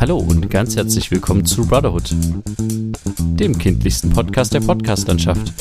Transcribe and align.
Hallo 0.00 0.18
und 0.18 0.48
ganz 0.48 0.76
herzlich 0.76 1.10
willkommen 1.10 1.44
zu 1.44 1.66
Brotherhood, 1.66 2.14
dem 2.60 3.58
kindlichsten 3.58 4.10
Podcast 4.10 4.54
der 4.54 4.60
Podcastlandschaft. 4.60 5.52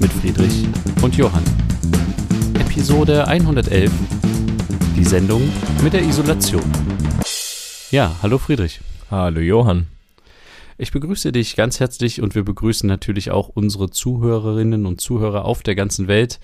Mit 0.00 0.12
Friedrich 0.12 0.66
und 1.00 1.16
Johann. 1.16 1.44
Episode 2.58 3.28
111. 3.28 3.92
Die 4.96 5.04
Sendung 5.04 5.48
mit 5.84 5.92
der 5.92 6.02
Isolation. 6.02 6.64
Ja, 7.92 8.16
hallo 8.20 8.38
Friedrich. 8.38 8.80
Hallo 9.08 9.38
Johann. 9.38 9.86
Ich 10.78 10.90
begrüße 10.90 11.30
dich 11.30 11.54
ganz 11.54 11.78
herzlich 11.78 12.20
und 12.20 12.34
wir 12.34 12.42
begrüßen 12.42 12.88
natürlich 12.88 13.30
auch 13.30 13.48
unsere 13.48 13.90
Zuhörerinnen 13.90 14.86
und 14.86 15.00
Zuhörer 15.00 15.44
auf 15.44 15.62
der 15.62 15.76
ganzen 15.76 16.08
Welt. 16.08 16.40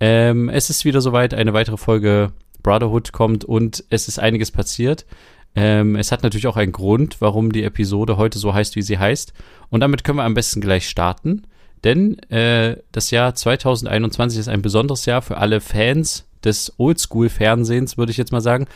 Ähm, 0.00 0.50
es 0.50 0.68
ist 0.68 0.84
wieder 0.84 1.00
soweit, 1.00 1.32
eine 1.32 1.54
weitere 1.54 1.78
Folge 1.78 2.32
Brotherhood 2.62 3.12
kommt 3.12 3.44
und 3.44 3.84
es 3.90 4.08
ist 4.08 4.18
einiges 4.18 4.50
passiert. 4.50 5.06
Ähm, 5.54 5.96
es 5.96 6.12
hat 6.12 6.22
natürlich 6.22 6.46
auch 6.46 6.56
einen 6.56 6.72
Grund, 6.72 7.20
warum 7.20 7.52
die 7.52 7.64
Episode 7.64 8.16
heute 8.16 8.38
so 8.38 8.54
heißt, 8.54 8.76
wie 8.76 8.82
sie 8.82 8.98
heißt. 8.98 9.32
Und 9.70 9.80
damit 9.80 10.04
können 10.04 10.18
wir 10.18 10.24
am 10.24 10.34
besten 10.34 10.60
gleich 10.60 10.88
starten. 10.88 11.42
Denn 11.84 12.18
äh, 12.30 12.76
das 12.92 13.10
Jahr 13.10 13.34
2021 13.34 14.38
ist 14.38 14.48
ein 14.48 14.62
besonderes 14.62 15.06
Jahr 15.06 15.22
für 15.22 15.38
alle 15.38 15.60
Fans 15.60 16.26
des 16.44 16.74
Oldschool-Fernsehens, 16.78 17.96
würde 17.98 18.10
ich 18.12 18.18
jetzt 18.18 18.32
mal 18.32 18.40
sagen. 18.40 18.66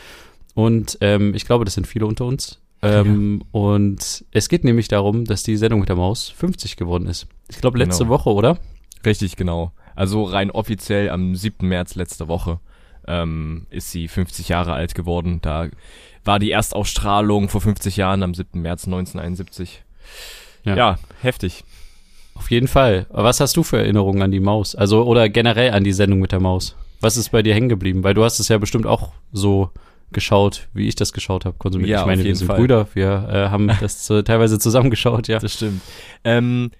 Und 0.55 0.97
ähm, 1.01 1.33
ich 1.33 1.45
glaube, 1.45 1.65
das 1.65 1.73
sind 1.73 1.87
viele 1.87 2.05
unter 2.05 2.25
uns. 2.25 2.59
Ähm, 2.81 3.41
ja. 3.41 3.59
Und 3.59 4.25
es 4.31 4.49
geht 4.49 4.63
nämlich 4.63 4.87
darum, 4.87 5.25
dass 5.25 5.43
die 5.43 5.57
Sendung 5.57 5.79
mit 5.79 5.89
der 5.89 5.95
Maus 5.95 6.29
50 6.29 6.75
geworden 6.75 7.07
ist. 7.07 7.27
Ich 7.49 7.61
glaube, 7.61 7.77
letzte 7.77 8.03
genau. 8.03 8.15
Woche, 8.15 8.29
oder? 8.33 8.57
Richtig, 9.05 9.35
genau. 9.35 9.71
Also 9.95 10.23
rein 10.23 10.51
offiziell 10.51 11.09
am 11.09 11.35
7. 11.35 11.67
März 11.67 11.95
letzte 11.95 12.27
Woche 12.27 12.59
ähm, 13.07 13.67
ist 13.69 13.91
sie 13.91 14.07
50 14.07 14.49
Jahre 14.49 14.73
alt 14.73 14.95
geworden. 14.95 15.39
Da 15.41 15.67
war 16.23 16.39
die 16.39 16.51
Erstausstrahlung 16.51 17.49
vor 17.49 17.61
50 17.61 17.97
Jahren 17.97 18.23
am 18.23 18.33
7. 18.33 18.61
März 18.61 18.85
1971. 18.85 19.83
Ja, 20.63 20.75
ja 20.75 20.99
heftig. 21.21 21.63
Auf 22.35 22.49
jeden 22.49 22.67
Fall. 22.67 23.05
Was 23.09 23.39
hast 23.39 23.57
du 23.57 23.63
für 23.63 23.77
Erinnerungen 23.77 24.21
an 24.21 24.31
die 24.31 24.39
Maus? 24.39 24.75
Also, 24.75 25.03
oder 25.03 25.29
generell 25.29 25.71
an 25.71 25.83
die 25.83 25.93
Sendung 25.93 26.19
mit 26.19 26.31
der 26.31 26.39
Maus? 26.39 26.75
Was 26.99 27.17
ist 27.17 27.29
bei 27.29 27.43
dir 27.43 27.53
hängen 27.53 27.69
geblieben? 27.69 28.03
Weil 28.03 28.13
du 28.13 28.23
hast 28.23 28.39
es 28.39 28.47
ja 28.47 28.57
bestimmt 28.57 28.85
auch 28.85 29.11
so 29.31 29.69
geschaut, 30.13 30.67
wie 30.73 30.87
ich 30.87 30.95
das 30.95 31.11
geschaut 31.11 31.45
habe, 31.45 31.57
konsumiert. 31.57 31.89
Ja, 31.89 32.01
ich 32.01 32.05
meine, 32.05 32.23
wir 32.23 32.35
sind 32.35 32.47
Fall. 32.47 32.57
Brüder, 32.57 32.87
wir 32.93 33.27
äh, 33.29 33.49
haben 33.49 33.67
das 33.81 34.07
teilweise 34.07 34.59
zusammengeschaut, 34.59 35.27
ja. 35.27 35.39
Das 35.39 35.53
stimmt. 35.53 35.81
Ähm, 36.23 36.71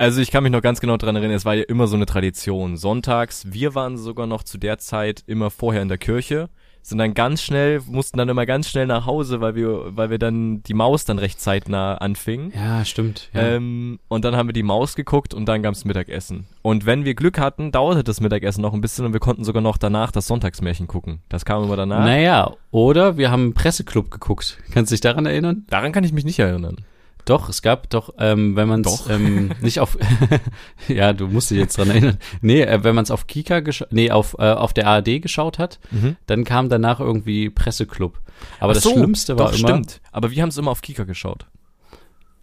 also 0.00 0.20
ich 0.22 0.30
kann 0.30 0.42
mich 0.42 0.52
noch 0.52 0.62
ganz 0.62 0.80
genau 0.80 0.96
dran 0.96 1.14
erinnern, 1.14 1.36
es 1.36 1.44
war 1.44 1.54
ja 1.54 1.64
immer 1.64 1.86
so 1.86 1.94
eine 1.94 2.06
Tradition. 2.06 2.78
Sonntags, 2.78 3.52
wir 3.52 3.74
waren 3.74 3.98
sogar 3.98 4.26
noch 4.26 4.42
zu 4.42 4.56
der 4.56 4.78
Zeit 4.78 5.22
immer 5.26 5.50
vorher 5.50 5.82
in 5.82 5.88
der 5.88 5.98
Kirche, 5.98 6.48
sind 6.80 6.96
dann 6.96 7.12
ganz 7.12 7.42
schnell, 7.42 7.82
mussten 7.86 8.16
dann 8.16 8.30
immer 8.30 8.46
ganz 8.46 8.68
schnell 8.68 8.86
nach 8.86 9.04
Hause, 9.04 9.42
weil 9.42 9.54
wir, 9.54 9.94
weil 9.94 10.08
wir 10.08 10.18
dann 10.18 10.62
die 10.62 10.72
Maus 10.72 11.04
dann 11.04 11.18
recht 11.18 11.38
zeitnah 11.38 11.96
anfingen. 11.96 12.50
Ja, 12.54 12.82
stimmt. 12.86 13.28
Ja. 13.34 13.42
Ähm, 13.42 13.98
und 14.08 14.24
dann 14.24 14.36
haben 14.36 14.48
wir 14.48 14.54
die 14.54 14.62
Maus 14.62 14.96
geguckt 14.96 15.34
und 15.34 15.44
dann 15.44 15.62
gab's 15.62 15.84
Mittagessen. 15.84 16.46
Und 16.62 16.86
wenn 16.86 17.04
wir 17.04 17.14
Glück 17.14 17.38
hatten, 17.38 17.70
dauerte 17.70 18.02
das 18.02 18.22
Mittagessen 18.22 18.62
noch 18.62 18.72
ein 18.72 18.80
bisschen 18.80 19.04
und 19.04 19.12
wir 19.12 19.20
konnten 19.20 19.44
sogar 19.44 19.60
noch 19.60 19.76
danach 19.76 20.12
das 20.12 20.26
Sonntagsmärchen 20.26 20.86
gucken. 20.86 21.20
Das 21.28 21.44
kam 21.44 21.62
immer 21.62 21.76
danach. 21.76 22.06
Naja, 22.06 22.54
oder 22.70 23.18
wir 23.18 23.30
haben 23.30 23.42
einen 23.42 23.54
Presseclub 23.54 24.10
geguckt. 24.10 24.58
Kannst 24.72 24.90
du 24.90 24.94
dich 24.94 25.02
daran 25.02 25.26
erinnern? 25.26 25.66
Daran 25.68 25.92
kann 25.92 26.04
ich 26.04 26.14
mich 26.14 26.24
nicht 26.24 26.38
erinnern. 26.38 26.76
Doch, 27.24 27.48
es 27.48 27.62
gab 27.62 27.90
doch, 27.90 28.14
ähm, 28.18 28.56
wenn 28.56 28.68
man 28.68 28.82
es 28.82 29.06
ähm, 29.08 29.52
nicht 29.60 29.80
auf, 29.80 29.98
ja, 30.88 31.12
du 31.12 31.28
musst 31.28 31.50
dich 31.50 31.58
jetzt 31.58 31.78
dran 31.78 31.90
erinnern. 31.90 32.18
Nee, 32.40 32.62
äh, 32.62 32.82
wenn 32.84 32.94
man 32.94 33.04
es 33.04 33.10
auf 33.10 33.26
Kika, 33.26 33.62
nee, 33.90 34.10
auf, 34.10 34.36
äh, 34.38 34.52
auf 34.52 34.72
der 34.72 34.86
ARD 34.86 35.22
geschaut 35.22 35.58
hat, 35.58 35.78
mhm. 35.90 36.16
dann 36.26 36.44
kam 36.44 36.68
danach 36.68 37.00
irgendwie 37.00 37.50
Presseclub. 37.50 38.20
Aber 38.58 38.74
so, 38.74 38.90
das 38.90 38.98
Schlimmste 38.98 39.38
war 39.38 39.50
doch, 39.50 39.58
immer. 39.58 39.68
Stimmt. 39.68 40.00
Aber 40.12 40.30
wir 40.30 40.42
haben 40.42 40.48
es 40.48 40.58
immer 40.58 40.70
auf 40.70 40.82
Kika 40.82 41.04
geschaut. 41.04 41.46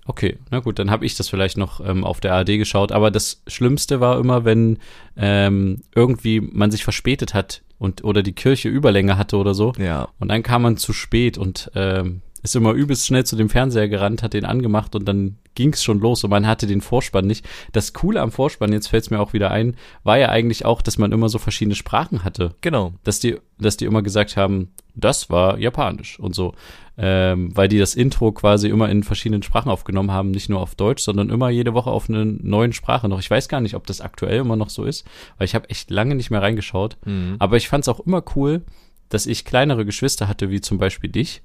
Okay, 0.06 0.38
na 0.52 0.60
gut, 0.60 0.80
dann 0.80 0.90
habe 0.90 1.06
ich 1.06 1.16
das 1.16 1.28
vielleicht 1.28 1.58
noch 1.58 1.82
ähm, 1.86 2.06
auf 2.06 2.22
der 2.22 2.34
ARD 2.34 2.58
geschaut. 2.58 2.94
Aber 2.94 3.12
das 3.12 3.42
Schlimmste 3.46 4.00
war 4.00 4.18
immer, 4.20 4.46
wenn 4.46 4.78
ähm, 5.18 5.82
irgendwie 5.94 6.40
man 6.40 6.72
sich 6.72 6.86
verspätet 6.86 7.34
hat 7.34 7.62
und 7.78 8.06
oder 8.06 8.24
die 8.24 8.32
Kirche 8.32 8.70
Überlänge 8.70 9.18
hatte 9.18 9.36
oder 9.36 9.54
so. 9.54 9.74
Ja. 9.78 10.08
Und 10.20 10.30
dann 10.30 10.44
kam 10.44 10.62
man 10.62 10.78
zu 10.78 10.94
spät 10.94 11.38
und 11.38 11.72
ähm, 11.76 12.22
ist 12.48 12.56
immer 12.56 12.72
übelst 12.72 13.06
schnell 13.06 13.26
zu 13.26 13.36
dem 13.36 13.50
Fernseher 13.50 13.90
gerannt, 13.90 14.24
hat 14.24 14.34
den 14.34 14.46
angemacht 14.46 14.96
und 14.96 15.06
dann 15.06 15.38
ging's 15.56 15.84
schon 15.84 16.00
los 16.00 16.24
und 16.24 16.30
man 16.30 16.48
hatte 16.48 16.68
den 16.68 16.82
Vorspann 16.82 17.28
nicht. 17.28 17.46
Das 17.74 17.94
Coole 17.94 18.22
am 18.22 18.32
Vorspann, 18.32 18.72
jetzt 18.72 18.88
fällt's 18.88 19.10
mir 19.10 19.20
auch 19.20 19.34
wieder 19.34 19.52
ein, 19.52 19.76
war 20.04 20.18
ja 20.18 20.30
eigentlich 20.30 20.66
auch, 20.66 20.82
dass 20.82 20.98
man 20.98 21.12
immer 21.12 21.30
so 21.30 21.40
verschiedene 21.40 21.76
Sprachen 21.76 22.24
hatte. 22.24 22.56
Genau. 22.62 22.94
Dass 23.04 23.20
die, 23.20 23.38
dass 23.60 23.76
die 23.76 23.86
immer 23.86 24.02
gesagt 24.02 24.38
haben, 24.38 24.70
das 24.96 25.30
war 25.30 25.60
Japanisch 25.60 26.20
und 26.20 26.36
so. 26.36 26.54
Ähm, 26.98 27.56
weil 27.56 27.68
die 27.68 27.78
das 27.78 27.94
Intro 27.94 28.32
quasi 28.32 28.70
immer 28.70 28.90
in 28.90 29.04
verschiedenen 29.04 29.44
Sprachen 29.44 29.70
aufgenommen 29.70 30.12
haben, 30.12 30.32
nicht 30.32 30.50
nur 30.50 30.62
auf 30.62 30.74
Deutsch, 30.74 31.04
sondern 31.04 31.30
immer 31.30 31.50
jede 31.50 31.76
Woche 31.76 31.92
auf 31.92 32.10
eine 32.10 32.26
neuen 32.26 32.74
Sprache 32.74 33.08
noch. 33.08 33.20
Ich 33.20 33.30
weiß 33.30 33.50
gar 33.50 33.62
nicht, 33.62 33.76
ob 33.76 33.86
das 33.86 34.02
aktuell 34.02 34.40
immer 34.40 34.56
noch 34.56 34.70
so 34.70 34.84
ist, 34.84 35.06
weil 35.38 35.46
ich 35.46 35.54
habe 35.54 35.70
echt 35.70 35.92
lange 35.92 36.16
nicht 36.16 36.32
mehr 36.32 36.42
reingeschaut. 36.42 36.98
Mhm. 37.06 37.36
Aber 37.38 37.58
ich 37.58 37.68
fand's 37.68 37.88
auch 37.88 38.00
immer 38.00 38.24
cool, 38.36 38.64
dass 39.10 39.26
ich 39.26 39.46
kleinere 39.46 39.86
Geschwister 39.86 40.28
hatte, 40.28 40.50
wie 40.50 40.62
zum 40.62 40.78
Beispiel 40.78 41.10
dich, 41.10 41.42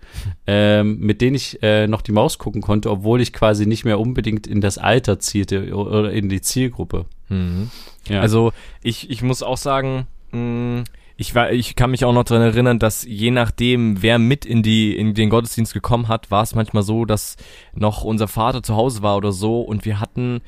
ähm, 0.47 0.99
mit 0.99 1.21
denen 1.21 1.37
ich 1.37 1.63
äh, 1.63 1.87
noch 1.87 2.03
die 2.03 2.13
Maus 2.13 2.39
gucken 2.39 2.63
konnte, 2.63 2.91
obwohl 2.91 3.21
ich 3.21 3.33
quasi 3.33 3.67
nicht 3.67 3.85
mehr 3.85 4.01
unbedingt 4.01 4.47
in 4.47 4.61
das 4.61 4.79
Alter 4.79 5.19
zielte 5.19 5.75
oder 5.75 6.13
in 6.13 6.29
die 6.29 6.41
Zielgruppe. 6.41 7.07
Mhm. 7.29 7.71
Ja. 8.09 8.21
Also 8.21 8.53
ich, 8.83 9.11
ich 9.11 9.23
muss 9.23 9.43
auch 9.43 9.57
sagen, 9.57 10.07
mh, 10.33 10.39
mm, 10.39 10.85
ich, 11.17 11.35
war, 11.35 11.53
ich 11.53 11.77
kann 11.77 11.93
mich 11.93 12.05
auch 12.05 12.13
noch 12.13 12.25
daran 12.25 12.43
erinnern, 12.43 12.79
dass 12.79 13.05
je 13.05 13.31
nachdem, 13.31 14.03
wer 14.03 14.19
mit 14.19 14.45
in, 14.45 14.63
die, 14.63 14.97
in 14.97 15.15
den 15.15 15.31
Gottesdienst 15.31 15.73
gekommen 15.73 16.09
hat, 16.09 16.31
war 16.31 16.43
es 16.43 16.55
manchmal 16.55 16.83
so, 16.83 17.05
dass 17.05 17.37
noch 17.75 18.03
unser 18.03 18.27
Vater 18.29 18.63
zu 18.63 18.75
Hause 18.75 19.03
war 19.03 19.17
oder 19.17 19.31
so 19.31 19.61
und 19.61 19.85
wir 19.85 20.01
hatten 20.01 20.41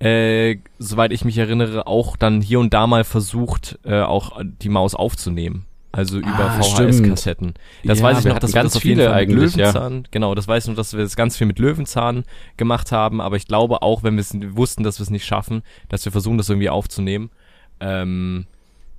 äh, 0.00 0.58
soweit 0.78 1.12
ich 1.12 1.24
mich 1.24 1.36
erinnere, 1.36 1.86
auch 1.86 2.16
dann 2.16 2.40
hier 2.40 2.58
und 2.58 2.72
da 2.72 2.86
mal 2.86 3.04
versucht, 3.04 3.78
äh, 3.84 4.00
auch 4.00 4.40
die 4.42 4.70
Maus 4.70 4.94
aufzunehmen. 4.94 5.66
Also 5.92 6.18
über 6.18 6.28
ah, 6.28 6.60
VHS-Kassetten. 6.60 7.54
Das 7.84 7.98
ja, 7.98 8.04
weiß 8.04 8.20
ich 8.20 8.24
noch, 8.26 8.38
dass 8.38 8.54
wir 8.54 8.62
das 8.62 8.76
auf 8.76 8.84
jeden 8.84 9.04
Fall 9.04 9.26
mit 9.26 9.34
Löwenzahn, 9.34 9.94
ja. 9.94 10.02
genau, 10.10 10.34
das 10.36 10.46
weiß 10.46 10.64
ich 10.64 10.68
noch, 10.68 10.76
dass 10.76 10.92
wir 10.92 11.00
das 11.00 11.16
ganz 11.16 11.36
viel 11.36 11.48
mit 11.48 11.58
Löwenzahn 11.58 12.24
gemacht 12.56 12.92
haben, 12.92 13.20
aber 13.20 13.36
ich 13.36 13.46
glaube 13.46 13.82
auch, 13.82 14.04
wenn 14.04 14.14
wir 14.14 14.20
es 14.20 14.34
wussten, 14.56 14.84
dass 14.84 15.00
wir 15.00 15.02
es 15.04 15.10
nicht 15.10 15.24
schaffen, 15.24 15.62
dass 15.88 16.04
wir 16.04 16.12
versuchen, 16.12 16.38
das 16.38 16.48
irgendwie 16.48 16.70
aufzunehmen. 16.70 17.30
Ähm, 17.80 18.46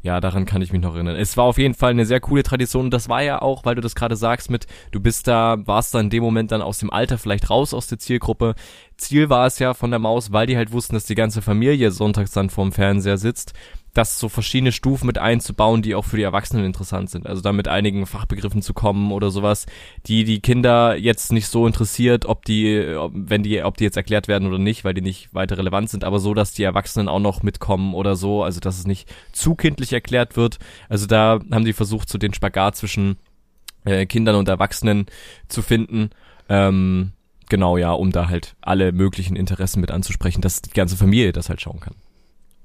ja, 0.04 0.20
daran 0.20 0.46
kann 0.46 0.64
ich 0.64 0.74
mich 0.74 0.82
noch 0.82 0.96
erinnern. 0.96 1.16
Es 1.16 1.38
war 1.38 1.46
auf 1.46 1.60
jeden 1.60 1.76
Fall 1.76 1.92
eine 1.92 2.08
sehr 2.08 2.20
coole 2.20 2.42
Tradition 2.42 2.86
und 2.86 2.92
das 2.92 3.08
war 3.08 3.22
ja 3.22 3.42
auch, 3.42 3.66
weil 3.66 3.76
du 3.76 3.82
das 3.82 3.94
gerade 3.94 4.16
sagst 4.16 4.50
mit, 4.50 4.66
du 4.92 5.00
bist 5.00 5.28
da, 5.28 5.58
warst 5.66 5.94
da 5.94 6.00
in 6.00 6.10
dem 6.10 6.24
Moment 6.24 6.52
dann 6.52 6.64
aus 6.64 6.80
dem 6.80 6.90
Alter 6.90 7.20
vielleicht 7.20 7.52
raus 7.52 7.74
aus 7.74 7.88
der 7.88 8.00
Zielgruppe. 8.00 8.56
Ziel 8.98 9.30
war 9.30 9.46
es 9.46 9.60
ja 9.60 9.76
von 9.76 9.92
der 9.92 10.00
Maus, 10.00 10.32
weil 10.32 10.48
die 10.48 10.58
halt 10.58 10.72
wussten, 10.72 10.96
dass 10.96 11.06
die 11.06 11.16
ganze 11.16 11.44
Familie 11.44 11.92
sonntags 11.92 12.32
dann 12.32 12.50
vorm 12.50 12.72
Fernseher 12.72 13.18
sitzt, 13.18 13.54
das 13.94 14.20
so 14.20 14.30
verschiedene 14.30 14.72
Stufen 14.72 15.06
mit 15.06 15.18
einzubauen, 15.18 15.82
die 15.82 15.96
auch 15.96 16.06
für 16.06 16.16
die 16.16 16.24
Erwachsenen 16.24 16.66
interessant 16.66 17.10
sind. 17.10 17.28
Also 17.28 17.42
da 17.42 17.52
mit 17.52 17.68
einigen 17.68 18.06
Fachbegriffen 18.06 18.62
zu 18.62 18.74
kommen 18.74 19.12
oder 19.12 19.32
sowas, 19.32 19.66
die 20.06 20.24
die 20.24 20.40
Kinder 20.40 20.96
jetzt 20.96 21.34
nicht 21.34 21.48
so 21.48 21.68
interessiert, 21.68 22.26
ob 22.26 22.46
die, 22.46 22.78
wenn 23.12 23.44
die, 23.44 23.62
ob 23.64 23.78
die 23.78 23.84
jetzt 23.84 23.98
erklärt 23.98 24.28
werden 24.30 24.48
oder 24.48 24.60
nicht, 24.60 24.86
weil 24.86 24.94
die 24.94 25.02
nicht 25.02 25.34
weiter 25.34 25.58
relevant 25.58 25.90
sind, 25.90 26.04
aber 26.06 26.20
so, 26.20 26.34
dass 26.34 26.54
die 26.54 26.64
Erwachsenen 26.64 27.10
auch 27.10 27.20
noch 27.20 27.44
mitkommen 27.44 27.94
oder 27.94 28.16
so, 28.16 28.44
also 28.44 28.62
dass 28.62 28.80
es 28.80 28.88
nicht 28.88 29.14
zu 29.34 29.56
kindlich 29.56 29.92
erklärt 29.92 30.38
wird. 30.38 30.60
Also 30.88 31.06
da 31.06 31.40
haben 31.52 31.66
die 31.66 31.74
versucht, 31.74 32.10
so 32.10 32.18
den 32.18 32.34
Spagat 32.34 32.78
zwischen 32.78 33.18
äh, 33.84 34.06
Kindern 34.06 34.36
und 34.36 34.48
Erwachsenen 34.48 35.08
zu 35.50 35.62
finden. 35.62 36.12
Ähm, 36.48 37.12
genau, 37.50 37.76
ja, 37.76 37.92
um 37.92 38.14
da 38.14 38.30
halt 38.30 38.56
alle 38.62 38.94
möglichen 38.94 39.36
Interessen 39.36 39.82
mit 39.82 39.92
anzusprechen, 39.92 40.42
dass 40.42 40.62
die 40.62 40.72
ganze 40.72 40.96
Familie 40.96 41.34
das 41.34 41.50
halt 41.50 41.60
schauen 41.60 41.82
kann. 41.82 41.96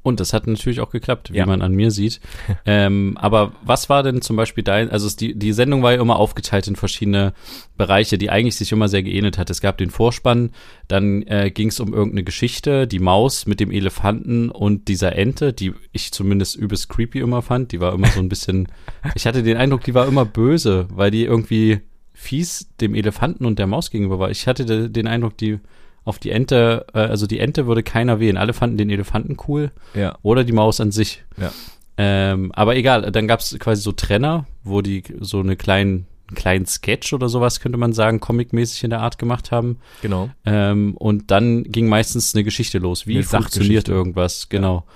Und 0.07 0.21
das 0.21 0.33
hat 0.33 0.47
natürlich 0.47 0.79
auch 0.79 0.91
geklappt, 0.91 1.33
wie 1.33 1.39
ja. 1.39 1.47
man 1.47 1.63
an 1.63 1.73
mir 1.73 1.91
sieht. 1.91 2.21
ähm, 2.65 3.19
aber 3.21 3.51
was 3.65 3.89
war 3.89 4.05
denn 4.05 4.23
zum 4.23 4.37
Beispiel 4.37 4.63
dein, 4.63 4.89
also 4.89 5.11
die, 5.11 5.37
die 5.37 5.53
Sendung 5.53 5.83
war 5.83 5.95
ja 5.95 6.01
immer 6.01 6.15
aufgeteilt 6.15 6.69
in 6.69 6.77
verschiedene 6.77 7.33
Bereiche, 7.77 8.17
die 8.17 8.31
eigentlich 8.31 8.55
sich 8.55 8.71
immer 8.71 8.87
sehr 8.87 9.03
geähnelt 9.03 9.37
hat. 9.37 9.51
Es 9.51 9.61
gab 9.61 9.79
den 9.79 9.91
Vorspann, 9.91 10.51
dann 10.87 11.23
äh, 11.23 11.51
ging 11.51 11.71
es 11.71 11.81
um 11.81 11.93
irgendeine 11.93 12.23
Geschichte, 12.23 12.87
die 12.87 13.01
Maus 13.01 13.47
mit 13.47 13.59
dem 13.59 13.73
Elefanten 13.73 14.49
und 14.49 14.87
dieser 14.87 15.17
Ente, 15.17 15.53
die 15.53 15.75
ich 15.91 16.13
zumindest 16.13 16.55
übelst 16.55 16.89
creepy 16.89 17.19
immer 17.19 17.43
fand. 17.43 17.73
Die 17.73 17.81
war 17.81 17.93
immer 17.93 18.07
so 18.07 18.21
ein 18.21 18.29
bisschen, 18.29 18.69
ich 19.17 19.27
hatte 19.27 19.43
den 19.43 19.57
Eindruck, 19.57 19.83
die 19.83 19.95
war 19.95 20.07
immer 20.07 20.25
böse, 20.25 20.87
weil 20.91 21.11
die 21.11 21.25
irgendwie 21.25 21.81
fies 22.13 22.69
dem 22.81 22.95
Elefanten 22.95 23.45
und 23.45 23.59
der 23.59 23.67
Maus 23.67 23.91
gegenüber 23.91 24.21
war. 24.21 24.31
Ich 24.31 24.47
hatte 24.47 24.89
den 24.89 25.09
Eindruck, 25.09 25.37
die 25.37 25.59
auf 26.07 26.19
die 26.19 26.31
Ente, 26.31 26.87
äh, 26.95 27.01
also 27.01 27.27
die 27.27 27.41
Ente 27.41 27.67
würde 27.67 27.83
keiner 27.83 28.21
wählen. 28.21 28.39
Alle 28.39 28.55
fanden 28.55 28.79
den 28.79 28.89
Elefanten 28.89 29.37
cool. 29.49 29.73
Ja. 29.93 30.17
Oder 30.23 30.45
die 30.45 30.53
Maus 30.53 30.81
an 30.81 30.93
sich. 30.93 31.25
Ja. 31.37 31.53
Ähm, 31.99 32.53
aber 32.53 32.77
egal, 32.77 33.11
dann 33.11 33.27
gab 33.27 33.41
es 33.41 33.59
quasi 33.59 33.83
so 33.83 33.93
Trenner, 33.93 34.47
wo 34.63 34.83
die 34.83 35.03
so 35.21 35.41
eine 35.41 35.57
kleinen 35.57 36.07
kleinen 36.35 36.67
Sketch 36.67 37.13
oder 37.13 37.29
sowas, 37.29 37.61
könnte 37.61 37.79
man 37.79 37.93
sagen, 37.93 38.19
comicmäßig 38.19 38.83
in 38.83 38.91
der 38.91 39.01
Art 39.01 39.17
gemacht 39.19 39.53
haben. 39.53 39.79
Genau. 40.03 40.31
Ähm, 40.45 40.97
und 40.97 41.31
dann 41.31 41.63
ging 41.65 41.89
meistens 41.89 42.35
eine 42.35 42.43
Geschichte 42.43 42.79
los. 42.79 43.07
Wie 43.07 43.23
funktioniert 43.23 43.89
irgendwas? 43.89 44.49
Genau. 44.49 44.85
Ja. 44.87 44.93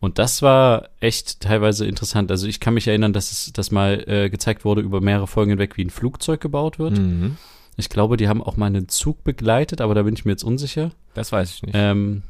Und 0.00 0.18
das 0.18 0.42
war 0.42 0.88
echt 1.00 1.40
teilweise 1.40 1.86
interessant. 1.86 2.30
Also 2.30 2.48
ich 2.48 2.58
kann 2.58 2.74
mich 2.74 2.88
erinnern, 2.88 3.12
dass 3.12 3.30
es 3.30 3.52
das 3.52 3.70
mal 3.70 4.04
äh, 4.08 4.30
gezeigt 4.30 4.64
wurde 4.64 4.82
über 4.82 5.00
mehrere 5.00 5.28
Folgen 5.28 5.50
hinweg, 5.50 5.76
wie 5.76 5.84
ein 5.84 5.90
Flugzeug 5.90 6.40
gebaut 6.40 6.78
wird. 6.78 6.98
Mhm. 6.98 7.36
Ich 7.76 7.88
glaube, 7.88 8.16
die 8.16 8.28
haben 8.28 8.42
auch 8.42 8.56
mal 8.56 8.66
einen 8.66 8.88
Zug 8.88 9.24
begleitet, 9.24 9.80
aber 9.80 9.94
da 9.94 10.02
bin 10.02 10.14
ich 10.14 10.24
mir 10.24 10.32
jetzt 10.32 10.44
unsicher. 10.44 10.90
Das 11.14 11.32
weiß 11.32 11.54
ich 11.54 11.62
nicht. 11.62 11.74
Ähm, 11.76 12.22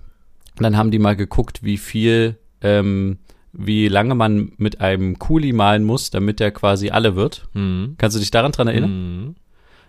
dann 0.56 0.76
haben 0.76 0.90
die 0.90 0.98
mal 0.98 1.16
geguckt, 1.16 1.62
wie 1.62 1.78
viel, 1.78 2.38
ähm, 2.60 3.18
wie 3.52 3.88
lange 3.88 4.14
man 4.14 4.52
mit 4.56 4.80
einem 4.80 5.18
Kuli 5.18 5.52
malen 5.52 5.84
muss, 5.84 6.10
damit 6.10 6.40
der 6.40 6.50
quasi 6.50 6.90
alle 6.90 7.16
wird. 7.16 7.48
Mhm. 7.52 7.94
Kannst 7.98 8.16
du 8.16 8.20
dich 8.20 8.30
daran 8.30 8.52
dran 8.52 8.68
erinnern? 8.68 8.90
Mhm. 8.90 9.34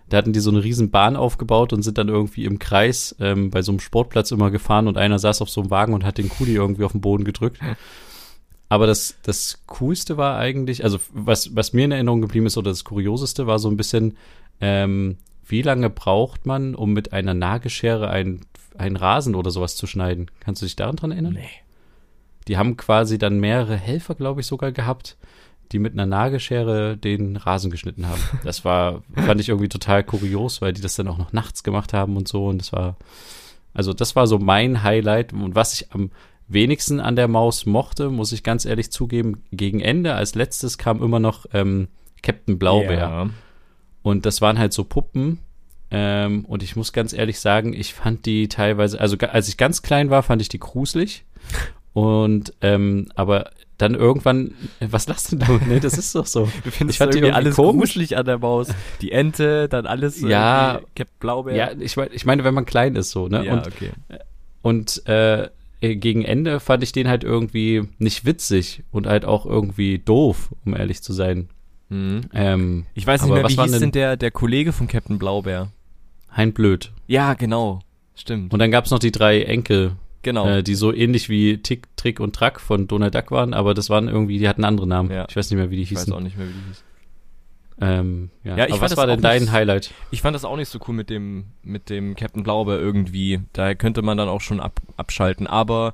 Da 0.08 0.18
hatten 0.18 0.32
die 0.32 0.40
so 0.40 0.50
eine 0.50 0.62
riesen 0.62 0.90
Bahn 0.90 1.16
aufgebaut 1.16 1.72
und 1.72 1.82
sind 1.82 1.98
dann 1.98 2.08
irgendwie 2.08 2.44
im 2.44 2.58
Kreis 2.60 3.16
ähm, 3.18 3.50
bei 3.50 3.62
so 3.62 3.72
einem 3.72 3.80
Sportplatz 3.80 4.30
immer 4.30 4.50
gefahren 4.50 4.86
und 4.86 4.98
einer 4.98 5.18
saß 5.18 5.42
auf 5.42 5.50
so 5.50 5.62
einem 5.62 5.70
Wagen 5.70 5.94
und 5.94 6.04
hat 6.04 6.18
den 6.18 6.28
Kuli 6.28 6.54
irgendwie 6.54 6.84
auf 6.84 6.92
den 6.92 7.00
Boden 7.00 7.24
gedrückt. 7.24 7.58
Aber 8.68 8.86
das, 8.86 9.16
das 9.22 9.62
Coolste 9.66 10.16
war 10.16 10.38
eigentlich, 10.38 10.84
also 10.84 10.98
was, 11.12 11.54
was 11.54 11.72
mir 11.72 11.84
in 11.84 11.92
Erinnerung 11.92 12.20
geblieben 12.20 12.46
ist 12.46 12.56
oder 12.56 12.70
das 12.70 12.84
Kurioseste 12.84 13.46
war 13.46 13.58
so 13.58 13.68
ein 13.68 13.76
bisschen, 13.76 14.16
ähm, 14.60 15.18
wie 15.46 15.62
lange 15.62 15.90
braucht 15.90 16.46
man, 16.46 16.74
um 16.74 16.92
mit 16.92 17.12
einer 17.12 17.34
Nagelschere 17.34 18.10
ein, 18.10 18.40
einen 18.76 18.96
Rasen 18.96 19.34
oder 19.34 19.50
sowas 19.50 19.76
zu 19.76 19.86
schneiden? 19.86 20.30
Kannst 20.40 20.62
du 20.62 20.66
dich 20.66 20.76
daran 20.76 20.96
dran 20.96 21.12
erinnern? 21.12 21.34
Nee. 21.34 21.48
Die 22.48 22.56
haben 22.56 22.76
quasi 22.76 23.18
dann 23.18 23.40
mehrere 23.40 23.76
Helfer, 23.76 24.14
glaube 24.14 24.40
ich, 24.40 24.46
sogar 24.46 24.72
gehabt, 24.72 25.16
die 25.72 25.78
mit 25.78 25.92
einer 25.92 26.06
Nagelschere 26.06 26.96
den 26.96 27.36
Rasen 27.36 27.70
geschnitten 27.70 28.06
haben. 28.06 28.20
Das 28.44 28.64
war, 28.64 29.02
fand 29.14 29.40
ich 29.40 29.48
irgendwie 29.48 29.68
total 29.68 30.04
kurios, 30.04 30.60
weil 30.60 30.72
die 30.72 30.80
das 30.80 30.94
dann 30.94 31.08
auch 31.08 31.18
noch 31.18 31.32
nachts 31.32 31.62
gemacht 31.62 31.92
haben 31.92 32.16
und 32.16 32.28
so. 32.28 32.46
Und 32.46 32.58
das 32.58 32.72
war, 32.72 32.96
also 33.74 33.92
das 33.92 34.16
war 34.16 34.26
so 34.26 34.38
mein 34.38 34.82
Highlight. 34.82 35.32
Und 35.32 35.54
was 35.54 35.74
ich 35.74 35.92
am 35.92 36.10
wenigsten 36.48 37.00
an 37.00 37.16
der 37.16 37.28
Maus 37.28 37.66
mochte, 37.66 38.10
muss 38.10 38.32
ich 38.32 38.42
ganz 38.42 38.64
ehrlich 38.64 38.90
zugeben, 38.90 39.42
gegen 39.50 39.80
Ende 39.80 40.14
als 40.14 40.34
letztes 40.34 40.78
kam 40.78 41.02
immer 41.02 41.18
noch 41.18 41.46
ähm, 41.52 41.88
Captain 42.22 42.58
Blaubeer. 42.58 42.98
Ja. 42.98 43.30
Und 44.06 44.24
das 44.24 44.40
waren 44.40 44.56
halt 44.56 44.72
so 44.72 44.84
Puppen. 44.84 45.40
Ähm, 45.90 46.44
und 46.44 46.62
ich 46.62 46.76
muss 46.76 46.92
ganz 46.92 47.12
ehrlich 47.12 47.40
sagen, 47.40 47.72
ich 47.72 47.92
fand 47.92 48.24
die 48.24 48.46
teilweise, 48.46 49.00
also 49.00 49.16
als 49.18 49.48
ich 49.48 49.56
ganz 49.56 49.82
klein 49.82 50.10
war, 50.10 50.22
fand 50.22 50.40
ich 50.42 50.48
die 50.48 50.60
gruselig. 50.60 51.24
Und 51.92 52.52
ähm, 52.60 53.08
aber 53.16 53.50
dann 53.78 53.94
irgendwann, 53.96 54.54
was 54.78 55.08
lachst 55.08 55.32
du 55.32 55.36
da? 55.38 55.48
Nee, 55.68 55.80
das 55.80 55.98
ist 55.98 56.14
doch 56.14 56.26
so. 56.26 56.48
Du 56.62 56.70
findest 56.70 56.94
Ich 56.94 56.98
fand 56.98 57.14
irgendwie 57.14 57.26
irgendwie 57.30 57.32
alles 57.34 57.56
komisch. 57.56 57.90
gruselig 57.94 58.16
an 58.16 58.26
der 58.26 58.38
Maus. 58.38 58.68
Die 59.00 59.10
Ente, 59.10 59.68
dann 59.68 59.86
alles. 59.86 60.20
Ja. 60.20 60.74
irgendwie 60.74 60.86
Captain 60.94 61.16
Blaubeer. 61.18 61.56
Ja, 61.56 61.70
ich, 61.76 61.96
mein- 61.96 62.10
ich 62.12 62.24
meine, 62.24 62.44
wenn 62.44 62.54
man 62.54 62.64
klein 62.64 62.94
ist 62.94 63.10
so, 63.10 63.26
ne? 63.26 63.44
ja 63.44 63.52
Und, 63.54 63.66
okay. 63.66 63.90
und 64.62 65.04
äh, 65.08 65.48
gegen 65.80 66.22
Ende 66.24 66.60
fand 66.60 66.84
ich 66.84 66.92
den 66.92 67.08
halt 67.08 67.24
irgendwie 67.24 67.88
nicht 67.98 68.24
witzig 68.24 68.84
und 68.92 69.06
halt 69.08 69.24
auch 69.24 69.46
irgendwie 69.46 69.98
doof, 69.98 70.50
um 70.64 70.76
ehrlich 70.76 71.02
zu 71.02 71.12
sein. 71.12 71.48
Mhm. 71.88 72.22
Ähm, 72.32 72.86
Ich 72.94 73.06
weiß 73.06 73.22
nicht 73.22 73.32
mehr, 73.32 73.44
wie 73.48 73.54
hieß 73.54 73.70
denn- 73.72 73.80
denn 73.80 73.92
der, 73.92 74.16
der 74.16 74.30
Kollege 74.30 74.72
von 74.72 74.88
Captain 74.88 75.18
Blaubeer? 75.18 75.68
Hein 76.36 76.52
Blöd. 76.52 76.92
Ja, 77.06 77.34
genau. 77.34 77.80
Stimmt. 78.14 78.52
Und 78.52 78.58
dann 78.58 78.70
gab's 78.70 78.90
noch 78.90 78.98
die 78.98 79.12
drei 79.12 79.42
Enkel, 79.42 79.92
genau. 80.22 80.48
äh, 80.48 80.62
die 80.62 80.74
so 80.74 80.92
ähnlich 80.92 81.28
wie 81.28 81.58
Tick, 81.58 81.86
Trick 81.96 82.18
und 82.20 82.34
Track 82.34 82.60
von 82.60 82.88
Donald 82.88 83.14
Duck 83.14 83.30
waren, 83.30 83.54
aber 83.54 83.74
das 83.74 83.88
waren 83.90 84.08
irgendwie, 84.08 84.38
die 84.38 84.48
hatten 84.48 84.64
andere 84.64 84.86
Namen. 84.86 85.10
Ja. 85.10 85.26
Ich 85.28 85.36
weiß 85.36 85.50
nicht 85.50 85.58
mehr, 85.58 85.70
wie 85.70 85.76
die 85.76 85.82
ich 85.82 85.92
weiß 85.92 86.00
hießen. 86.00 86.12
auch 86.14 86.20
nicht 86.20 86.36
mehr, 86.36 86.48
wie 86.48 86.52
die 86.52 86.66
hieß. 86.68 86.82
Ähm, 87.78 88.30
ja. 88.42 88.56
Ja, 88.56 88.64
ich 88.64 88.70
aber 88.72 88.78
fand 88.78 88.82
was 88.82 88.90
das 88.90 88.96
war 88.96 89.04
auch 89.04 89.08
denn 89.08 89.20
dein 89.22 89.42
nicht- 89.42 89.52
Highlight? 89.52 89.92
Ich 90.10 90.22
fand 90.22 90.34
das 90.34 90.46
auch 90.46 90.56
nicht 90.56 90.70
so 90.70 90.78
cool 90.88 90.94
mit 90.94 91.10
dem, 91.10 91.44
mit 91.62 91.90
dem 91.90 92.16
Captain 92.16 92.42
Blaubeer 92.42 92.78
irgendwie. 92.78 93.40
Daher 93.52 93.74
könnte 93.76 94.00
man 94.02 94.16
dann 94.16 94.28
auch 94.28 94.40
schon 94.40 94.60
ab, 94.60 94.80
abschalten. 94.96 95.46
Aber 95.46 95.92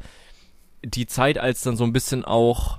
die 0.85 1.07
Zeit, 1.07 1.39
als 1.39 1.63
dann 1.63 1.77
so 1.77 1.83
ein 1.85 1.93
bisschen 1.93 2.25
auch, 2.25 2.79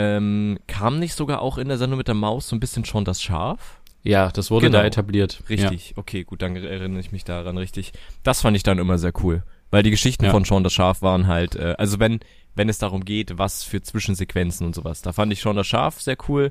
ähm, 0.00 0.58
kam 0.66 0.98
nicht 0.98 1.14
sogar 1.14 1.42
auch 1.42 1.58
in 1.58 1.68
der 1.68 1.76
Sendung 1.78 1.98
mit 1.98 2.08
der 2.08 2.14
Maus 2.14 2.48
so 2.48 2.56
ein 2.56 2.60
bisschen 2.60 2.84
schon 2.84 3.04
das 3.04 3.20
Schaf? 3.22 3.80
Ja, 4.02 4.30
das 4.30 4.50
wurde 4.50 4.66
Genau. 4.66 4.78
da 4.78 4.84
etabliert. 4.84 5.42
Richtig, 5.50 5.92
okay, 5.96 6.24
gut, 6.24 6.40
dann 6.40 6.56
erinnere 6.56 7.00
ich 7.00 7.12
mich 7.12 7.24
daran 7.24 7.58
richtig. 7.58 7.92
Das 8.22 8.40
fand 8.40 8.56
ich 8.56 8.62
dann 8.62 8.78
immer 8.78 8.96
sehr 8.96 9.12
cool. 9.22 9.42
Weil 9.70 9.82
die 9.82 9.90
Geschichten 9.90 10.24
Ja. 10.24 10.30
von 10.30 10.44
Sean 10.44 10.64
das 10.64 10.72
Schaf 10.72 11.02
waren 11.02 11.26
halt, 11.26 11.54
äh, 11.54 11.74
also 11.78 11.98
wenn, 12.00 12.20
wenn 12.54 12.68
es 12.70 12.78
darum 12.78 13.04
geht, 13.04 13.36
was 13.38 13.62
für 13.62 13.82
Zwischensequenzen 13.82 14.66
und 14.66 14.74
sowas, 14.74 15.02
da 15.02 15.12
fand 15.12 15.32
ich 15.32 15.40
Sean 15.42 15.54
das 15.56 15.66
Schaf 15.66 16.00
sehr 16.00 16.16
cool. 16.28 16.50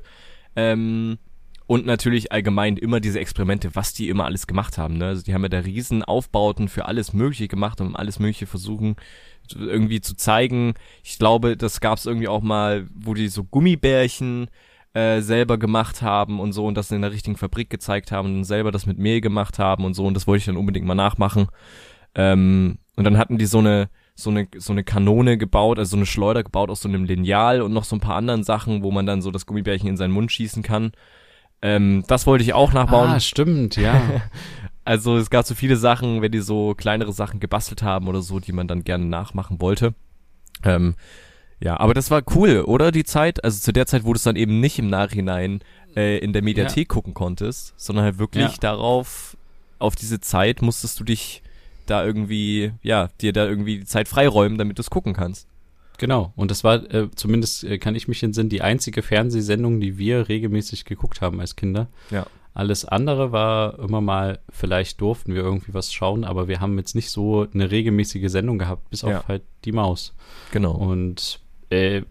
Ähm, 0.56 1.18
und 1.66 1.86
natürlich 1.86 2.32
allgemein 2.32 2.76
immer 2.76 2.98
diese 3.00 3.20
Experimente, 3.20 3.74
was 3.74 3.92
die 3.94 4.08
immer 4.08 4.24
alles 4.24 4.46
gemacht 4.46 4.78
haben. 4.78 4.98
Ne? 4.98 5.06
Also 5.06 5.22
die 5.22 5.34
haben 5.34 5.42
ja 5.42 5.48
da 5.48 5.58
riesen 5.60 6.02
Aufbauten 6.04 6.68
für 6.68 6.86
alles 6.86 7.12
Mögliche 7.12 7.46
gemacht 7.48 7.80
und 7.80 7.94
alles 7.94 8.18
Mögliche 8.18 8.46
versuchen 8.46 8.96
irgendwie 9.54 10.00
zu 10.00 10.16
zeigen. 10.16 10.74
Ich 11.02 11.18
glaube, 11.18 11.56
das 11.56 11.80
gab 11.80 11.98
es 11.98 12.06
irgendwie 12.06 12.28
auch 12.28 12.42
mal, 12.42 12.86
wo 12.94 13.14
die 13.14 13.28
so 13.28 13.44
Gummibärchen 13.44 14.48
äh, 14.94 15.20
selber 15.20 15.58
gemacht 15.58 16.02
haben 16.02 16.40
und 16.40 16.52
so 16.52 16.66
und 16.66 16.76
das 16.76 16.90
in 16.90 17.02
der 17.02 17.12
richtigen 17.12 17.36
Fabrik 17.36 17.70
gezeigt 17.70 18.12
haben 18.12 18.34
und 18.34 18.44
selber 18.44 18.72
das 18.72 18.86
mit 18.86 18.98
Mehl 18.98 19.20
gemacht 19.20 19.58
haben 19.58 19.84
und 19.84 19.94
so 19.94 20.06
und 20.06 20.14
das 20.14 20.26
wollte 20.26 20.38
ich 20.38 20.46
dann 20.46 20.56
unbedingt 20.56 20.86
mal 20.86 20.94
nachmachen. 20.94 21.46
Ähm, 22.14 22.78
und 22.96 23.04
dann 23.04 23.16
hatten 23.16 23.38
die 23.38 23.46
so 23.46 23.58
eine 23.58 23.88
so 24.16 24.30
eine 24.30 24.48
so 24.56 24.72
eine 24.72 24.84
Kanone 24.84 25.38
gebaut, 25.38 25.78
also 25.78 25.90
so 25.90 25.96
eine 25.96 26.06
Schleuder 26.06 26.42
gebaut 26.42 26.70
aus 26.70 26.82
so 26.82 26.88
einem 26.88 27.04
Lineal 27.04 27.62
und 27.62 27.72
noch 27.72 27.84
so 27.84 27.96
ein 27.96 28.00
paar 28.00 28.16
anderen 28.16 28.42
Sachen, 28.42 28.82
wo 28.82 28.90
man 28.90 29.06
dann 29.06 29.22
so 29.22 29.30
das 29.30 29.46
Gummibärchen 29.46 29.88
in 29.88 29.96
seinen 29.96 30.12
Mund 30.12 30.32
schießen 30.32 30.62
kann. 30.62 30.92
Ähm, 31.62 32.04
das 32.08 32.26
wollte 32.26 32.42
ich 32.42 32.52
auch 32.52 32.72
nachbauen. 32.72 33.10
Ah, 33.10 33.20
stimmt, 33.20 33.76
ja. 33.76 34.00
Also 34.90 35.16
es 35.16 35.30
gab 35.30 35.46
so 35.46 35.54
viele 35.54 35.76
Sachen, 35.76 36.20
wenn 36.20 36.32
die 36.32 36.40
so 36.40 36.74
kleinere 36.74 37.12
Sachen 37.12 37.38
gebastelt 37.38 37.84
haben 37.84 38.08
oder 38.08 38.22
so, 38.22 38.40
die 38.40 38.50
man 38.50 38.66
dann 38.66 38.82
gerne 38.82 39.04
nachmachen 39.04 39.60
wollte. 39.60 39.94
Ähm, 40.64 40.96
ja, 41.60 41.78
aber 41.78 41.94
das 41.94 42.10
war 42.10 42.22
cool, 42.34 42.62
oder? 42.66 42.90
Die 42.90 43.04
Zeit, 43.04 43.44
also 43.44 43.60
zu 43.60 43.72
der 43.72 43.86
Zeit, 43.86 44.02
wo 44.02 44.12
du 44.12 44.16
es 44.16 44.24
dann 44.24 44.34
eben 44.34 44.58
nicht 44.58 44.80
im 44.80 44.88
Nachhinein 44.88 45.60
äh, 45.94 46.18
in 46.18 46.32
der 46.32 46.42
Mediathek 46.42 46.88
gucken 46.88 47.14
konntest, 47.14 47.72
sondern 47.76 48.04
halt 48.04 48.18
wirklich 48.18 48.50
Ja. 48.50 48.58
darauf, 48.60 49.36
auf 49.78 49.94
diese 49.94 50.18
Zeit 50.18 50.60
musstest 50.60 50.98
du 50.98 51.04
dich 51.04 51.44
da 51.86 52.04
irgendwie, 52.04 52.72
ja, 52.82 53.10
dir 53.20 53.32
da 53.32 53.46
irgendwie 53.46 53.78
die 53.78 53.84
Zeit 53.84 54.08
freiräumen, 54.08 54.58
damit 54.58 54.78
du 54.78 54.80
es 54.80 54.90
gucken 54.90 55.12
kannst. 55.12 55.46
Genau. 55.98 56.32
Und 56.34 56.50
das 56.50 56.64
war, 56.64 56.82
äh, 56.92 57.08
zumindest 57.14 57.62
äh, 57.62 57.78
kann 57.78 57.94
ich 57.94 58.08
mich 58.08 58.24
entsinnen, 58.24 58.48
die 58.48 58.62
einzige 58.62 59.02
Fernsehsendung, 59.02 59.78
die 59.78 59.98
wir 59.98 60.28
regelmäßig 60.28 60.84
geguckt 60.84 61.20
haben 61.20 61.38
als 61.40 61.54
Kinder. 61.54 61.86
Ja. 62.10 62.26
Alles 62.52 62.84
andere 62.84 63.30
war 63.32 63.78
immer 63.78 64.00
mal, 64.00 64.40
vielleicht 64.50 65.00
durften 65.00 65.34
wir 65.34 65.42
irgendwie 65.42 65.72
was 65.72 65.92
schauen, 65.92 66.24
aber 66.24 66.48
wir 66.48 66.60
haben 66.60 66.76
jetzt 66.78 66.94
nicht 66.94 67.10
so 67.10 67.46
eine 67.54 67.70
regelmäßige 67.70 68.28
Sendung 68.30 68.58
gehabt, 68.58 68.90
bis 68.90 69.02
Ja. 69.02 69.18
auf 69.18 69.28
halt 69.28 69.42
die 69.64 69.72
Maus. 69.72 70.14
Genau. 70.50 70.72
Und 70.72 71.40
äh, 71.70 72.02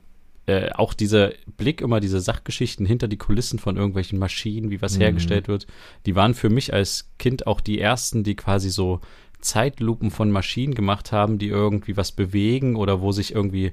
äh, 0.46 0.72
auch 0.72 0.94
dieser 0.94 1.32
Blick 1.58 1.82
immer, 1.82 2.00
diese 2.00 2.22
Sachgeschichten 2.22 2.86
hinter 2.86 3.08
die 3.08 3.18
Kulissen 3.18 3.60
von 3.60 3.76
irgendwelchen 3.78 4.18
Maschinen, 4.18 4.72
wie 4.72 4.82
was 4.82 4.96
Mhm. 4.98 5.02
hergestellt 5.02 5.48
wird, 5.48 5.68
die 6.06 6.16
waren 6.16 6.34
für 6.34 6.50
mich 6.50 6.74
als 6.74 7.12
Kind 7.20 7.46
auch 7.46 7.60
die 7.62 7.80
ersten, 7.80 8.24
die 8.24 8.36
quasi 8.36 8.70
so 8.70 9.02
Zeitlupen 9.42 10.12
von 10.12 10.32
Maschinen 10.32 10.74
gemacht 10.74 11.12
haben, 11.12 11.38
die 11.38 11.48
irgendwie 11.48 11.96
was 11.98 12.12
bewegen 12.12 12.76
oder 12.76 13.02
wo 13.02 13.12
sich 13.12 13.34
irgendwie 13.34 13.72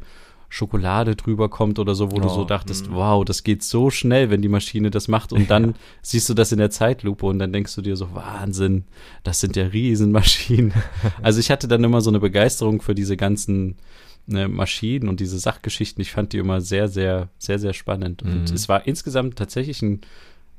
Schokolade 0.48 1.16
drüber 1.16 1.48
kommt 1.48 1.78
oder 1.78 1.94
so, 1.94 2.12
wo 2.12 2.16
du 2.20 2.26
Oh, 2.26 2.34
so 2.34 2.44
dachtest, 2.44 2.88
mhm. 2.88 2.94
wow, 2.94 3.24
das 3.24 3.42
geht 3.44 3.62
so 3.62 3.90
schnell, 3.90 4.30
wenn 4.30 4.42
die 4.42 4.48
Maschine 4.48 4.90
das 4.90 5.08
macht 5.08 5.32
und 5.32 5.50
dann 5.50 5.74
siehst 6.02 6.28
du 6.28 6.34
das 6.34 6.52
in 6.52 6.58
der 6.58 6.70
Zeitlupe 6.70 7.26
und 7.26 7.38
dann 7.38 7.52
denkst 7.52 7.74
du 7.74 7.82
dir 7.82 7.96
so, 7.96 8.14
Wahnsinn, 8.14 8.84
das 9.24 9.40
sind 9.40 9.56
ja 9.56 9.66
Riesenmaschinen. 9.66 10.72
also 11.22 11.40
ich 11.40 11.50
hatte 11.50 11.68
dann 11.68 11.82
immer 11.84 12.00
so 12.00 12.10
eine 12.10 12.20
Begeisterung 12.20 12.80
für 12.80 12.94
diese 12.94 13.16
ganzen 13.16 13.76
ne, 14.26 14.48
Maschinen 14.48 15.08
und 15.08 15.20
diese 15.20 15.38
Sachgeschichten. 15.38 16.00
Ich 16.02 16.12
fand 16.12 16.32
die 16.32 16.38
immer 16.38 16.60
sehr, 16.60 16.88
sehr, 16.88 17.28
sehr, 17.38 17.58
sehr 17.58 17.72
spannend. 17.72 18.22
Und 18.22 18.48
Mhm. 18.50 18.54
es 18.54 18.68
war 18.68 18.86
insgesamt 18.86 19.36
tatsächlich 19.36 19.82
ein, 19.82 20.00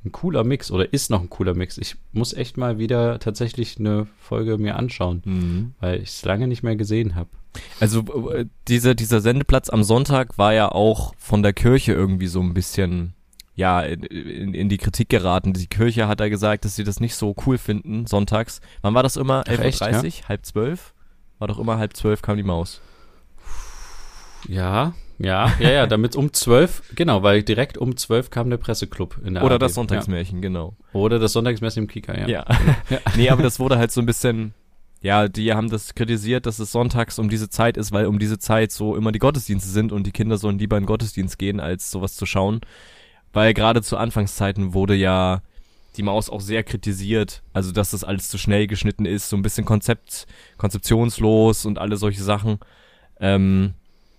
ein 0.06 0.12
cooler 0.12 0.44
Mix 0.44 0.70
oder 0.72 0.94
ist 0.94 1.10
noch 1.10 1.22
ein 1.22 1.30
cooler 1.30 1.54
Mix. 1.54 1.78
Ich 1.78 1.96
muss 2.14 2.34
echt 2.34 2.56
mal 2.58 2.78
wieder 2.78 3.20
tatsächlich 3.20 3.78
eine 3.80 4.08
Folge 4.20 4.58
mir 4.58 4.76
anschauen, 4.76 5.22
Mhm. 5.26 5.74
weil 5.80 6.02
ich 6.02 6.10
es 6.10 6.24
lange 6.26 6.48
nicht 6.48 6.64
mehr 6.64 6.76
gesehen 6.76 7.16
habe. 7.16 7.30
Also 7.80 8.32
äh, 8.32 8.46
diese, 8.68 8.96
dieser 8.96 9.22
Sendeplatz 9.22 9.70
am 9.70 9.84
Sonntag 9.84 10.38
war 10.38 10.54
ja 10.54 10.70
auch 10.70 11.14
von 11.18 11.44
der 11.44 11.54
Kirche 11.54 11.94
irgendwie 11.94 12.28
so 12.28 12.42
ein 12.42 12.54
bisschen 12.54 13.14
ja 13.56 13.82
in, 13.82 14.04
in, 14.04 14.54
in 14.54 14.70
die 14.70 14.78
Kritik 14.78 15.10
geraten. 15.10 15.54
Die 15.54 15.68
Kirche 15.68 16.08
hat 16.08 16.20
da 16.20 16.30
gesagt, 16.30 16.66
dass 16.66 16.76
sie 16.76 16.84
das 16.84 17.00
nicht 17.00 17.16
so 17.16 17.36
cool 17.46 17.58
finden 17.58 18.06
sonntags. 18.06 18.62
Wann 18.82 18.94
war 18.94 19.04
das 19.04 19.18
immer? 19.18 19.44
Ach, 19.48 19.60
echt, 19.60 19.82
11.30 19.82 20.28
Halb 20.30 20.46
zwölf? 20.46 20.94
War 21.40 21.48
doch 21.48 21.60
immer 21.60 21.78
halb 21.78 21.96
zwölf 21.96 22.22
kam 22.22 22.38
die 22.38 22.44
Maus. 22.44 22.82
Ja, 24.48 24.94
ja, 25.20 25.52
ja, 25.60 25.72
ja, 25.72 25.88
damit 25.88 26.16
um 26.16 26.32
zwölf, 26.32 26.84
genau, 26.96 27.24
weil 27.24 27.42
direkt 27.42 27.78
um 27.78 27.98
zwölf 27.98 28.30
kam 28.30 28.50
der 28.52 28.58
Presseclub 28.58 29.18
in 29.26 29.34
der 29.34 29.44
Oder 29.44 29.54
ARD. 29.54 29.64
das 29.64 29.74
Sonntagsmärchen, 29.74 30.42
genau. 30.42 30.76
Ja. 30.94 31.00
Oder 31.00 31.18
das 31.18 31.34
Sonntagsmesse 31.34 31.80
im 31.80 31.88
Kika, 31.88 32.16
ja. 32.16 32.28
Ja. 32.90 33.00
nee, 33.16 33.30
aber 33.30 33.42
das 33.42 33.60
wurde 33.60 33.78
halt 33.78 33.92
so 33.92 34.00
ein 34.00 34.06
bisschen, 34.06 34.54
ja, 35.02 35.28
die 35.28 35.54
haben 35.54 35.70
das 35.70 35.94
kritisiert, 35.94 36.46
dass 36.46 36.60
es 36.60 36.72
sonntags 36.72 37.20
um 37.20 37.30
diese 37.30 37.50
Zeit 37.50 37.78
ist, 37.78 37.92
weil 37.92 38.08
um 38.08 38.20
diese 38.20 38.40
Zeit 38.40 38.72
so 38.72 38.96
immer 38.96 39.12
die 39.12 39.20
Gottesdienste 39.20 39.70
sind 39.70 39.92
und 39.92 40.08
die 40.08 40.12
Kinder 40.12 40.38
sollen 40.38 40.58
lieber 40.58 40.78
in 40.78 40.84
den 40.84 40.88
Gottesdienst 40.88 41.38
gehen, 41.38 41.60
als 41.60 41.92
sowas 41.92 42.16
zu 42.16 42.26
schauen. 42.26 42.62
Weil 43.34 43.54
gerade 43.54 43.82
zu 43.84 43.98
Anfangszeiten 43.98 44.74
wurde 44.74 44.96
ja 44.96 45.42
die 45.98 46.04
Maus 46.04 46.30
auch 46.30 46.42
sehr 46.42 46.64
kritisiert, 46.64 47.44
also 47.54 47.72
dass 47.72 47.92
das 47.92 48.04
alles 48.04 48.30
zu 48.30 48.38
schnell 48.38 48.68
geschnitten 48.68 49.06
ist, 49.06 49.30
so 49.30 49.36
ein 49.36 49.42
bisschen 49.42 49.66
Konzept, 49.66 50.26
konzeptionslos 50.58 51.66
und 51.66 51.78
alle 51.78 51.98
solche 51.98 52.24
Sachen. 52.24 52.60
Ähm, 53.20 53.74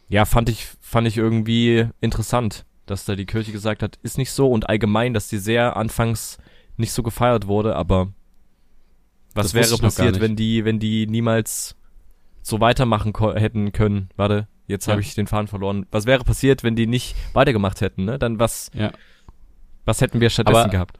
ja, 0.08 0.24
fand 0.24 0.48
ich, 0.48 0.66
fand 0.80 1.06
ich 1.06 1.16
irgendwie 1.16 1.86
interessant, 2.00 2.64
dass 2.86 3.04
da 3.04 3.14
die 3.14 3.26
Kirche 3.26 3.52
gesagt 3.52 3.82
hat, 3.82 3.98
ist 4.02 4.18
nicht 4.18 4.32
so 4.32 4.50
und 4.50 4.68
allgemein, 4.68 5.14
dass 5.14 5.28
die 5.28 5.38
sehr 5.38 5.76
anfangs 5.76 6.38
nicht 6.76 6.92
so 6.92 7.02
gefeiert 7.02 7.46
wurde, 7.46 7.76
aber 7.76 8.12
was 9.38 9.54
wäre 9.54 9.78
passiert, 9.78 10.20
wenn 10.20 10.36
die, 10.36 10.64
wenn 10.64 10.78
die 10.78 11.06
niemals 11.06 11.76
so 12.42 12.60
weitermachen 12.60 13.12
hätten 13.36 13.72
können? 13.72 14.08
Warte, 14.16 14.48
jetzt 14.66 14.86
ja. 14.86 14.92
habe 14.92 15.00
ich 15.00 15.14
den 15.14 15.26
Faden 15.26 15.48
verloren. 15.48 15.86
Was 15.90 16.06
wäre 16.06 16.24
passiert, 16.24 16.62
wenn 16.62 16.76
die 16.76 16.86
nicht 16.86 17.16
weitergemacht 17.32 17.80
hätten, 17.80 18.04
ne? 18.04 18.18
Dann 18.18 18.38
was, 18.38 18.70
ja. 18.74 18.92
was 19.84 20.00
hätten 20.00 20.20
wir 20.20 20.30
stattdessen 20.30 20.58
aber, 20.58 20.68
gehabt? 20.68 20.98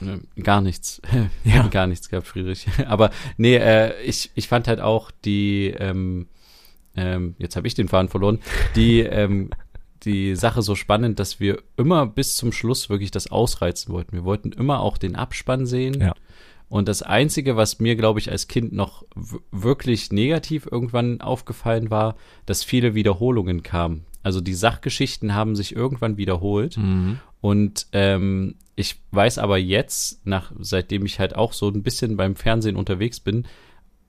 Ne, 0.00 0.20
gar 0.42 0.60
nichts. 0.60 1.00
ja. 1.44 1.66
gar 1.68 1.86
nichts 1.86 2.08
gehabt, 2.08 2.26
Friedrich. 2.26 2.66
Aber 2.86 3.10
nee, 3.36 3.56
äh, 3.56 4.00
ich, 4.02 4.30
ich 4.34 4.48
fand 4.48 4.66
halt 4.66 4.80
auch 4.80 5.10
die, 5.24 5.74
ähm, 5.78 6.28
ähm, 6.96 7.34
jetzt 7.38 7.56
habe 7.56 7.66
ich 7.66 7.74
den 7.74 7.88
Faden 7.88 8.08
verloren, 8.08 8.40
die, 8.74 9.00
ähm, 9.00 9.50
die 10.04 10.36
Sache 10.36 10.62
so 10.62 10.74
spannend, 10.74 11.18
dass 11.18 11.40
wir 11.40 11.62
immer 11.76 12.06
bis 12.06 12.36
zum 12.36 12.52
Schluss 12.52 12.88
wirklich 12.90 13.10
das 13.10 13.30
ausreizen 13.30 13.92
wollten. 13.92 14.12
Wir 14.12 14.24
wollten 14.24 14.52
immer 14.52 14.80
auch 14.80 14.98
den 14.98 15.16
Abspann 15.16 15.66
sehen. 15.66 16.00
Ja. 16.00 16.14
Und 16.68 16.88
das 16.88 17.02
Einzige, 17.02 17.56
was 17.56 17.80
mir, 17.80 17.96
glaube 17.96 18.18
ich, 18.18 18.30
als 18.30 18.48
Kind 18.48 18.72
noch 18.72 19.04
wirklich 19.50 20.10
negativ 20.10 20.66
irgendwann 20.70 21.20
aufgefallen 21.20 21.90
war, 21.90 22.16
dass 22.46 22.64
viele 22.64 22.94
Wiederholungen 22.94 23.62
kamen. 23.62 24.06
Also 24.22 24.40
die 24.40 24.54
Sachgeschichten 24.54 25.34
haben 25.34 25.54
sich 25.54 25.76
irgendwann 25.76 26.16
wiederholt. 26.16 26.78
Mhm. 26.78 27.18
Und 27.40 27.88
ähm, 27.92 28.54
ich 28.74 28.96
weiß 29.10 29.38
aber 29.38 29.58
jetzt, 29.58 30.26
nach, 30.26 30.52
seitdem 30.60 31.04
ich 31.04 31.18
halt 31.18 31.36
auch 31.36 31.52
so 31.52 31.68
ein 31.68 31.82
bisschen 31.82 32.16
beim 32.16 32.36
Fernsehen 32.36 32.76
unterwegs 32.76 33.20
bin, 33.20 33.46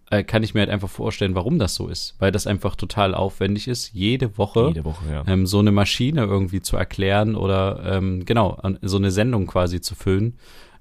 äh, 0.09 0.23
kann 0.23 0.43
ich 0.43 0.53
mir 0.53 0.61
halt 0.61 0.69
einfach 0.69 0.89
vorstellen, 0.89 1.35
warum 1.35 1.59
das 1.59 1.75
so 1.75 1.87
ist. 1.87 2.15
Weil 2.19 2.31
das 2.31 2.47
einfach 2.47 2.75
total 2.75 3.15
aufwendig 3.15 3.67
ist, 3.67 3.93
jede 3.93 4.37
Woche, 4.37 4.67
jede 4.67 4.85
Woche 4.85 5.05
ja. 5.11 5.23
ähm, 5.27 5.45
so 5.45 5.59
eine 5.59 5.71
Maschine 5.71 6.23
irgendwie 6.23 6.61
zu 6.61 6.77
erklären 6.77 7.35
oder 7.35 7.81
ähm, 7.85 8.25
genau, 8.25 8.61
so 8.81 8.97
eine 8.97 9.11
Sendung 9.11 9.47
quasi 9.47 9.81
zu 9.81 9.95
füllen, 9.95 10.37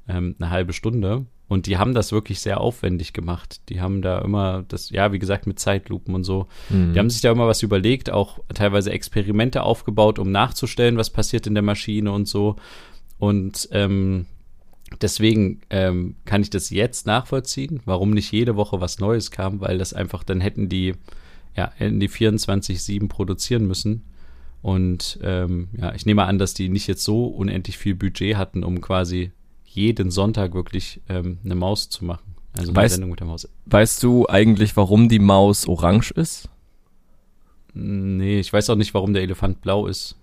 ähm, 0.09 0.37
eine 0.39 0.51
halbe 0.51 0.73
Stunde. 0.73 1.27
Und 1.49 1.67
die 1.67 1.77
haben 1.77 1.93
das 1.93 2.13
wirklich 2.13 2.41
sehr 2.41 2.61
aufwendig 2.63 3.13
gemacht. 3.13 3.61
Die 3.69 3.83
haben 3.83 4.01
da 4.01 4.21
immer 4.21 4.65
das, 4.69 4.89
ja, 4.89 5.13
wie 5.13 5.19
gesagt, 5.19 5.47
mit 5.47 5.59
Zeitlupen 5.59 6.15
und 6.15 6.25
so. 6.25 6.47
Mhm. 6.71 6.95
Die 6.95 6.99
haben 6.99 7.11
sich 7.11 7.21
da 7.21 7.31
immer 7.31 7.47
was 7.47 7.63
überlegt, 7.63 8.11
auch 8.11 8.39
teilweise 8.55 8.91
Experimente 8.91 9.63
aufgebaut, 9.63 10.19
um 10.19 10.33
nachzustellen, 10.33 10.97
was 10.97 11.11
passiert 11.11 11.47
in 11.47 11.53
der 11.53 11.63
Maschine 11.63 12.11
und 12.11 12.27
so. 12.27 12.57
Und 13.19 13.69
ähm, 13.73 14.25
deswegen 15.01 15.61
ähm, 15.71 16.17
kann 16.25 16.43
ich 16.43 16.51
das 16.51 16.71
jetzt 16.71 17.07
nachvollziehen, 17.07 17.81
warum 17.85 18.11
nicht 18.11 18.33
jede 18.33 18.57
Woche 18.57 18.81
was 18.81 18.99
Neues 18.99 19.31
kam, 19.31 19.61
weil 19.61 19.79
das 19.79 19.95
einfach, 19.95 20.25
dann 20.25 20.41
hätten 20.41 20.69
die, 20.69 20.95
ja, 21.57 21.73
hätten 21.77 22.01
die 22.01 22.09
24-7 22.09 23.09
produzieren 23.09 23.67
müssen. 23.67 24.03
Und 24.61 25.19
ähm, 25.23 25.69
ja, 25.77 25.95
ich 25.95 26.07
nehme 26.07 26.25
an, 26.25 26.39
dass 26.39 26.55
die 26.55 26.69
nicht 26.69 26.87
jetzt 26.87 27.05
so 27.05 27.27
unendlich 27.27 27.79
viel 27.79 27.95
Budget 27.95 28.37
hatten, 28.37 28.63
um 28.63 28.81
quasi 28.81 29.33
jeden 29.65 30.11
Sonntag 30.11 30.55
wirklich 30.55 31.01
ähm, 31.09 31.39
eine 31.45 31.55
Maus 31.55 31.89
zu 31.89 32.05
machen. 32.05 32.35
Also 32.53 32.71
eine 32.71 32.77
weißt, 32.77 32.95
Sendung 32.95 33.11
mit 33.11 33.21
der 33.21 33.27
Maus. 33.27 33.49
Weißt 33.67 34.03
du 34.03 34.29
eigentlich, 34.29 34.77
warum 34.77 35.09
die 35.09 35.19
Maus 35.19 35.67
orange 35.67 36.13
ist? 36.13 36.49
Nee, 37.75 38.39
ich 38.39 38.53
weiß 38.53 38.69
auch 38.71 38.77
nicht, 38.77 38.93
warum 38.93 39.15
der 39.15 39.23
Elefant 39.23 39.63
blau 39.63 39.87
ist. 39.87 40.17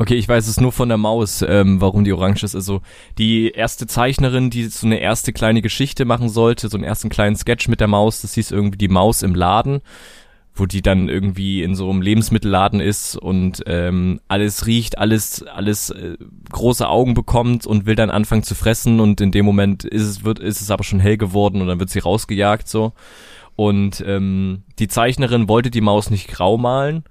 Okay, 0.00 0.14
ich 0.14 0.26
weiß 0.26 0.48
es 0.48 0.58
nur 0.58 0.72
von 0.72 0.88
der 0.88 0.96
Maus, 0.96 1.44
ähm, 1.46 1.82
warum 1.82 2.04
die 2.04 2.12
orange 2.14 2.42
ist. 2.42 2.54
Also 2.54 2.80
die 3.18 3.50
erste 3.50 3.86
Zeichnerin, 3.86 4.48
die 4.48 4.64
so 4.64 4.86
eine 4.86 4.98
erste 4.98 5.34
kleine 5.34 5.60
Geschichte 5.60 6.06
machen 6.06 6.30
sollte, 6.30 6.70
so 6.70 6.78
einen 6.78 6.84
ersten 6.84 7.10
kleinen 7.10 7.36
Sketch 7.36 7.68
mit 7.68 7.80
der 7.80 7.86
Maus, 7.86 8.22
das 8.22 8.32
hieß 8.32 8.50
irgendwie 8.50 8.78
die 8.78 8.88
Maus 8.88 9.22
im 9.22 9.34
Laden 9.34 9.82
wo 10.54 10.66
die 10.66 10.82
dann 10.82 11.08
irgendwie 11.08 11.62
in 11.62 11.74
so 11.74 11.88
einem 11.88 12.02
Lebensmittelladen 12.02 12.80
ist 12.80 13.16
und 13.16 13.62
ähm, 13.66 14.20
alles 14.28 14.66
riecht, 14.66 14.98
alles, 14.98 15.44
alles 15.44 15.90
äh, 15.90 16.16
große 16.50 16.88
Augen 16.88 17.14
bekommt 17.14 17.66
und 17.66 17.86
will 17.86 17.94
dann 17.94 18.10
anfangen 18.10 18.42
zu 18.42 18.54
fressen 18.54 19.00
und 19.00 19.20
in 19.20 19.30
dem 19.30 19.46
Moment 19.46 19.84
ist 19.84 20.02
es, 20.02 20.24
wird, 20.24 20.38
ist 20.38 20.60
es 20.60 20.70
aber 20.70 20.82
schon 20.82 21.00
hell 21.00 21.16
geworden 21.16 21.62
und 21.62 21.68
dann 21.68 21.78
wird 21.78 21.90
sie 21.90 22.00
rausgejagt 22.00 22.68
so. 22.68 22.92
Und 23.54 24.02
ähm, 24.06 24.64
die 24.78 24.88
Zeichnerin 24.88 25.48
wollte 25.48 25.70
die 25.70 25.80
Maus 25.80 26.10
nicht 26.10 26.28
grau 26.28 26.58
malen, 26.58 27.04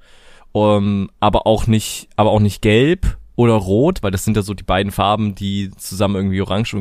um, 0.60 1.10
aber 1.20 1.48
auch 1.48 1.68
nicht, 1.68 2.10
aber 2.16 2.32
auch 2.32 2.40
nicht 2.40 2.62
gelb 2.62 3.18
oder 3.36 3.54
rot, 3.54 4.04
weil 4.04 4.12
das 4.12 4.26
sind 4.26 4.36
ja 4.36 4.44
so 4.44 4.54
die 4.54 4.64
beiden 4.64 4.92
Farben, 4.92 5.36
die 5.36 5.72
zusammen 5.78 6.16
irgendwie 6.16 6.42
orange 6.42 6.76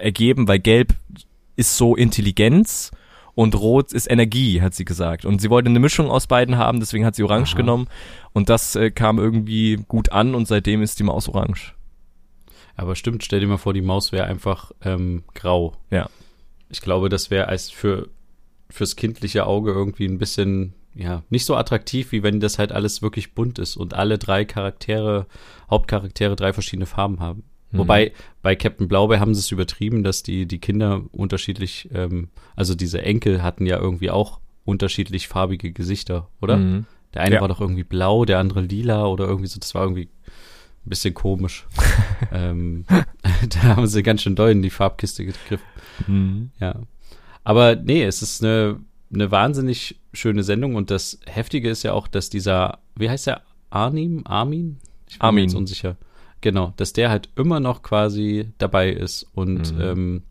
ergeben, 0.00 0.48
weil 0.48 0.58
gelb 0.58 0.94
ist 1.56 1.76
so 1.76 1.94
Intelligenz 1.94 2.90
und 3.34 3.54
Rot 3.54 3.92
ist 3.92 4.10
Energie, 4.10 4.60
hat 4.60 4.74
sie 4.74 4.84
gesagt. 4.84 5.24
Und 5.24 5.40
sie 5.40 5.50
wollte 5.50 5.68
eine 5.68 5.80
Mischung 5.80 6.08
aus 6.08 6.26
beiden 6.26 6.56
haben, 6.56 6.80
deswegen 6.80 7.04
hat 7.04 7.16
sie 7.16 7.24
Orange 7.24 7.52
Aha. 7.52 7.58
genommen. 7.58 7.88
Und 8.32 8.48
das 8.48 8.76
äh, 8.76 8.90
kam 8.90 9.18
irgendwie 9.18 9.76
gut 9.88 10.12
an 10.12 10.34
und 10.34 10.46
seitdem 10.46 10.82
ist 10.82 10.98
die 10.98 11.04
Maus 11.04 11.28
orange. 11.28 11.74
Aber 12.76 12.96
stimmt, 12.96 13.24
stell 13.24 13.40
dir 13.40 13.46
mal 13.46 13.56
vor, 13.56 13.74
die 13.74 13.82
Maus 13.82 14.12
wäre 14.12 14.26
einfach 14.26 14.72
ähm, 14.84 15.24
grau. 15.34 15.74
Ja. 15.90 16.08
Ich 16.68 16.80
glaube, 16.80 17.08
das 17.08 17.30
wäre 17.30 17.48
als 17.48 17.70
für 17.70 18.08
fürs 18.70 18.96
kindliche 18.96 19.46
Auge 19.46 19.70
irgendwie 19.70 20.06
ein 20.06 20.18
bisschen 20.18 20.74
ja 20.94 21.22
nicht 21.30 21.44
so 21.44 21.56
attraktiv, 21.56 22.12
wie 22.12 22.22
wenn 22.22 22.40
das 22.40 22.58
halt 22.58 22.72
alles 22.72 23.02
wirklich 23.02 23.34
bunt 23.34 23.58
ist 23.58 23.76
und 23.76 23.94
alle 23.94 24.18
drei 24.18 24.44
Charaktere, 24.44 25.26
Hauptcharaktere 25.70 26.36
drei 26.36 26.52
verschiedene 26.52 26.86
Farben 26.86 27.20
haben. 27.20 27.44
Mhm. 27.70 27.78
Wobei 27.78 28.12
bei 28.42 28.56
Captain 28.56 28.88
Blaubeer 28.88 29.20
haben 29.20 29.34
sie 29.34 29.40
es 29.40 29.50
übertrieben, 29.50 30.04
dass 30.04 30.22
die, 30.22 30.46
die 30.46 30.58
Kinder 30.58 31.02
unterschiedlich, 31.12 31.88
ähm, 31.92 32.28
also 32.56 32.74
diese 32.74 33.02
Enkel 33.02 33.42
hatten 33.42 33.66
ja 33.66 33.78
irgendwie 33.78 34.10
auch 34.10 34.40
unterschiedlich 34.64 35.28
farbige 35.28 35.72
Gesichter, 35.72 36.28
oder? 36.40 36.56
Mhm. 36.56 36.86
Der 37.12 37.22
eine 37.22 37.36
ja. 37.36 37.40
war 37.40 37.48
doch 37.48 37.60
irgendwie 37.60 37.84
blau, 37.84 38.24
der 38.24 38.38
andere 38.38 38.60
lila 38.60 39.06
oder 39.06 39.26
irgendwie 39.26 39.46
so, 39.46 39.60
das 39.60 39.74
war 39.74 39.82
irgendwie 39.82 40.08
ein 40.84 40.90
bisschen 40.90 41.14
komisch. 41.14 41.66
ähm, 42.32 42.84
da 43.50 43.62
haben 43.76 43.86
sie 43.86 44.02
ganz 44.02 44.22
schön 44.22 44.36
doll 44.36 44.50
in 44.50 44.62
die 44.62 44.70
Farbkiste 44.70 45.24
gegriffen. 45.24 45.66
Mhm. 46.06 46.50
Ja. 46.60 46.80
Aber 47.44 47.76
nee, 47.76 48.02
es 48.04 48.22
ist 48.22 48.42
eine, 48.42 48.80
eine 49.14 49.30
wahnsinnig 49.30 50.00
schöne 50.12 50.42
Sendung 50.42 50.74
und 50.74 50.90
das 50.90 51.18
Heftige 51.26 51.70
ist 51.70 51.82
ja 51.82 51.92
auch, 51.92 52.08
dass 52.08 52.30
dieser, 52.30 52.78
wie 52.96 53.10
heißt 53.10 53.26
der, 53.26 53.42
Arnim, 53.70 54.22
Armin? 54.24 54.78
Ich 55.08 55.18
bin 55.18 55.22
Armin. 55.22 55.44
mir 55.44 55.48
jetzt 55.48 55.56
unsicher. 55.56 55.96
Genau, 56.40 56.74
dass 56.76 56.92
der 56.92 57.10
halt 57.10 57.30
immer 57.36 57.60
noch 57.60 57.82
quasi 57.82 58.52
dabei 58.58 58.90
ist 58.90 59.26
und 59.34 59.74
mhm. 59.74 59.80
ähm, 59.80 60.22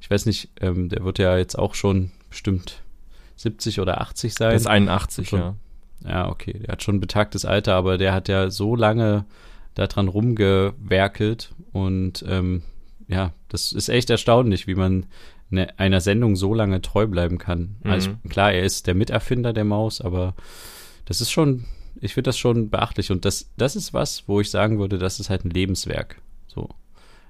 ich 0.00 0.10
weiß 0.10 0.26
nicht, 0.26 0.50
ähm, 0.60 0.90
der 0.90 1.04
wird 1.04 1.18
ja 1.18 1.38
jetzt 1.38 1.58
auch 1.58 1.74
schon 1.74 2.10
bestimmt 2.28 2.82
70 3.36 3.80
oder 3.80 4.00
80 4.02 4.34
sein. 4.34 4.48
Der 4.50 4.56
ist 4.56 4.66
81, 4.66 5.28
schon, 5.28 5.40
ja. 5.40 5.54
Ja, 6.06 6.28
okay, 6.28 6.52
der 6.52 6.72
hat 6.72 6.82
schon 6.82 6.96
ein 6.96 7.00
betagtes 7.00 7.44
Alter, 7.46 7.74
aber 7.74 7.96
der 7.96 8.12
hat 8.12 8.28
ja 8.28 8.50
so 8.50 8.76
lange 8.76 9.24
daran 9.74 10.08
rumgewerkelt 10.08 11.52
und 11.72 12.24
ähm, 12.28 12.62
ja, 13.08 13.32
das 13.48 13.72
ist 13.72 13.88
echt 13.88 14.10
erstaunlich, 14.10 14.66
wie 14.66 14.74
man 14.74 15.06
ne, 15.54 15.78
einer 15.78 16.00
Sendung 16.00 16.36
so 16.36 16.54
lange 16.54 16.82
treu 16.82 17.06
bleiben 17.06 17.38
kann. 17.38 17.76
Also 17.84 18.10
mhm. 18.10 18.16
Also 18.16 18.28
klar, 18.28 18.52
er 18.52 18.64
ist 18.64 18.86
der 18.86 18.94
Miterfinder 18.94 19.52
der 19.52 19.64
Maus, 19.64 20.00
aber 20.00 20.34
das 21.06 21.20
ist 21.20 21.30
schon 21.30 21.64
ich 22.00 22.14
finde 22.14 22.28
das 22.28 22.38
schon 22.38 22.70
beachtlich 22.70 23.10
und 23.10 23.24
das, 23.24 23.50
das 23.56 23.76
ist 23.76 23.94
was, 23.94 24.24
wo 24.26 24.40
ich 24.40 24.50
sagen 24.50 24.78
würde, 24.78 24.98
das 24.98 25.20
ist 25.20 25.30
halt 25.30 25.44
ein 25.44 25.50
Lebenswerk. 25.50 26.20
So. 26.46 26.68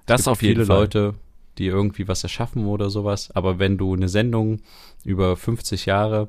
Das 0.07 0.21
es 0.21 0.25
gibt 0.25 0.33
auf 0.33 0.43
jeden 0.43 0.55
viele 0.55 0.67
Fall. 0.67 0.81
Leute, 0.81 1.15
die 1.59 1.67
irgendwie 1.67 2.09
was 2.09 2.23
erschaffen 2.23 2.67
oder 2.67 2.91
sowas, 2.91 3.31
aber 3.31 3.59
wenn 3.59 3.79
du 3.79 3.95
eine 3.95 4.09
Sendung 4.09 4.61
über 5.05 5.37
50 5.37 5.87
Jahre 5.87 6.29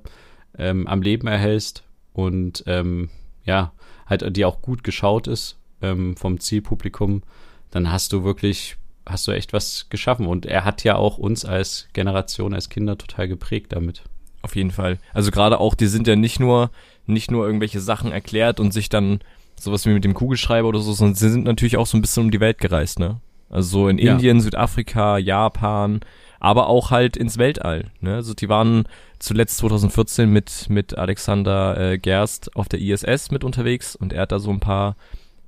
ähm, 0.58 0.88
am 0.88 1.02
Leben 1.02 1.28
erhältst 1.28 1.84
und 2.14 2.64
ähm, 2.68 3.10
ja, 3.46 3.74
halt 4.06 4.36
die 4.36 4.46
auch 4.46 4.62
gut 4.62 4.84
geschaut 4.84 5.28
ist 5.28 5.58
ähm, 5.82 6.16
vom 6.16 6.40
Zielpublikum, 6.40 7.24
dann 7.72 7.92
hast 7.92 8.14
du 8.14 8.24
wirklich, 8.24 8.78
hast 9.06 9.28
du 9.28 9.32
echt 9.32 9.54
was 9.54 9.88
geschaffen. 9.90 10.28
Und 10.28 10.46
er 10.46 10.66
hat 10.66 10.84
ja 10.84 10.96
auch 10.96 11.18
uns 11.18 11.46
als 11.46 11.88
Generation, 11.94 12.54
als 12.54 12.70
Kinder 12.70 12.98
total 12.98 13.28
geprägt 13.28 13.74
damit. 13.74 14.04
Auf 14.42 14.56
jeden 14.56 14.72
Fall. 14.72 15.00
Also 15.14 15.32
gerade 15.32 15.60
auch, 15.60 15.74
die 15.74 15.88
sind 15.88 16.08
ja 16.08 16.16
nicht 16.16 16.40
nur 16.40 16.70
nicht 17.08 17.32
nur 17.32 17.46
irgendwelche 17.46 17.80
Sachen 17.80 18.12
erklärt 18.12 18.60
und 18.60 18.74
sich 18.74 18.90
dann 18.90 19.20
sowas 19.60 19.86
wie 19.86 19.94
mit 19.94 20.04
dem 20.04 20.14
Kugelschreiber 20.14 20.68
oder 20.68 20.80
so, 20.80 20.94
sondern 20.94 21.16
sie 21.16 21.30
sind 21.30 21.46
natürlich 21.46 21.78
auch 21.78 21.88
so 21.88 21.98
ein 21.98 22.02
bisschen 22.02 22.24
um 22.24 22.32
die 22.32 22.40
Welt 22.40 22.60
gereist, 22.60 23.00
ne? 23.00 23.22
Also 23.50 23.70
so 23.70 23.88
in 23.88 23.98
ja. 23.98 24.14
Indien, 24.14 24.42
Südafrika, 24.42 25.18
Japan, 25.18 26.02
aber 26.40 26.68
auch 26.68 26.92
halt 26.92 27.16
ins 27.16 27.38
Weltall. 27.38 27.92
Ne? 28.02 28.16
Also 28.16 28.34
die 28.34 28.50
waren 28.50 28.88
zuletzt 29.20 29.58
2014 29.58 30.30
mit 30.30 30.70
mit 30.70 30.98
Alexander 30.98 31.78
äh, 31.78 31.98
Gerst 31.98 32.56
auf 32.56 32.68
der 32.68 32.82
ISS 32.82 33.32
mit 33.32 33.44
unterwegs 33.44 33.96
und 33.96 34.14
er 34.14 34.24
hat 34.24 34.32
da 34.32 34.40
so 34.40 34.50
ein 34.50 34.60
paar 34.60 34.96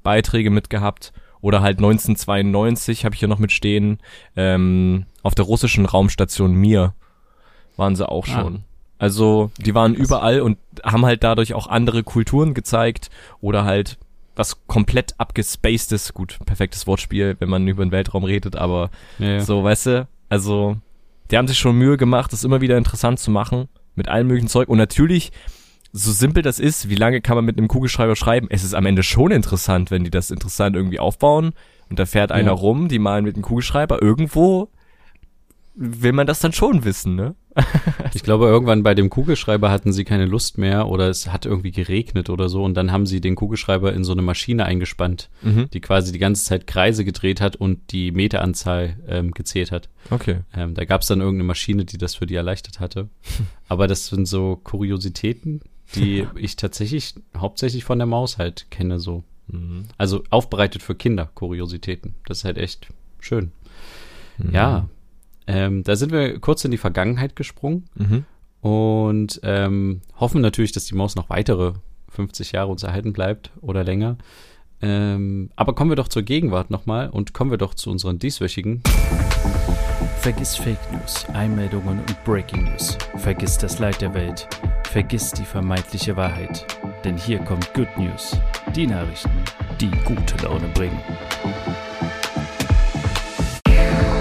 Beiträge 0.04 0.52
mitgehabt. 0.52 1.12
Oder 1.42 1.62
halt 1.62 1.78
1992 1.78 3.06
habe 3.06 3.16
ich 3.16 3.20
hier 3.20 3.28
noch 3.28 3.40
mitstehen 3.40 4.00
ähm, 4.36 5.06
auf 5.24 5.36
der 5.36 5.46
russischen 5.46 5.86
Raumstation 5.86 6.54
Mir 6.54 6.94
waren 7.76 7.96
sie 7.96 8.08
auch 8.08 8.28
ah. 8.28 8.32
schon. 8.32 8.64
Also 9.00 9.52
die 9.60 9.76
waren 9.76 9.94
überall 9.94 10.42
und 10.42 10.58
haben 10.84 11.06
halt 11.06 11.24
dadurch 11.24 11.54
auch 11.54 11.68
andere 11.68 12.04
Kulturen 12.04 12.54
gezeigt 12.54 13.10
oder 13.42 13.64
halt 13.64 13.98
was 14.36 14.66
komplett 14.68 15.16
abgespacedes, 15.20 16.14
gut, 16.14 16.40
perfektes 16.46 16.88
Wortspiel, 16.88 17.36
wenn 17.40 17.50
man 17.50 17.68
über 17.68 17.86
den 17.86 17.92
Weltraum 17.92 18.24
redet, 18.24 18.56
aber 18.56 18.90
ja, 19.20 19.40
so, 19.40 19.64
weißt 19.64 19.86
du, 19.88 20.08
also 20.30 20.78
die 21.32 21.38
haben 21.38 21.48
sich 21.48 21.58
schon 21.58 21.78
Mühe 21.78 21.98
gemacht, 21.98 22.34
das 22.34 22.44
immer 22.44 22.62
wieder 22.62 22.78
interessant 22.78 23.20
zu 23.20 23.32
machen 23.32 23.68
mit 23.96 24.08
allem 24.08 24.28
möglichen 24.28 24.48
Zeug 24.48 24.70
und 24.70 24.78
natürlich 24.78 25.32
so 25.92 26.12
simpel 26.12 26.44
das 26.44 26.60
ist, 26.60 26.90
wie 26.90 26.96
lange 26.96 27.22
kann 27.22 27.36
man 27.36 27.46
mit 27.46 27.58
einem 27.58 27.68
Kugelschreiber 27.68 28.16
schreiben? 28.16 28.48
Es 28.50 28.64
ist 28.64 28.74
am 28.74 28.86
Ende 28.86 29.04
schon 29.04 29.32
interessant, 29.32 29.92
wenn 29.92 30.04
die 30.04 30.12
das 30.12 30.32
interessant 30.32 30.76
irgendwie 30.76 31.00
aufbauen 31.00 31.54
und 31.90 32.00
da 32.00 32.06
fährt 32.06 32.32
einer 32.32 32.48
ja. 32.48 32.54
rum, 32.54 32.88
die 32.88 33.00
malen 33.00 33.26
mit 33.26 33.36
einem 33.36 33.44
Kugelschreiber. 33.44 34.02
Irgendwo 34.02 34.70
will 35.76 36.12
man 36.12 36.28
das 36.28 36.40
dann 36.40 36.54
schon 36.54 36.84
wissen, 36.84 37.16
ne? 37.16 37.36
ich 38.14 38.24
glaube, 38.24 38.46
irgendwann 38.46 38.84
bei 38.84 38.94
dem 38.94 39.10
Kugelschreiber 39.10 39.72
hatten 39.72 39.92
sie 39.92 40.04
keine 40.04 40.26
Lust 40.26 40.58
mehr 40.58 40.88
oder 40.88 41.10
es 41.10 41.28
hat 41.28 41.46
irgendwie 41.46 41.72
geregnet 41.72 42.30
oder 42.30 42.50
so 42.50 42.64
und 42.64 42.76
dann 42.76 42.92
haben 42.92 43.06
sie 43.06 43.22
den 43.22 43.36
Kugelschreiber 43.36 43.94
in 43.94 44.04
so 44.04 44.12
eine 44.12 44.22
Maschine 44.22 44.66
eingespannt, 44.66 45.30
mhm. 45.42 45.70
die 45.72 45.82
quasi 45.82 46.12
die 46.12 46.20
ganze 46.20 46.44
Zeit 46.46 46.68
Kreise 46.68 47.04
gedreht 47.04 47.42
hat 47.42 47.56
und 47.56 47.92
die 47.92 48.12
Meteranzahl 48.12 48.98
ähm, 49.08 49.32
gezählt 49.32 49.72
hat. 49.72 49.90
Okay. 50.12 50.42
Ähm, 50.56 50.76
da 50.76 50.86
gab 50.86 51.02
es 51.02 51.08
dann 51.08 51.20
irgendeine 51.20 51.48
Maschine, 51.48 51.86
die 51.86 51.98
das 51.98 52.16
für 52.16 52.26
die 52.26 52.36
erleichtert 52.36 52.80
hatte. 52.80 53.10
Aber 53.68 53.88
das 53.88 54.08
sind 54.08 54.28
so 54.28 54.60
Kuriositäten, 54.64 55.62
die 55.96 56.28
ich 56.36 56.56
tatsächlich 56.56 57.16
hauptsächlich 57.36 57.84
von 57.84 58.00
der 58.00 58.08
Maus 58.08 58.38
halt 58.38 58.68
kenne 58.70 59.00
so. 59.00 59.24
Mhm. 59.48 59.86
Also 59.98 60.24
aufbereitet 60.30 60.84
für 60.84 60.96
Kinder, 60.96 61.30
Kuriositäten. 61.34 62.16
Das 62.26 62.40
ist 62.40 62.44
halt 62.44 62.58
echt 62.58 62.88
schön. 63.20 63.52
Mhm. 64.38 64.54
Ja, 64.54 64.90
ähm, 65.48 65.84
da 65.84 65.96
sind 65.96 66.12
wir 66.12 66.40
kurz 66.40 66.66
in 66.66 66.72
die 66.72 66.78
Vergangenheit 66.78 67.36
gesprungen 67.36 67.86
mhm. 67.96 68.26
und 68.62 69.40
ähm, 69.44 70.02
hoffen 70.20 70.42
natürlich, 70.42 70.74
dass 70.74 70.86
die 70.86 70.96
Maus 70.96 71.16
noch 71.16 71.30
weitere 71.30 71.74
50 72.10 72.52
Jahre 72.52 72.70
uns 72.70 72.84
erhalten 72.84 73.14
bleibt 73.14 73.52
oder 73.62 73.84
länger. 73.84 74.18
Ähm, 74.82 75.50
aber 75.56 75.74
kommen 75.74 75.92
wir 75.92 75.96
doch 75.96 76.08
zur 76.08 76.24
Gegenwart 76.24 76.70
nochmal 76.70 77.10
und 77.10 77.34
kommen 77.34 77.52
wir 77.52 77.58
doch 77.58 77.74
zu 77.74 77.90
unseren 77.90 78.20
dieswöchigen. 78.20 78.84
Vergiss 80.20 80.56
Fake 80.56 80.80
News, 80.92 81.26
Einmeldungen 81.34 82.00
und 82.00 82.24
Breaking 82.24 82.66
News. 82.66 82.98
Vergiss 83.18 83.58
das 83.58 83.80
Leid 83.80 84.02
der 84.02 84.14
Welt. 84.14 84.48
Vergiss 84.84 85.32
die 85.32 85.46
vermeintliche 85.46 86.16
Wahrheit. 86.16 86.66
Denn 87.04 87.18
hier 87.18 87.40
kommt 87.40 87.74
Good 87.74 87.98
News. 87.98 88.38
Die 88.76 88.88
Nachrichten, 88.88 89.32
die 89.80 89.92
gute 90.06 90.36
Laune 90.44 90.68
bringen. 90.74 91.00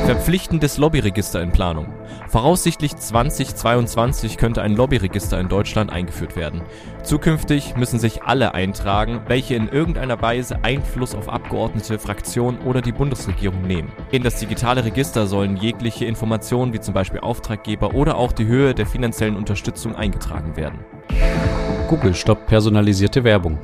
Verpflichtendes 0.04 0.78
Lobbyregister 0.78 1.42
in 1.42 1.50
Planung. 1.50 1.95
Voraussichtlich 2.36 2.94
2022 2.94 4.36
könnte 4.36 4.60
ein 4.60 4.76
Lobbyregister 4.76 5.40
in 5.40 5.48
Deutschland 5.48 5.90
eingeführt 5.90 6.36
werden. 6.36 6.60
Zukünftig 7.02 7.76
müssen 7.76 7.98
sich 7.98 8.24
alle 8.24 8.52
eintragen, 8.52 9.22
welche 9.26 9.54
in 9.54 9.70
irgendeiner 9.70 10.20
Weise 10.20 10.62
Einfluss 10.62 11.14
auf 11.14 11.30
Abgeordnete, 11.30 11.98
Fraktionen 11.98 12.60
oder 12.60 12.82
die 12.82 12.92
Bundesregierung 12.92 13.62
nehmen. 13.62 13.90
In 14.10 14.22
das 14.22 14.38
digitale 14.38 14.84
Register 14.84 15.26
sollen 15.26 15.56
jegliche 15.56 16.04
Informationen 16.04 16.74
wie 16.74 16.80
zum 16.80 16.92
Beispiel 16.92 17.20
Auftraggeber 17.20 17.94
oder 17.94 18.18
auch 18.18 18.32
die 18.32 18.44
Höhe 18.44 18.74
der 18.74 18.84
finanziellen 18.84 19.36
Unterstützung 19.36 19.96
eingetragen 19.96 20.58
werden. 20.58 20.80
Google 21.88 22.14
stoppt 22.14 22.48
personalisierte 22.48 23.24
Werbung. 23.24 23.58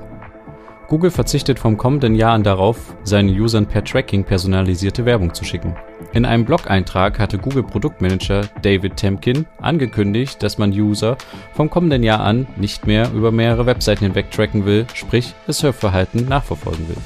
Google 0.88 1.10
verzichtet 1.10 1.58
vom 1.58 1.76
kommenden 1.76 2.14
Jahr 2.14 2.34
an 2.34 2.42
darauf, 2.42 2.94
seinen 3.02 3.28
Usern 3.28 3.66
per 3.66 3.84
Tracking 3.84 4.24
personalisierte 4.24 5.04
Werbung 5.04 5.32
zu 5.32 5.44
schicken. 5.44 5.74
In 6.12 6.24
einem 6.24 6.44
Blog-Eintrag 6.44 7.18
hatte 7.18 7.38
Google 7.38 7.62
Produktmanager 7.62 8.42
David 8.60 8.96
Temkin 8.96 9.46
angekündigt, 9.58 10.42
dass 10.42 10.58
man 10.58 10.70
User 10.72 11.16
vom 11.54 11.70
kommenden 11.70 12.02
Jahr 12.02 12.20
an 12.20 12.46
nicht 12.56 12.86
mehr 12.86 13.10
über 13.12 13.30
mehrere 13.32 13.64
Webseiten 13.64 14.04
hinweg 14.04 14.30
tracken 14.30 14.66
will, 14.66 14.86
sprich 14.92 15.34
das 15.46 15.58
Surfverhalten 15.58 16.28
nachverfolgen 16.28 16.88
will. 16.88 16.98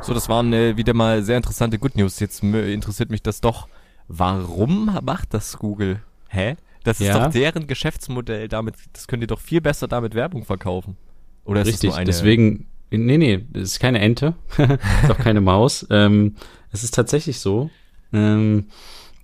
So, 0.00 0.12
das 0.12 0.28
waren 0.28 0.52
äh, 0.52 0.76
wieder 0.76 0.94
mal 0.94 1.22
sehr 1.22 1.38
interessante 1.38 1.78
Good 1.78 1.96
News. 1.96 2.20
Jetzt 2.20 2.42
interessiert 2.42 3.10
mich 3.10 3.22
das 3.22 3.40
doch. 3.40 3.68
Warum 4.06 4.98
macht 5.02 5.32
das 5.32 5.58
Google? 5.58 6.00
Hä? 6.28 6.56
Das 6.84 7.00
ist 7.00 7.06
ja. 7.08 7.24
doch 7.24 7.32
deren 7.32 7.66
Geschäftsmodell. 7.66 8.48
Damit, 8.48 8.74
das 8.92 9.06
könnt 9.06 9.22
ihr 9.22 9.26
doch 9.26 9.40
viel 9.40 9.62
besser 9.62 9.88
damit 9.88 10.14
Werbung 10.14 10.44
verkaufen. 10.44 10.98
Oder 11.44 11.62
ist 11.62 11.68
Richtig, 11.68 11.92
eine? 11.94 12.04
deswegen, 12.04 12.66
nee, 12.90 13.18
nee, 13.18 13.44
das 13.52 13.62
ist 13.64 13.80
keine 13.80 14.00
Ente, 14.00 14.34
ist 14.56 15.10
auch 15.10 15.18
keine 15.18 15.40
Maus. 15.40 15.86
Ähm, 15.90 16.36
es 16.72 16.84
ist 16.84 16.94
tatsächlich 16.94 17.38
so. 17.40 17.70
Ähm, 18.12 18.66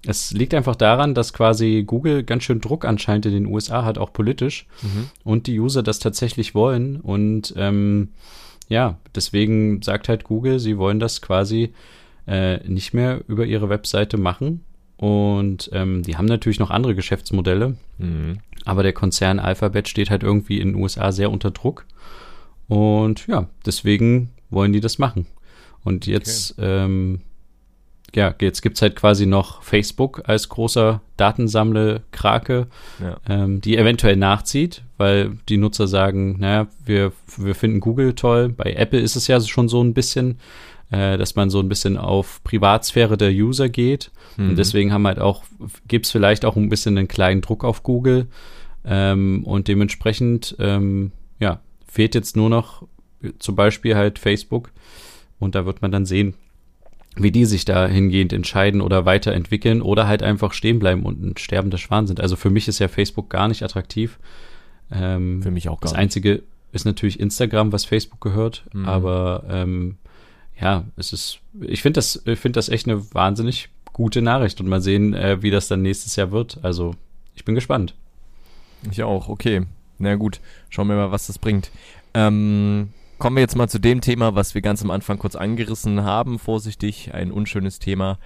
es 0.06 0.32
liegt 0.32 0.54
einfach 0.54 0.76
daran, 0.76 1.14
dass 1.14 1.32
quasi 1.32 1.84
Google 1.86 2.22
ganz 2.24 2.44
schön 2.44 2.60
Druck 2.60 2.84
anscheinend 2.84 3.26
in 3.26 3.32
den 3.32 3.46
USA 3.46 3.84
hat, 3.84 3.98
auch 3.98 4.12
politisch, 4.12 4.66
mhm. 4.82 5.10
und 5.24 5.46
die 5.46 5.60
User 5.60 5.82
das 5.82 5.98
tatsächlich 5.98 6.54
wollen. 6.54 6.96
Und 6.96 7.52
ähm, 7.56 8.08
ja, 8.68 8.98
deswegen 9.14 9.82
sagt 9.82 10.08
halt 10.08 10.24
Google, 10.24 10.58
sie 10.58 10.78
wollen 10.78 11.00
das 11.00 11.20
quasi 11.20 11.74
äh, 12.26 12.66
nicht 12.68 12.94
mehr 12.94 13.20
über 13.28 13.44
ihre 13.44 13.68
Webseite 13.68 14.16
machen. 14.16 14.64
Und 14.96 15.70
ähm, 15.72 16.02
die 16.02 16.16
haben 16.16 16.26
natürlich 16.26 16.60
noch 16.60 16.70
andere 16.70 16.94
Geschäftsmodelle, 16.94 17.76
mhm. 17.98 18.38
Aber 18.64 18.82
der 18.82 18.92
Konzern 18.92 19.38
Alphabet 19.38 19.88
steht 19.88 20.10
halt 20.10 20.22
irgendwie 20.22 20.60
in 20.60 20.72
den 20.72 20.82
USA 20.82 21.12
sehr 21.12 21.30
unter 21.30 21.50
Druck. 21.50 21.86
Und 22.68 23.26
ja, 23.26 23.48
deswegen 23.66 24.30
wollen 24.50 24.72
die 24.72 24.80
das 24.80 24.98
machen. 24.98 25.26
Und 25.82 26.06
jetzt, 26.06 26.58
okay. 26.58 26.84
ähm, 26.84 27.20
ja, 28.14 28.34
jetzt 28.40 28.62
gibt's 28.62 28.82
halt 28.82 28.96
quasi 28.96 29.26
noch 29.26 29.62
Facebook 29.62 30.22
als 30.28 30.48
großer 30.48 31.00
Datensammle-Krake, 31.16 32.66
ja. 33.00 33.16
ähm, 33.28 33.60
die 33.60 33.76
eventuell 33.76 34.16
nachzieht, 34.16 34.82
weil 34.98 35.38
die 35.48 35.56
Nutzer 35.56 35.86
sagen, 35.86 36.38
naja, 36.38 36.66
wir, 36.84 37.12
wir 37.36 37.54
finden 37.54 37.80
Google 37.80 38.14
toll. 38.14 38.48
Bei 38.48 38.72
Apple 38.72 39.00
ist 39.00 39.16
es 39.16 39.26
ja 39.26 39.40
schon 39.40 39.68
so 39.68 39.82
ein 39.82 39.94
bisschen, 39.94 40.38
äh, 40.90 41.16
dass 41.18 41.36
man 41.36 41.50
so 41.50 41.60
ein 41.60 41.68
bisschen 41.68 41.96
auf 41.96 42.42
Privatsphäre 42.44 43.16
der 43.16 43.30
User 43.30 43.68
geht. 43.68 44.10
Mhm. 44.36 44.50
Und 44.50 44.56
deswegen 44.56 44.92
haben 44.92 45.06
halt 45.06 45.18
auch, 45.18 45.44
gibt's 45.86 46.10
vielleicht 46.10 46.44
auch 46.44 46.56
ein 46.56 46.68
bisschen 46.68 46.98
einen 46.98 47.08
kleinen 47.08 47.40
Druck 47.40 47.64
auf 47.64 47.82
Google. 47.82 48.26
Ähm, 48.84 49.44
und 49.44 49.68
dementsprechend, 49.68 50.56
ähm, 50.58 51.12
ja, 51.38 51.60
fehlt 51.86 52.14
jetzt 52.14 52.36
nur 52.36 52.48
noch 52.48 52.86
zum 53.38 53.54
Beispiel 53.54 53.94
halt 53.94 54.18
Facebook. 54.18 54.70
Und 55.38 55.54
da 55.54 55.66
wird 55.66 55.82
man 55.82 55.92
dann 55.92 56.06
sehen, 56.06 56.34
wie 57.16 57.32
die 57.32 57.44
sich 57.44 57.64
da 57.64 57.86
hingehend 57.86 58.32
entscheiden 58.32 58.80
oder 58.80 59.04
weiterentwickeln 59.04 59.82
oder 59.82 60.06
halt 60.06 60.22
einfach 60.22 60.52
stehen 60.52 60.78
bleiben 60.78 61.02
und 61.02 61.22
ein 61.22 61.36
sterbender 61.36 61.78
Schwan 61.78 62.06
sind. 62.06 62.20
Also 62.20 62.36
für 62.36 62.50
mich 62.50 62.68
ist 62.68 62.78
ja 62.78 62.88
Facebook 62.88 63.30
gar 63.30 63.48
nicht 63.48 63.62
attraktiv. 63.62 64.18
Ähm, 64.92 65.42
für 65.42 65.50
mich 65.50 65.68
auch 65.68 65.80
gar 65.80 65.90
Das 65.90 65.98
Einzige 65.98 66.42
ist 66.72 66.84
natürlich 66.84 67.18
Instagram, 67.18 67.72
was 67.72 67.84
Facebook 67.84 68.20
gehört. 68.20 68.64
Mhm. 68.72 68.86
Aber 68.86 69.44
ähm, 69.48 69.96
ja, 70.60 70.84
es 70.96 71.12
ist, 71.12 71.40
ich 71.60 71.82
finde 71.82 71.98
das, 71.98 72.22
ich 72.26 72.40
das 72.40 72.68
echt 72.68 72.86
eine 72.86 73.14
wahnsinnig 73.14 73.68
gute 73.92 74.22
Nachricht 74.22 74.60
und 74.60 74.68
mal 74.68 74.80
sehen, 74.80 75.14
äh, 75.14 75.42
wie 75.42 75.50
das 75.50 75.68
dann 75.68 75.82
nächstes 75.82 76.16
Jahr 76.16 76.30
wird. 76.30 76.58
Also 76.62 76.94
ich 77.34 77.44
bin 77.44 77.54
gespannt. 77.54 77.94
Ich 78.90 79.02
auch, 79.02 79.28
okay. 79.28 79.62
Na 79.98 80.14
gut, 80.16 80.40
schauen 80.70 80.88
wir 80.88 80.96
mal, 80.96 81.12
was 81.12 81.26
das 81.26 81.38
bringt. 81.38 81.70
Ähm, 82.14 82.90
kommen 83.18 83.36
wir 83.36 83.42
jetzt 83.42 83.56
mal 83.56 83.68
zu 83.68 83.78
dem 83.78 84.00
Thema, 84.00 84.34
was 84.34 84.54
wir 84.54 84.62
ganz 84.62 84.82
am 84.82 84.90
Anfang 84.90 85.18
kurz 85.18 85.36
angerissen 85.36 86.02
haben. 86.02 86.38
Vorsichtig, 86.38 87.12
ein 87.12 87.32
unschönes 87.32 87.78
Thema. 87.78 88.18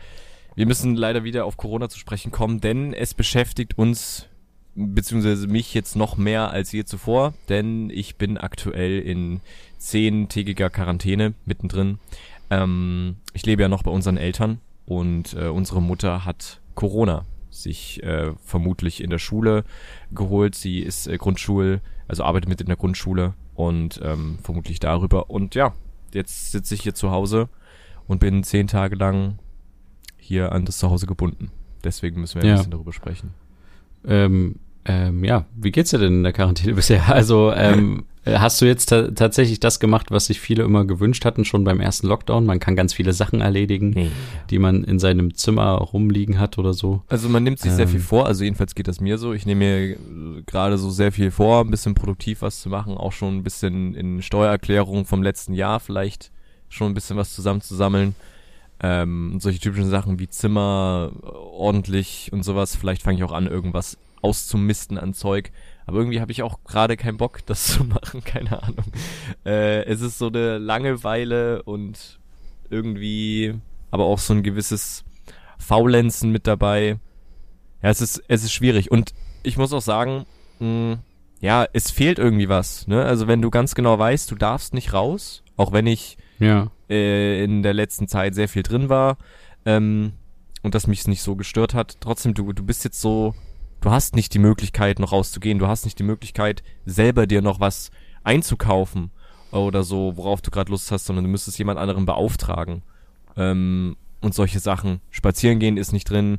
Wir 0.55 0.67
müssen 0.67 0.95
leider 0.95 1.25
wieder 1.25 1.45
auf 1.45 1.57
Corona 1.57 1.89
zu 1.89 1.99
sprechen 1.99 2.31
kommen, 2.31 2.61
denn 2.61 2.95
es 2.95 3.15
beschäftigt 3.15 3.77
uns 3.77 4.29
beziehungsweise 4.75 5.47
mich 5.47 5.75
jetzt 5.75 5.97
noch 5.97 6.17
mehr 6.17 6.51
als 6.51 6.73
je 6.73 6.85
zuvor, 6.85 7.35
denn 7.49 7.91
ich 7.91 8.17
bin 8.17 8.39
aktuell 8.39 8.99
in 8.99 9.41
zehntägiger 9.79 10.71
Quarantäne 10.71 11.35
mittendrin. 11.45 11.99
Ähm, 12.51 13.17
ich 13.33 13.47
lebe 13.47 13.63
ja 13.63 13.69
noch 13.69 13.83
bei 13.83 13.91
unseren 13.91 14.17
Eltern 14.17 14.61
und 14.87 15.35
äh, 15.35 15.49
unsere 15.49 15.81
Mutter 15.81 16.25
hat 16.25 16.61
Corona 16.75 17.25
sich 17.51 18.03
äh, 18.03 18.33
vermutlich 18.45 19.03
in 19.03 19.11
der 19.11 19.19
Schule 19.19 19.65
geholt. 20.13 20.55
Sie 20.55 20.81
ist 20.81 21.07
äh, 21.07 21.17
Grundschul, 21.17 21.81
also 22.09 22.25
arbeitet 22.25 22.49
mit 22.49 22.61
in 22.61 22.67
der 22.67 22.77
Grundschule 22.77 23.35
und 23.55 24.01
ähm, 24.03 24.39
vermutlich 24.43 24.81
darüber. 24.81 25.31
Und 25.31 25.55
ja, 25.55 25.73
jetzt 26.13 26.53
sitze 26.53 26.75
ich 26.75 26.83
hier 26.83 26.95
zu 26.95 27.11
Hause 27.11 27.49
und 28.07 28.19
bin 28.19 28.43
zehn 28.43 28.67
Tage 28.67 28.97
lang 28.97 29.39
hier 30.17 30.53
an 30.53 30.65
das 30.65 30.79
Zuhause 30.79 31.07
gebunden. 31.07 31.51
Deswegen 31.85 32.21
müssen 32.21 32.37
wir 32.37 32.43
ein 32.43 32.49
ja. 32.49 32.57
bisschen 32.57 32.73
darüber 32.73 32.93
sprechen. 32.93 33.35
Ähm, 34.07 34.57
ähm, 34.87 35.25
ja, 35.25 35.47
wie 35.57 35.71
geht's 35.71 35.91
dir 35.91 35.99
denn 35.99 36.19
in 36.19 36.23
der 36.23 36.33
Quarantäne 36.33 36.75
bisher? 36.75 37.13
Also 37.13 37.53
ähm, 37.53 38.05
äh, 38.25 38.39
hast 38.39 38.61
du 38.61 38.67
jetzt 38.67 38.89
tatsächlich 38.89 39.61
das 39.61 39.81
gemacht, 39.81 40.11
was 40.11 40.27
sich 40.27 40.41
viele 40.41 40.63
immer 40.63 40.85
gewünscht 40.85 41.25
hatten, 41.25 41.45
schon 41.45 41.65
beim 41.65 41.81
ersten 41.81 42.07
Lockdown? 42.07 42.45
Man 42.45 42.61
kann 42.61 42.77
ganz 42.77 42.93
viele 42.93 43.13
Sachen 43.13 43.41
erledigen, 43.41 43.91
nee. 43.91 44.11
die 44.51 44.59
man 44.59 44.85
in 44.85 44.99
seinem 44.99 45.35
Zimmer 45.35 45.73
rumliegen 45.73 46.39
hat 46.39 46.59
oder 46.59 46.73
so. 46.73 47.03
Also 47.09 47.29
man 47.29 47.43
nimmt 47.43 47.59
sich 47.59 47.71
ähm. 47.71 47.77
sehr 47.77 47.89
viel 47.89 48.01
ähm. 48.01 48.07
vor, 48.07 48.27
also 48.27 48.45
jedenfalls 48.45 48.75
geht 48.75 48.89
das 48.89 49.01
mir 49.01 49.19
so. 49.19 49.33
Ich 49.33 49.47
nehme 49.47 49.65
mir 49.65 49.79
äh, 49.91 49.97
gerade 50.47 50.79
so 50.79 50.91
sehr 50.91 51.13
viel 51.13 51.31
vor, 51.31 51.61
ein 51.61 51.71
bisschen 51.71 51.95
produktiv 51.95 52.43
was 52.43 52.61
zu 52.61 52.69
machen, 52.69 52.97
auch 52.97 53.13
schon 53.13 53.39
ein 53.39 53.43
bisschen 53.43 53.95
in 53.95 54.23
Steuererklärung 54.23 55.07
vom 55.07 55.23
letzten 55.23 55.55
Jahr 55.55 55.81
vielleicht 55.81 56.31
schon 56.69 56.91
ein 56.91 56.95
bisschen 56.95 57.17
was 57.17 57.35
zusammenzusammeln. 57.35 58.15
Ähm, 58.83 59.39
solche 59.39 59.61
typischen 59.61 59.89
Sachen 59.89 60.19
wie 60.19 60.29
Zimmer 60.29 61.13
äh, 61.23 61.27
ordentlich 61.27 62.31
und 62.33 62.43
sowas. 62.43 62.75
Vielleicht 62.77 63.03
fange 63.03 63.19
ich 63.19 63.25
auch 63.25 63.33
an, 63.33 63.47
irgendwas 63.47 63.97
auszumisten 64.25 64.99
an 64.99 65.15
Zeug. 65.15 65.53
Aber 65.87 65.99
irgendwie 65.99 66.21
habe 66.21 66.33
ich 66.33 66.43
auch 66.43 66.65
gerade 66.65 66.97
keinen 66.97 67.19
Bock, 67.19 67.45
das 67.47 67.67
zu 67.75 67.85
machen, 67.85 68.25
keine 68.25 68.63
Ahnung. 68.63 68.87
Äh, 69.45 69.85
es 69.85 70.01
ist 70.01 70.19
so 70.19 70.29
eine 70.29 70.59
Langeweile 70.59 71.63
und 71.63 72.19
irgendwie 72.71 73.55
aber 73.91 74.05
auch 74.07 74.19
so 74.19 74.35
ein 74.35 74.43
gewisses 74.43 75.05
Faulenzen 75.59 76.33
mit 76.33 76.47
dabei. 76.47 76.99
Ja, 77.83 77.91
es 77.91 78.01
ist, 78.01 78.23
es 78.27 78.43
ist 78.43 78.53
schwierig. 78.53 78.91
Und 78.91 79.15
ich 79.43 79.57
muss 79.57 79.73
auch 79.73 79.83
sagen, 79.83 80.27
mh, 80.59 80.67
hm, 80.67 80.99
ja, 81.41 81.67
es 81.75 81.91
fehlt 81.91 82.19
irgendwie 82.19 82.49
was. 82.49 82.87
Ne? 82.87 83.05
Also 83.05 83.27
wenn 83.29 83.43
du 83.43 83.51
ganz 83.51 83.75
genau 83.75 83.99
weißt, 83.99 84.31
du 84.31 84.35
darfst 84.35 84.73
nicht 84.73 84.95
raus, 84.95 85.43
auch 85.57 85.73
wenn 85.73 85.87
ich 85.87 86.17
ja. 86.39 86.71
äh, 86.89 87.45
in 87.45 87.63
der 87.63 87.75
letzten 87.75 88.09
Zeit 88.09 88.35
sehr 88.35 88.49
viel 88.49 88.63
drin 88.63 88.89
war 88.89 89.19
ähm, 89.67 90.15
und 90.63 90.75
das 90.75 90.87
mich 90.87 91.07
nicht 91.07 91.23
so 91.23 91.37
gestört 91.37 91.75
hat, 91.75 91.99
trotzdem, 92.01 92.33
du, 92.33 92.55
du 92.55 92.63
bist 92.65 92.83
jetzt 92.85 93.01
so, 93.01 93.35
du 93.85 93.91
hast 93.91 94.17
nicht 94.17 94.33
die 94.33 94.39
Möglichkeit, 94.39 94.99
noch 94.99 95.13
rauszugehen, 95.13 95.59
du 95.59 95.69
hast 95.69 95.85
nicht 95.85 95.99
die 95.99 96.05
Möglichkeit, 96.05 96.63
selber 96.87 97.27
dir 97.27 97.43
noch 97.43 97.61
was 97.61 97.91
einzukaufen 98.23 99.11
oder 99.51 99.83
so, 99.83 100.17
worauf 100.17 100.41
du 100.41 100.51
gerade 100.51 100.71
Lust 100.71 100.91
hast, 100.91 101.05
sondern 101.05 101.27
du 101.27 101.31
müsstest 101.31 101.59
jemand 101.59 101.79
anderen 101.79 102.07
beauftragen. 102.07 102.83
Ähm, 103.37 103.97
und 104.23 104.33
solche 104.33 104.59
Sachen. 104.59 105.01
Spazieren 105.11 105.59
gehen 105.59 105.77
ist 105.77 105.93
nicht 105.93 106.09
drin. 106.09 106.39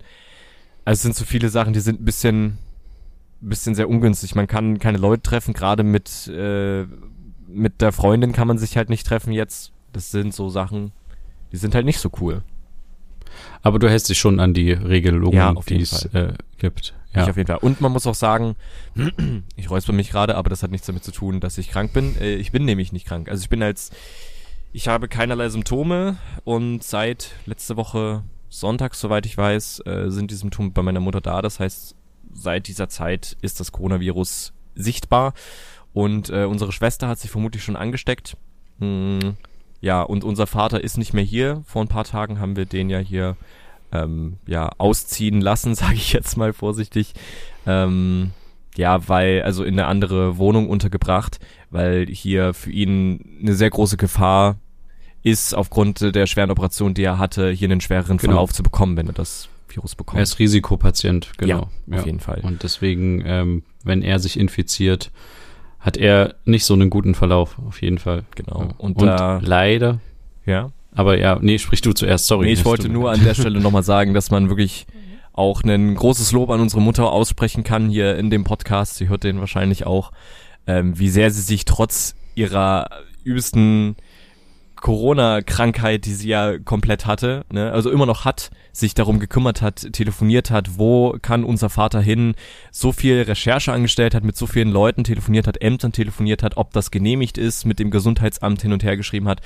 Also 0.85 0.97
es 0.97 1.01
sind 1.03 1.15
so 1.15 1.23
viele 1.23 1.49
Sachen, 1.49 1.73
die 1.73 1.81
sind 1.81 2.01
ein 2.01 2.05
bisschen, 2.05 2.57
bisschen 3.41 3.75
sehr 3.75 3.89
ungünstig. 3.89 4.33
Man 4.33 4.47
kann 4.47 4.79
keine 4.79 4.97
Leute 4.97 5.21
treffen, 5.21 5.53
gerade 5.53 5.83
mit, 5.83 6.27
äh, 6.27 6.87
mit 7.47 7.79
der 7.81 7.91
Freundin 7.91 8.31
kann 8.31 8.47
man 8.47 8.57
sich 8.57 8.75
halt 8.75 8.89
nicht 8.89 9.05
treffen 9.05 9.31
jetzt. 9.31 9.71
Das 9.93 10.09
sind 10.09 10.33
so 10.33 10.49
Sachen, 10.49 10.93
die 11.51 11.57
sind 11.57 11.75
halt 11.75 11.85
nicht 11.85 11.99
so 11.99 12.09
cool. 12.19 12.41
Aber 13.61 13.77
du 13.77 13.87
hältst 13.87 14.09
dich 14.09 14.17
schon 14.17 14.39
an 14.39 14.55
die 14.55 14.71
Regelungen, 14.71 15.37
Ja, 15.37 15.53
die 15.53 15.81
es 15.81 16.05
äh, 16.05 16.33
gibt. 16.57 16.95
Ja. 17.15 17.23
Ich 17.23 17.29
auf 17.29 17.37
jeden 17.37 17.47
Fall. 17.47 17.57
Und 17.57 17.81
man 17.81 17.91
muss 17.91 18.07
auch 18.07 18.15
sagen, 18.15 18.55
ich 19.55 19.69
räusper 19.69 19.93
mich 19.93 20.09
gerade, 20.09 20.35
aber 20.35 20.49
das 20.49 20.63
hat 20.63 20.71
nichts 20.71 20.87
damit 20.87 21.03
zu 21.03 21.11
tun, 21.11 21.39
dass 21.39 21.57
ich 21.57 21.69
krank 21.69 21.93
bin. 21.93 22.19
Äh, 22.19 22.35
Ich 22.35 22.51
bin 22.51 22.65
nämlich 22.65 22.91
nicht 22.91 23.07
krank. 23.07 23.29
Also 23.29 23.43
ich 23.43 23.49
bin 23.49 23.63
als, 23.63 23.91
ich 24.73 24.87
habe 24.87 25.07
keinerlei 25.07 25.49
Symptome 25.49 26.17
und 26.43 26.83
seit 26.83 27.31
letzte 27.45 27.77
Woche 27.77 28.23
Sonntag, 28.49 28.95
soweit 28.95 29.25
ich 29.25 29.37
weiß, 29.37 29.81
äh, 29.85 30.09
sind 30.09 30.31
die 30.31 30.35
Symptome 30.35 30.71
bei 30.71 30.81
meiner 30.81 30.99
Mutter 30.99 31.21
da. 31.21 31.41
Das 31.41 31.59
heißt, 31.59 31.95
seit 32.33 32.67
dieser 32.67 32.89
Zeit 32.89 33.37
ist 33.41 33.59
das 33.59 33.71
Coronavirus 33.71 34.53
sichtbar 34.75 35.33
und 35.93 36.29
äh, 36.29 36.43
unsere 36.43 36.71
Schwester 36.71 37.07
hat 37.07 37.19
sich 37.19 37.31
vermutlich 37.31 37.63
schon 37.63 37.75
angesteckt. 37.77 38.37
Hm, 38.79 39.35
ja, 39.81 40.01
und 40.01 40.23
unser 40.23 40.47
Vater 40.47 40.83
ist 40.83 40.97
nicht 40.97 41.13
mehr 41.13 41.23
hier. 41.23 41.63
Vor 41.65 41.81
ein 41.81 41.87
paar 41.87 42.03
Tagen 42.03 42.39
haben 42.39 42.55
wir 42.55 42.65
den 42.65 42.89
ja 42.89 42.99
hier 42.99 43.37
ähm, 44.03 44.37
ja, 44.47 44.69
ausziehen 44.77 45.41
lassen, 45.41 45.75
sage 45.75 45.95
ich 45.95 46.13
jetzt 46.13 46.37
mal 46.37 46.53
vorsichtig. 46.53 47.13
Ähm, 47.65 48.31
ja, 48.75 49.07
weil, 49.07 49.41
also 49.43 49.63
in 49.63 49.73
eine 49.79 49.87
andere 49.87 50.37
Wohnung 50.37 50.67
untergebracht, 50.69 51.39
weil 51.69 52.07
hier 52.07 52.53
für 52.53 52.71
ihn 52.71 53.37
eine 53.41 53.53
sehr 53.55 53.69
große 53.69 53.97
Gefahr 53.97 54.57
ist, 55.23 55.55
aufgrund 55.55 56.01
der 56.01 56.27
schweren 56.27 56.51
Operation, 56.51 56.93
die 56.93 57.03
er 57.03 57.17
hatte, 57.17 57.49
hier 57.51 57.67
einen 57.69 57.81
schwereren 57.81 58.17
Genau. 58.17 58.33
Verlauf 58.33 58.53
zu 58.53 58.63
bekommen, 58.63 58.97
wenn 58.97 59.07
er 59.07 59.13
das 59.13 59.49
Virus 59.69 59.95
bekommt. 59.95 60.19
Er 60.19 60.23
ist 60.23 60.37
Risikopatient, 60.39 61.31
genau. 61.37 61.69
Ja, 61.87 61.97
auf 61.99 62.05
jeden 62.05 62.19
Fall. 62.19 62.41
Und 62.43 62.63
deswegen, 62.63 63.23
ähm, 63.25 63.63
wenn 63.83 64.01
er 64.03 64.19
sich 64.19 64.37
infiziert, 64.39 65.11
hat 65.79 65.97
er 65.97 66.35
nicht 66.45 66.65
so 66.65 66.73
einen 66.73 66.89
guten 66.89 67.15
Verlauf, 67.15 67.57
auf 67.65 67.81
jeden 67.81 67.97
Fall. 67.97 68.23
Genau. 68.35 68.61
Ja. 68.61 68.69
Und 68.77 68.97
Und, 68.97 69.07
da- 69.07 69.39
leider, 69.43 69.99
ja. 70.45 70.71
Aber 70.95 71.19
ja, 71.19 71.37
nee, 71.41 71.59
sprich 71.59 71.81
du 71.81 71.93
zuerst, 71.93 72.27
sorry. 72.27 72.47
Nee, 72.47 72.53
ich 72.53 72.65
wollte 72.65 72.89
nur 72.89 73.11
an 73.11 73.23
der 73.23 73.33
Stelle 73.35 73.59
nochmal 73.59 73.83
sagen, 73.83 74.13
dass 74.13 74.31
man 74.31 74.49
wirklich 74.49 74.87
auch 75.33 75.63
ein 75.63 75.95
großes 75.95 76.31
Lob 76.31 76.49
an 76.49 76.61
unsere 76.61 76.81
Mutter 76.81 77.11
aussprechen 77.11 77.63
kann 77.63 77.89
hier 77.89 78.17
in 78.17 78.29
dem 78.29 78.45
Podcast. 78.45 78.95
Sie 78.95 79.09
hört 79.09 79.25
den 79.25 79.39
wahrscheinlich 79.39 79.85
auch, 79.85 80.11
ähm, 80.65 80.97
wie 80.97 81.09
sehr 81.09 81.29
sie 81.29 81.41
sich 81.41 81.65
trotz 81.65 82.15
ihrer 82.35 82.87
übelsten 83.23 83.97
Corona-Krankheit, 84.85 86.05
die 86.05 86.13
sie 86.13 86.29
ja 86.29 86.59
komplett 86.59 87.05
hatte, 87.05 87.43
ne, 87.51 87.71
also 87.71 87.89
immer 87.89 88.05
noch 88.05 88.23
hat, 88.23 88.51
sich 88.71 88.93
darum 88.93 89.19
gekümmert 89.19 89.61
hat, 89.61 89.91
telefoniert 89.93 90.51
hat, 90.51 90.77
wo 90.77 91.17
kann 91.21 91.43
unser 91.43 91.69
Vater 91.69 92.01
hin, 92.01 92.35
so 92.71 92.91
viel 92.91 93.23
Recherche 93.23 93.73
angestellt 93.73 94.13
hat, 94.13 94.23
mit 94.23 94.37
so 94.37 94.45
vielen 94.45 94.69
Leuten 94.69 95.03
telefoniert 95.03 95.47
hat, 95.47 95.59
Ämtern 95.59 95.91
telefoniert 95.91 96.43
hat, 96.43 96.57
ob 96.57 96.71
das 96.71 96.91
genehmigt 96.91 97.37
ist, 97.37 97.65
mit 97.65 97.79
dem 97.79 97.89
Gesundheitsamt 97.89 98.61
hin 98.61 98.73
und 98.73 98.83
her 98.83 98.95
geschrieben 98.95 99.27
hat. 99.27 99.41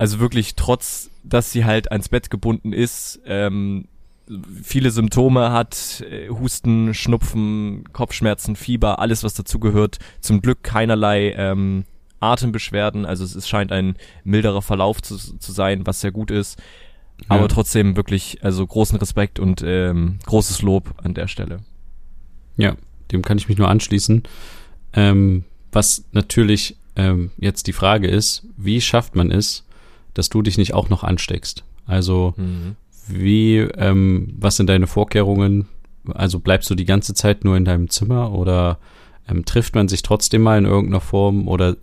Also 0.00 0.18
wirklich, 0.18 0.54
trotz, 0.54 1.10
dass 1.24 1.52
sie 1.52 1.66
halt 1.66 1.92
ans 1.92 2.08
Bett 2.08 2.30
gebunden 2.30 2.72
ist, 2.72 3.20
ähm, 3.26 3.84
viele 4.62 4.90
Symptome 4.92 5.52
hat, 5.52 6.02
äh, 6.10 6.30
Husten, 6.30 6.94
Schnupfen, 6.94 7.84
Kopfschmerzen, 7.92 8.56
Fieber, 8.56 8.98
alles 8.98 9.24
was 9.24 9.34
dazugehört. 9.34 9.98
Zum 10.22 10.40
Glück 10.40 10.62
keinerlei 10.62 11.34
ähm, 11.36 11.84
Atembeschwerden, 12.18 13.04
also 13.04 13.24
es, 13.24 13.34
es 13.34 13.46
scheint 13.46 13.72
ein 13.72 13.94
milderer 14.24 14.62
Verlauf 14.62 15.02
zu, 15.02 15.18
zu 15.18 15.52
sein, 15.52 15.86
was 15.86 16.00
sehr 16.00 16.12
gut 16.12 16.30
ist. 16.30 16.58
Aber 17.28 17.42
Ja. 17.42 17.48
trotzdem 17.48 17.94
wirklich, 17.94 18.38
also 18.42 18.66
großen 18.66 18.96
Respekt 18.98 19.38
und 19.38 19.62
ähm, 19.62 20.18
großes 20.24 20.62
Lob 20.62 20.94
an 21.02 21.12
der 21.12 21.28
Stelle. 21.28 21.58
Ja, 22.56 22.74
dem 23.12 23.20
kann 23.20 23.36
ich 23.36 23.50
mich 23.50 23.58
nur 23.58 23.68
anschließen. 23.68 24.22
Ähm, 24.94 25.44
was 25.72 26.04
natürlich 26.12 26.76
ähm, 26.96 27.32
jetzt 27.36 27.66
die 27.66 27.74
Frage 27.74 28.08
ist, 28.08 28.46
wie 28.56 28.80
schafft 28.80 29.14
man 29.14 29.30
es, 29.30 29.66
dass 30.14 30.28
du 30.28 30.42
dich 30.42 30.58
nicht 30.58 30.74
auch 30.74 30.88
noch 30.88 31.04
ansteckst? 31.04 31.64
Also 31.86 32.34
wie, 33.08 33.58
ähm, 33.58 34.34
was 34.38 34.56
sind 34.56 34.68
deine 34.68 34.86
Vorkehrungen? 34.86 35.68
Also 36.12 36.38
bleibst 36.38 36.70
du 36.70 36.74
die 36.74 36.84
ganze 36.84 37.14
Zeit 37.14 37.44
nur 37.44 37.56
in 37.56 37.64
deinem 37.64 37.90
Zimmer 37.90 38.32
oder 38.32 38.78
ähm, 39.28 39.44
trifft 39.44 39.74
man 39.74 39.88
sich 39.88 40.02
trotzdem 40.02 40.42
mal 40.42 40.58
in 40.58 40.64
irgendeiner 40.64 41.00
Form 41.00 41.48
oder 41.48 41.76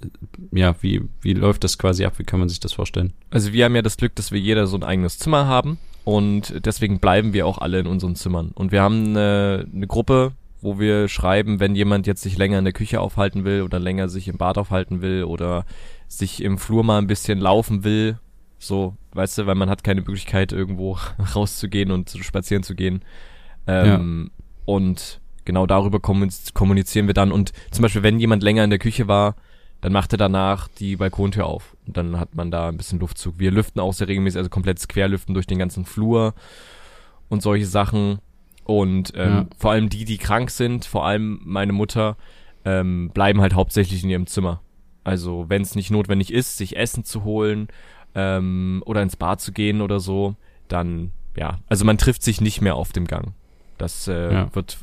ja, 0.52 0.76
wie, 0.82 1.02
wie 1.22 1.34
läuft 1.34 1.64
das 1.64 1.78
quasi 1.78 2.06
ab? 2.06 2.14
Wie 2.18 2.24
kann 2.24 2.40
man 2.40 2.50
sich 2.50 2.60
das 2.60 2.74
vorstellen? 2.74 3.14
Also 3.30 3.54
wir 3.54 3.66
haben 3.66 3.76
ja 3.76 3.82
das 3.82 3.98
Glück, 3.98 4.16
dass 4.16 4.32
wir 4.32 4.40
jeder 4.40 4.68
so 4.68 4.78
ein 4.78 4.84
eigenes 4.84 5.20
Zimmer 5.20 5.48
haben 5.48 5.78
und 6.04 6.66
deswegen 6.66 7.00
bleiben 7.00 7.34
wir 7.34 7.46
auch 7.46 7.58
alle 7.58 7.80
in 7.80 7.88
unseren 7.88 8.16
Zimmern. 8.16 8.52
Und 8.54 8.72
wir 8.72 8.82
haben 8.82 9.08
eine, 9.08 9.68
eine 9.74 9.88
Gruppe, 9.88 10.32
wo 10.62 10.80
wir 10.80 11.08
schreiben, 11.08 11.60
wenn 11.60 11.76
jemand 11.76 12.08
jetzt 12.08 12.24
sich 12.24 12.38
länger 12.38 12.60
in 12.60 12.66
der 12.66 12.74
Küche 12.74 13.00
aufhalten 13.00 13.46
will 13.46 13.62
oder 13.62 13.80
länger 13.80 14.10
sich 14.10 14.28
im 14.28 14.38
Bad 14.38 14.58
aufhalten 14.58 15.02
will 15.02 15.24
oder 15.24 15.66
sich 16.08 16.42
im 16.44 16.58
Flur 16.58 16.84
mal 16.84 16.98
ein 17.00 17.08
bisschen 17.08 17.40
laufen 17.40 17.84
will, 17.84 18.20
so, 18.60 18.96
weißt 19.12 19.38
du, 19.40 19.46
weil 19.46 19.56
man 19.56 19.70
hat 19.70 19.84
keine 19.84 20.02
Möglichkeit 20.02 20.52
irgendwo 20.52 20.98
rauszugehen 21.36 21.92
und 21.92 22.10
zu 22.10 22.22
spazieren 22.24 22.64
zu 22.64 22.76
gehen. 22.76 23.04
Ähm, 23.68 24.32
Und 24.66 25.22
genau 25.46 25.66
darüber 25.66 26.00
kommuniz- 26.00 26.54
kommunizieren 26.54 27.08
wir 27.08 27.14
dann. 27.14 27.32
Und 27.32 27.52
zum 27.72 27.84
Beispiel, 27.84 28.04
wenn 28.04 28.20
jemand 28.20 28.44
länger 28.44 28.64
in 28.64 28.70
der 28.70 28.80
Küche 28.80 29.08
war, 29.08 29.36
dann 29.82 29.94
macht 29.94 30.12
er 30.14 30.18
danach 30.18 30.68
die 30.70 30.96
Balkontür 30.96 31.46
auf. 31.46 31.76
Und 31.86 31.98
dann 31.98 32.20
hat 32.20 32.34
man 32.36 32.50
da 32.52 32.68
ein 32.70 32.78
bisschen 32.78 33.00
Luftzug. 33.00 33.36
Wir 33.38 33.52
lüften 33.52 33.80
auch 33.80 33.94
sehr 33.94 34.08
regelmäßig, 34.08 34.40
also 34.40 34.50
komplettes 34.50 34.88
Querlüften 34.88 35.34
durch 35.36 35.46
den 35.48 35.60
ganzen 35.60 35.86
Flur 35.86 36.34
und 37.30 37.42
solche 37.44 37.66
Sachen. 37.68 38.20
Und 38.64 39.14
ähm, 39.16 39.30
Ja. 39.32 39.46
vor 39.58 39.72
allem 39.72 39.90
die, 39.90 40.04
die 40.06 40.18
krank 40.18 40.50
sind, 40.50 40.84
vor 40.86 41.06
allem 41.06 41.40
meine 41.44 41.74
Mutter, 41.74 42.18
ähm, 42.66 43.12
bleiben 43.14 43.40
halt 43.40 43.54
hauptsächlich 43.54 44.04
in 44.04 44.10
ihrem 44.10 44.28
Zimmer. 44.28 44.62
Also 45.08 45.46
wenn 45.48 45.62
es 45.62 45.76
nicht 45.76 45.90
notwendig 45.92 46.32
ist, 46.34 46.58
sich 46.58 46.76
Essen 46.78 47.04
zu 47.04 47.24
holen 47.24 47.68
ähm, 48.16 48.84
oder 48.86 49.02
ins 49.02 49.16
Bad 49.16 49.40
zu 49.42 49.52
gehen 49.52 49.82
oder 49.82 50.00
so, 50.00 50.36
dann 50.68 51.12
ja, 51.36 51.60
also 51.68 51.86
man 51.86 51.98
trifft 51.98 52.24
sich 52.24 52.42
nicht 52.42 52.62
mehr 52.62 52.76
auf 52.76 52.92
dem 52.92 53.06
Gang. 53.06 53.34
Das 53.78 54.08
äh, 54.08 54.34
Ja. 54.34 54.56
wird 54.56 54.78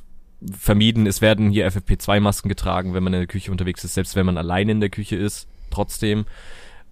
vermieden. 0.53 1.07
Es 1.07 1.21
werden 1.21 1.51
hier 1.51 1.67
FFP2-Masken 1.71 2.49
getragen, 2.49 2.95
wenn 2.95 3.03
man 3.03 3.13
in 3.15 3.21
der 3.21 3.27
Küche 3.27 3.51
unterwegs 3.51 3.83
ist, 3.85 3.95
selbst 3.95 4.15
wenn 4.15 4.27
man 4.27 4.39
alleine 4.39 4.73
in 4.73 4.81
der 4.81 4.91
Küche 4.91 5.17
ist. 5.17 5.49
Trotzdem, 5.71 6.27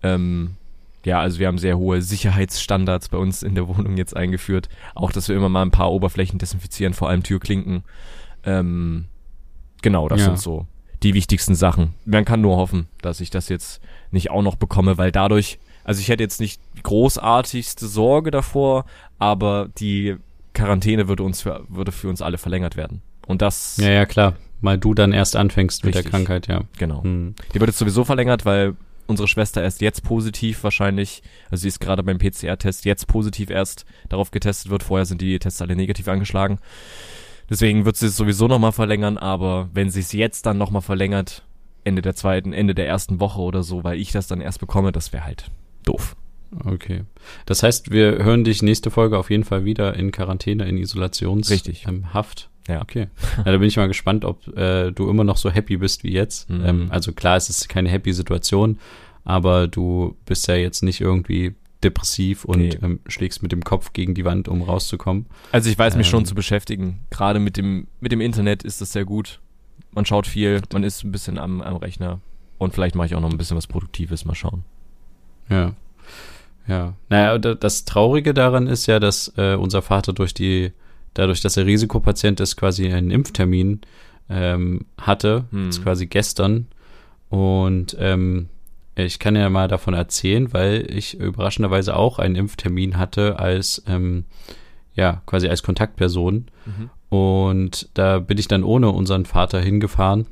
ähm, 0.02 0.56
ja, 1.04 1.20
also 1.20 1.38
wir 1.38 1.46
haben 1.48 1.58
sehr 1.58 1.78
hohe 1.78 2.00
Sicherheitsstandards 2.02 3.08
bei 3.08 3.18
uns 3.18 3.42
in 3.42 3.54
der 3.54 3.68
Wohnung 3.68 3.96
jetzt 3.96 4.16
eingeführt. 4.16 4.68
Auch, 4.94 5.12
dass 5.12 5.28
wir 5.28 5.36
immer 5.36 5.48
mal 5.48 5.62
ein 5.62 5.70
paar 5.70 5.92
Oberflächen 5.92 6.38
desinfizieren, 6.38 6.94
vor 6.94 7.08
allem 7.08 7.22
Türklinken. 7.22 7.84
Ähm, 8.44 9.04
genau, 9.82 10.08
das 10.08 10.20
Ja. 10.20 10.26
sind 10.26 10.38
so 10.40 10.66
die 11.02 11.14
wichtigsten 11.14 11.54
Sachen. 11.54 11.94
Man 12.04 12.24
kann 12.24 12.40
nur 12.40 12.56
hoffen, 12.56 12.88
dass 13.00 13.20
ich 13.20 13.30
das 13.30 13.48
jetzt 13.48 13.80
nicht 14.10 14.30
auch 14.30 14.42
noch 14.42 14.56
bekomme, 14.56 14.98
weil 14.98 15.12
dadurch, 15.12 15.58
also 15.84 16.00
ich 16.00 16.08
hätte 16.08 16.22
jetzt 16.22 16.40
nicht 16.40 16.60
die 16.76 16.82
großartigste 16.82 17.86
Sorge 17.86 18.30
davor, 18.30 18.84
aber 19.18 19.68
die 19.78 20.16
Quarantäne 20.54 21.08
würde 21.08 21.22
uns 21.22 21.42
für, 21.42 21.64
würde 21.68 21.92
für 21.92 22.08
uns 22.08 22.22
alle 22.22 22.38
verlängert 22.38 22.76
werden. 22.76 23.02
Und 23.26 23.42
das, 23.42 23.76
Ja, 23.78 23.90
ja, 23.90 24.06
klar. 24.06 24.34
Weil 24.60 24.78
du 24.78 24.94
dann 24.94 25.12
erst 25.12 25.34
anfängst 25.34 25.84
mit 25.84 25.94
der 25.94 26.00
Richtig. 26.00 26.12
Krankheit, 26.12 26.46
ja. 26.46 26.62
genau. 26.78 27.02
Hm. 27.02 27.34
Die 27.52 27.58
wird 27.58 27.68
jetzt 27.68 27.78
sowieso 27.78 28.04
verlängert, 28.04 28.44
weil 28.44 28.76
unsere 29.06 29.26
Schwester 29.26 29.62
erst 29.62 29.80
jetzt 29.80 30.04
positiv 30.04 30.62
wahrscheinlich, 30.62 31.22
also 31.50 31.62
sie 31.62 31.68
ist 31.68 31.80
gerade 31.80 32.02
beim 32.02 32.18
PCR-Test 32.18 32.84
jetzt 32.84 33.06
positiv 33.08 33.50
erst 33.50 33.84
darauf 34.08 34.30
getestet 34.30 34.70
wird. 34.70 34.84
Vorher 34.84 35.04
sind 35.04 35.20
die 35.20 35.38
Tests 35.38 35.60
alle 35.60 35.74
negativ 35.74 36.06
angeschlagen. 36.06 36.58
Deswegen 37.52 37.84
wird 37.84 37.98
sie 37.98 38.06
es 38.06 38.16
sowieso 38.16 38.48
nochmal 38.48 38.72
verlängern, 38.72 39.18
aber 39.18 39.68
wenn 39.74 39.90
sie 39.90 40.00
es 40.00 40.12
jetzt 40.12 40.46
dann 40.46 40.56
nochmal 40.56 40.80
verlängert, 40.80 41.44
Ende 41.84 42.00
der 42.00 42.14
zweiten, 42.14 42.54
Ende 42.54 42.74
der 42.74 42.86
ersten 42.86 43.20
Woche 43.20 43.42
oder 43.42 43.62
so, 43.62 43.84
weil 43.84 44.00
ich 44.00 44.10
das 44.10 44.26
dann 44.26 44.40
erst 44.40 44.58
bekomme, 44.58 44.90
das 44.90 45.12
wäre 45.12 45.26
halt 45.26 45.50
doof. 45.84 46.16
Okay. 46.64 47.02
Das 47.44 47.62
heißt, 47.62 47.90
wir 47.90 48.24
hören 48.24 48.44
dich 48.44 48.62
nächste 48.62 48.90
Folge 48.90 49.18
auf 49.18 49.28
jeden 49.28 49.44
Fall 49.44 49.66
wieder 49.66 49.94
in 49.96 50.12
Quarantäne, 50.12 50.64
in 50.64 50.78
Isolations 50.78 51.50
Richtig. 51.50 51.84
Ähm, 51.86 52.14
Haft. 52.14 52.48
Ja. 52.68 52.80
Okay. 52.80 53.08
Ja, 53.36 53.44
da 53.44 53.58
bin 53.58 53.68
ich 53.68 53.76
mal 53.76 53.86
gespannt, 53.86 54.24
ob 54.24 54.48
äh, 54.56 54.90
du 54.90 55.10
immer 55.10 55.24
noch 55.24 55.36
so 55.36 55.50
happy 55.50 55.76
bist 55.76 56.04
wie 56.04 56.12
jetzt. 56.12 56.48
Mhm. 56.48 56.64
Ähm, 56.64 56.86
also 56.88 57.12
klar, 57.12 57.36
es 57.36 57.50
ist 57.50 57.68
keine 57.68 57.90
happy 57.90 58.14
Situation, 58.14 58.78
aber 59.24 59.68
du 59.68 60.16
bist 60.24 60.48
ja 60.48 60.54
jetzt 60.54 60.82
nicht 60.82 61.02
irgendwie 61.02 61.54
depressiv 61.84 62.44
und 62.44 62.58
Nee. 62.58 62.78
ähm, 62.82 63.00
schlägst 63.06 63.42
mit 63.42 63.52
dem 63.52 63.62
Kopf 63.64 63.92
gegen 63.92 64.14
die 64.14 64.24
Wand, 64.24 64.48
um 64.48 64.62
rauszukommen. 64.62 65.26
Also 65.52 65.68
ich 65.70 65.78
weiß 65.78 65.96
mich 65.96 66.06
Ähm. 66.06 66.10
schon 66.10 66.24
zu 66.26 66.34
beschäftigen. 66.34 67.00
Gerade 67.10 67.38
mit 67.38 67.56
dem, 67.56 67.86
mit 68.00 68.12
dem 68.12 68.20
Internet 68.20 68.62
ist 68.62 68.80
das 68.80 68.92
sehr 68.92 69.04
gut. 69.04 69.40
man 69.94 70.06
schaut 70.06 70.26
viel, 70.26 70.62
man 70.72 70.84
ist 70.84 71.04
ein 71.04 71.12
bisschen 71.12 71.38
am, 71.38 71.60
am 71.60 71.76
Rechner 71.76 72.20
und 72.58 72.72
vielleicht 72.72 72.94
mache 72.94 73.06
ich 73.08 73.14
auch 73.14 73.20
noch 73.20 73.30
ein 73.30 73.36
bisschen 73.36 73.56
was 73.58 73.66
Produktives, 73.66 74.24
mal 74.24 74.34
schauen. 74.34 74.64
Ja. 75.50 75.74
Ja. 76.66 76.94
Naja, 77.08 77.36
das 77.38 77.84
Traurige 77.84 78.32
daran 78.34 78.66
ist 78.68 78.86
ja, 78.86 79.00
dass 79.00 79.32
äh, 79.36 79.54
unser 79.54 79.82
Vater 79.82 80.12
durch 80.12 80.32
die, 80.32 80.72
dadurch, 81.14 81.40
dass 81.40 81.56
er 81.56 81.66
Risikopatient 81.66 82.40
ist, 82.40 82.56
quasi 82.56 82.90
einen 82.90 83.10
Impftermin 83.10 83.80
ähm, 84.30 84.86
hatte, 84.96 85.44
hm. 85.50 85.70
quasi 85.82 86.06
gestern. 86.06 86.68
Und 87.28 87.96
ähm, 87.98 88.48
ich 88.94 89.18
kann 89.18 89.36
ja 89.36 89.48
mal 89.48 89.68
davon 89.68 89.94
erzählen, 89.94 90.52
weil 90.52 90.86
ich 90.90 91.18
überraschenderweise 91.18 91.96
auch 91.96 92.18
einen 92.18 92.36
Impftermin 92.36 92.98
hatte 92.98 93.38
als, 93.38 93.82
ähm, 93.86 94.24
ja, 94.94 95.22
quasi 95.26 95.48
als 95.48 95.62
Kontaktperson. 95.62 96.46
Mhm. 96.66 96.90
Und 97.08 97.88
da 97.94 98.18
bin 98.18 98.38
ich 98.38 98.48
dann 98.48 98.64
ohne 98.64 98.90
unseren 98.90 99.24
Vater 99.24 99.60
hingefahren. 99.60 100.26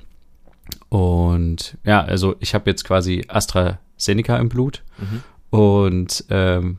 Und 0.89 1.79
ja, 1.85 2.03
also 2.03 2.37
ich 2.41 2.55
habe 2.55 2.71
jetzt 2.71 2.85
quasi 2.85 3.25
AstraZeneca 3.29 4.37
im 4.37 4.49
Blut. 4.49 4.83
Mhm. 4.99 5.59
Und 5.59 6.25
ähm, 6.31 6.79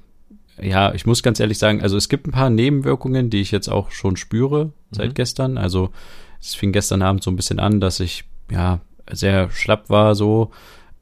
ja, 0.62 0.94
ich 0.94 1.06
muss 1.06 1.24
ganz 1.24 1.40
ehrlich 1.40 1.58
sagen, 1.58 1.82
also 1.82 1.98
es 1.98 2.10
gibt 2.10 2.28
ein 2.28 2.32
paar 2.32 2.50
Nebenwirkungen, 2.50 3.30
die 3.30 3.42
ich 3.42 3.52
jetzt 3.52 3.70
auch 3.70 3.92
schon 3.92 4.16
spüre 4.18 4.72
seit 4.92 5.10
mhm. 5.10 5.14
gestern. 5.16 5.58
Also 5.58 5.90
es 6.40 6.54
fing 6.54 6.72
gestern 6.72 7.02
Abend 7.02 7.24
so 7.24 7.32
ein 7.32 7.36
bisschen 7.36 7.60
an, 7.60 7.80
dass 7.80 8.00
ich 8.00 8.26
ja 8.52 8.80
sehr 9.12 9.50
schlapp 9.50 9.90
war 9.90 10.16
so 10.16 10.52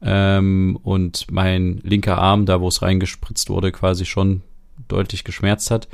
ähm, 0.02 0.78
und 0.82 1.26
mein 1.30 1.80
linker 1.82 2.18
Arm, 2.18 2.46
da 2.46 2.60
wo 2.60 2.68
es 2.68 2.82
reingespritzt 2.82 3.50
wurde, 3.50 3.72
quasi 3.72 4.04
schon 4.04 4.42
deutlich 4.88 5.24
geschmerzt 5.24 5.70
hat. 5.70 5.88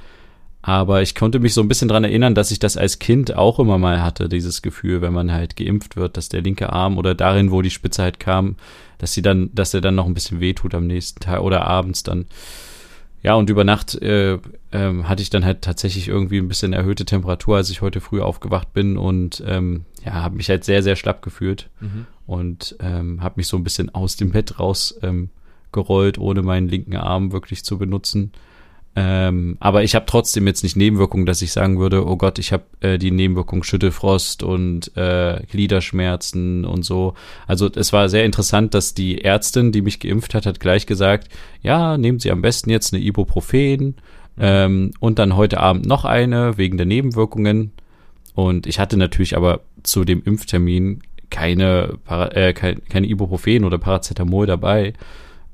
Aber 0.62 1.00
ich 1.00 1.14
konnte 1.14 1.38
mich 1.38 1.54
so 1.54 1.60
ein 1.60 1.68
bisschen 1.68 1.86
dran 1.86 2.02
erinnern, 2.02 2.34
dass 2.34 2.50
ich 2.50 2.58
das 2.58 2.76
als 2.76 2.98
Kind 2.98 3.36
auch 3.36 3.60
immer 3.60 3.78
mal 3.78 4.02
hatte, 4.02 4.28
dieses 4.28 4.62
Gefühl, 4.62 5.00
wenn 5.00 5.12
man 5.12 5.30
halt 5.30 5.54
geimpft 5.54 5.94
wird, 5.94 6.16
dass 6.16 6.28
der 6.28 6.42
linke 6.42 6.72
Arm 6.72 6.98
oder 6.98 7.14
darin, 7.14 7.52
wo 7.52 7.62
die 7.62 7.70
Spitze 7.70 8.02
halt 8.02 8.18
kam, 8.18 8.56
dass 8.98 9.12
sie 9.12 9.22
dann, 9.22 9.50
dass 9.54 9.74
er 9.74 9.80
dann 9.80 9.94
noch 9.94 10.06
ein 10.06 10.14
bisschen 10.14 10.40
wehtut 10.40 10.74
am 10.74 10.88
nächsten 10.88 11.20
Tag 11.20 11.42
oder 11.42 11.66
abends 11.66 12.02
dann. 12.02 12.26
Ja, 13.26 13.34
und 13.34 13.50
über 13.50 13.64
Nacht 13.64 14.00
äh, 14.02 14.34
äh, 14.34 15.02
hatte 15.02 15.20
ich 15.20 15.30
dann 15.30 15.44
halt 15.44 15.62
tatsächlich 15.62 16.06
irgendwie 16.06 16.38
ein 16.38 16.46
bisschen 16.46 16.72
erhöhte 16.72 17.04
Temperatur, 17.04 17.56
als 17.56 17.70
ich 17.70 17.80
heute 17.80 18.00
früh 18.00 18.20
aufgewacht 18.20 18.72
bin 18.72 18.96
und 18.96 19.42
ähm, 19.44 19.84
ja, 20.04 20.12
habe 20.12 20.36
mich 20.36 20.48
halt 20.48 20.62
sehr, 20.62 20.80
sehr 20.80 20.94
schlapp 20.94 21.22
gefühlt 21.22 21.68
mhm. 21.80 22.06
und 22.28 22.76
ähm, 22.78 23.24
habe 23.24 23.34
mich 23.38 23.48
so 23.48 23.56
ein 23.56 23.64
bisschen 23.64 23.92
aus 23.92 24.14
dem 24.14 24.30
Bett 24.30 24.60
raus 24.60 24.96
ähm, 25.02 25.30
ohne 26.18 26.42
meinen 26.42 26.68
linken 26.68 26.94
Arm 26.94 27.32
wirklich 27.32 27.64
zu 27.64 27.78
benutzen. 27.78 28.30
Ähm, 28.98 29.58
aber 29.60 29.84
ich 29.84 29.94
habe 29.94 30.06
trotzdem 30.06 30.46
jetzt 30.46 30.62
nicht 30.62 30.74
Nebenwirkungen, 30.74 31.26
dass 31.26 31.42
ich 31.42 31.52
sagen 31.52 31.78
würde, 31.78 32.06
oh 32.06 32.16
Gott, 32.16 32.38
ich 32.38 32.54
habe 32.54 32.64
äh, 32.80 32.96
die 32.96 33.10
Nebenwirkung 33.10 33.62
Schüttelfrost 33.62 34.42
und 34.42 34.96
äh, 34.96 35.42
Gliederschmerzen 35.50 36.64
und 36.64 36.82
so. 36.82 37.12
Also 37.46 37.68
es 37.74 37.92
war 37.92 38.08
sehr 38.08 38.24
interessant, 38.24 38.72
dass 38.72 38.94
die 38.94 39.22
Ärztin, 39.22 39.70
die 39.70 39.82
mich 39.82 40.00
geimpft 40.00 40.32
hat, 40.32 40.46
hat 40.46 40.60
gleich 40.60 40.86
gesagt, 40.86 41.28
ja, 41.60 41.98
nehmen 41.98 42.20
Sie 42.20 42.30
am 42.30 42.40
besten 42.40 42.70
jetzt 42.70 42.94
eine 42.94 43.02
Ibuprofen 43.02 43.96
ähm, 44.38 44.92
und 44.98 45.18
dann 45.18 45.36
heute 45.36 45.60
Abend 45.60 45.84
noch 45.84 46.06
eine 46.06 46.56
wegen 46.56 46.78
der 46.78 46.86
Nebenwirkungen. 46.86 47.72
Und 48.34 48.66
ich 48.66 48.78
hatte 48.78 48.96
natürlich 48.96 49.36
aber 49.36 49.60
zu 49.82 50.04
dem 50.04 50.22
Impftermin 50.22 51.02
keine, 51.28 51.98
Para 52.02 52.32
äh, 52.32 52.54
keine, 52.54 52.80
keine 52.80 53.08
Ibuprofen 53.08 53.64
oder 53.64 53.76
Paracetamol 53.76 54.46
dabei 54.46 54.94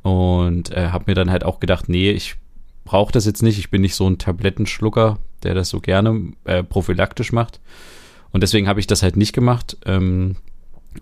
und 0.02 0.70
äh, 0.70 0.88
habe 0.88 1.04
mir 1.08 1.14
dann 1.14 1.30
halt 1.30 1.44
auch 1.44 1.58
gedacht, 1.58 1.88
nee, 1.88 2.12
ich 2.12 2.36
brauche 2.84 3.12
das 3.12 3.26
jetzt 3.26 3.42
nicht. 3.42 3.58
Ich 3.58 3.70
bin 3.70 3.82
nicht 3.82 3.94
so 3.94 4.06
ein 4.08 4.18
Tablettenschlucker, 4.18 5.18
der 5.42 5.54
das 5.54 5.68
so 5.68 5.80
gerne 5.80 6.32
äh, 6.44 6.62
prophylaktisch 6.62 7.32
macht. 7.32 7.60
Und 8.30 8.42
deswegen 8.42 8.68
habe 8.68 8.80
ich 8.80 8.86
das 8.86 9.02
halt 9.02 9.16
nicht 9.16 9.32
gemacht. 9.32 9.76
Ähm, 9.84 10.36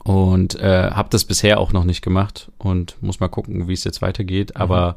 und 0.04 0.54
äh, 0.56 0.90
habe 0.90 1.08
das 1.10 1.24
bisher 1.24 1.58
auch 1.58 1.72
noch 1.72 1.84
nicht 1.84 2.02
gemacht 2.02 2.50
und 2.58 2.96
muss 3.02 3.20
mal 3.20 3.28
gucken, 3.28 3.68
wie 3.68 3.72
es 3.72 3.84
jetzt 3.84 4.02
weitergeht. 4.02 4.54
Mhm. 4.54 4.60
Aber 4.60 4.96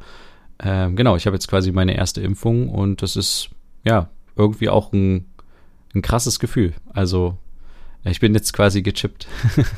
äh, 0.60 0.90
genau, 0.92 1.16
ich 1.16 1.26
habe 1.26 1.36
jetzt 1.36 1.48
quasi 1.48 1.72
meine 1.72 1.96
erste 1.96 2.22
Impfung 2.22 2.70
und 2.70 3.02
das 3.02 3.16
ist 3.16 3.50
ja 3.84 4.10
irgendwie 4.36 4.70
auch 4.70 4.94
ein, 4.94 5.26
ein 5.96 6.02
krasses 6.02 6.40
Gefühl. 6.40 6.74
Also 6.94 7.38
ich 8.04 8.20
bin 8.20 8.34
jetzt 8.34 8.54
quasi 8.54 8.82
gechippt. 8.82 9.28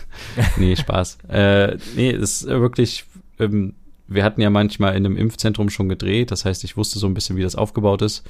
nee, 0.57 0.75
Spaß. 0.75 1.19
äh, 1.29 1.77
nee, 1.95 2.11
es 2.11 2.41
ist 2.41 2.47
wirklich 2.47 3.05
ähm, 3.39 3.75
wir 4.07 4.23
hatten 4.23 4.41
ja 4.41 4.49
manchmal 4.49 4.95
in 4.95 5.05
einem 5.05 5.17
Impfzentrum 5.17 5.69
schon 5.69 5.89
gedreht, 5.89 6.31
das 6.31 6.45
heißt, 6.45 6.63
ich 6.63 6.77
wusste 6.77 6.99
so 6.99 7.07
ein 7.07 7.13
bisschen, 7.13 7.37
wie 7.37 7.43
das 7.43 7.55
aufgebaut 7.55 8.01
ist. 8.01 8.23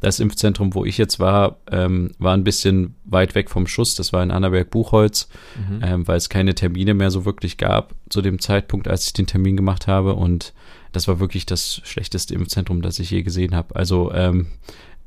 Das 0.00 0.20
Impfzentrum, 0.20 0.74
wo 0.74 0.84
ich 0.84 0.98
jetzt 0.98 1.18
war, 1.18 1.56
ähm, 1.70 2.10
war 2.18 2.34
ein 2.34 2.44
bisschen 2.44 2.94
weit 3.04 3.34
weg 3.34 3.48
vom 3.48 3.66
Schuss. 3.66 3.94
Das 3.94 4.12
war 4.12 4.22
in 4.22 4.32
Annaberg-Buchholz, 4.32 5.28
mhm. 5.56 5.80
ähm, 5.82 6.08
weil 6.08 6.16
es 6.16 6.28
keine 6.28 6.54
Termine 6.54 6.94
mehr 6.94 7.10
so 7.10 7.24
wirklich 7.24 7.56
gab 7.56 7.94
zu 8.10 8.20
dem 8.20 8.38
Zeitpunkt, 8.38 8.86
als 8.86 9.06
ich 9.06 9.12
den 9.14 9.26
Termin 9.26 9.56
gemacht 9.56 9.86
habe. 9.86 10.14
Und 10.14 10.52
das 10.92 11.08
war 11.08 11.20
wirklich 11.20 11.46
das 11.46 11.80
schlechteste 11.84 12.34
Impfzentrum, 12.34 12.82
das 12.82 12.98
ich 12.98 13.10
je 13.10 13.22
gesehen 13.22 13.54
habe. 13.54 13.76
Also 13.76 14.12
ähm, 14.12 14.48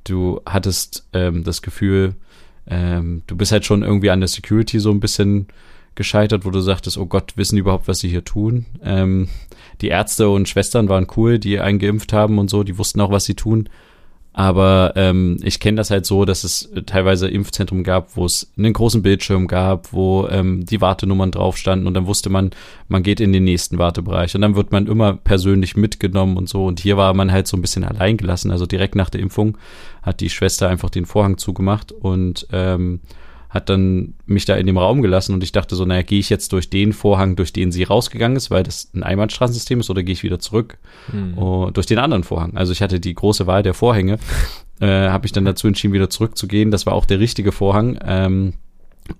du 0.03 0.41
hattest 0.45 1.07
ähm, 1.13 1.43
das 1.43 1.61
Gefühl, 1.61 2.15
ähm, 2.65 3.21
du 3.27 3.35
bist 3.35 3.51
halt 3.51 3.65
schon 3.65 3.83
irgendwie 3.83 4.09
an 4.09 4.21
der 4.21 4.27
Security 4.29 4.79
so 4.79 4.89
ein 4.89 4.99
bisschen 4.99 5.47
gescheitert, 5.95 6.45
wo 6.45 6.51
du 6.51 6.61
sagtest, 6.61 6.97
oh 6.97 7.05
Gott, 7.05 7.33
wissen 7.35 7.55
die 7.55 7.61
überhaupt, 7.61 7.87
was 7.87 7.99
sie 7.99 8.09
hier 8.09 8.23
tun? 8.23 8.65
Ähm, 8.83 9.29
die 9.81 9.89
Ärzte 9.89 10.29
und 10.29 10.49
Schwestern 10.49 10.89
waren 10.89 11.07
cool, 11.15 11.39
die 11.39 11.59
eingeimpft 11.59 12.13
haben 12.13 12.39
und 12.39 12.49
so, 12.49 12.63
die 12.63 12.77
wussten 12.77 13.01
auch, 13.01 13.11
was 13.11 13.25
sie 13.25 13.35
tun. 13.35 13.69
Aber 14.37 14.93
ähm, 14.95 15.37
ich 15.41 15.59
kenne 15.59 15.77
das 15.77 15.89
halt 15.89 16.05
so, 16.05 16.23
dass 16.23 16.43
es 16.43 16.69
teilweise 16.85 17.27
Impfzentrum 17.27 17.83
gab, 17.83 18.15
wo 18.15 18.23
es 18.23 18.53
einen 18.55 18.71
großen 18.71 19.01
Bildschirm 19.01 19.47
gab, 19.47 19.91
wo 19.93 20.27
ähm, 20.29 20.63
die 20.63 20.79
Wartenummern 20.79 21.31
drauf 21.31 21.57
standen 21.57 21.87
und 21.87 21.95
dann 21.95 22.05
wusste 22.05 22.29
man, 22.29 22.51
man 22.87 23.01
geht 23.01 23.19
in 23.19 23.33
den 23.33 23.45
nächsten 23.45 23.79
Wartebereich 23.79 24.35
und 24.35 24.41
dann 24.41 24.55
wird 24.55 24.71
man 24.71 24.85
immer 24.85 25.13
persönlich 25.13 25.75
mitgenommen 25.75 26.37
und 26.37 26.49
so. 26.49 26.67
Und 26.67 26.79
hier 26.79 26.97
war 26.97 27.15
man 27.15 27.31
halt 27.31 27.47
so 27.47 27.57
ein 27.57 27.61
bisschen 27.61 27.83
allein 27.83 28.15
gelassen. 28.15 28.51
Also 28.51 28.67
direkt 28.67 28.93
nach 28.93 29.09
der 29.09 29.21
Impfung 29.21 29.57
hat 30.03 30.19
die 30.19 30.29
Schwester 30.29 30.69
einfach 30.69 30.91
den 30.91 31.07
Vorhang 31.07 31.39
zugemacht 31.39 31.91
und 31.91 32.45
ähm, 32.51 32.99
hat 33.49 33.69
dann 33.69 34.13
mich 34.25 34.45
da 34.45 34.55
in 34.55 34.67
dem 34.67 34.77
Raum 34.77 35.01
gelassen 35.01 35.33
und 35.33 35.43
ich 35.43 35.51
dachte 35.51 35.75
so, 35.75 35.85
naja, 35.85 36.01
gehe 36.01 36.19
ich 36.19 36.29
jetzt 36.29 36.51
durch 36.51 36.69
den 36.69 36.93
Vorhang, 36.93 37.35
durch 37.35 37.53
den 37.53 37.71
sie 37.71 37.83
rausgegangen 37.83 38.35
ist, 38.35 38.51
weil 38.51 38.63
das 38.63 38.91
ein 38.93 39.03
Einbahnstraßensystem 39.03 39.79
ist, 39.79 39.89
oder 39.89 40.03
gehe 40.03 40.13
ich 40.13 40.23
wieder 40.23 40.39
zurück 40.39 40.77
hm. 41.11 41.37
uh, 41.37 41.71
durch 41.71 41.87
den 41.87 41.99
anderen 41.99 42.23
Vorhang? 42.23 42.57
Also 42.57 42.73
ich 42.73 42.81
hatte 42.81 42.99
die 42.99 43.13
große 43.13 43.47
Wahl 43.47 43.63
der 43.63 43.73
Vorhänge, 43.73 44.19
äh, 44.81 45.09
habe 45.09 45.25
ich 45.25 45.31
dann 45.31 45.45
dazu 45.45 45.67
entschieden, 45.67 45.93
wieder 45.93 46.09
zurückzugehen. 46.09 46.71
Das 46.71 46.85
war 46.85 46.93
auch 46.93 47.05
der 47.05 47.19
richtige 47.19 47.51
Vorhang. 47.51 47.97
Ähm, 48.03 48.53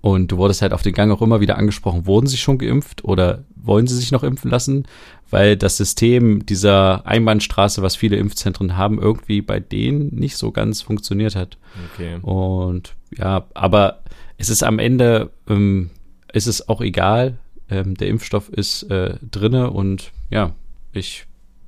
und 0.02 0.34
du 0.34 0.38
wurdest 0.38 0.62
halt 0.62 0.74
auf 0.74 0.82
den 0.82 0.94
Gang 0.94 1.14
auch 1.14 1.22
immer 1.22 1.40
wieder 1.40 1.58
angesprochen, 1.58 2.06
wurden 2.06 2.28
sie 2.28 2.36
schon 2.36 2.58
geimpft 2.58 3.06
oder 3.06 3.46
wollen 3.56 3.88
sie 3.88 3.96
sich 3.96 4.12
noch 4.12 4.24
impfen 4.24 4.52
lassen? 4.52 4.86
Weil 5.30 5.56
das 5.56 5.78
System 5.78 6.46
dieser 6.46 7.08
Einbahnstraße, 7.08 7.82
was 7.82 7.96
viele 7.96 8.18
Impfzentren 8.18 8.76
haben, 8.76 9.00
irgendwie 9.00 9.42
bei 9.42 9.62
denen 9.62 10.14
nicht 10.14 10.36
so 10.36 10.52
ganz 10.52 10.82
funktioniert 10.82 11.38
hat. 11.38 11.58
Okay. 11.94 12.18
Und 12.22 12.97
ja, 13.16 13.46
aber 13.54 14.04
es 14.38 14.50
ist 14.50 14.64
am 14.64 14.80
Ende, 14.80 15.32
ähm, 15.48 15.90
ist 16.34 16.48
es 16.48 16.68
auch 16.68 16.82
egal. 16.82 17.38
Ähm, 17.70 17.96
der 17.96 18.08
Impfstoff 18.08 18.50
ist 18.50 18.84
äh, 18.84 19.16
drinne 19.30 19.72
und 19.72 20.12
ja, 20.30 20.54
ich, 20.94 21.26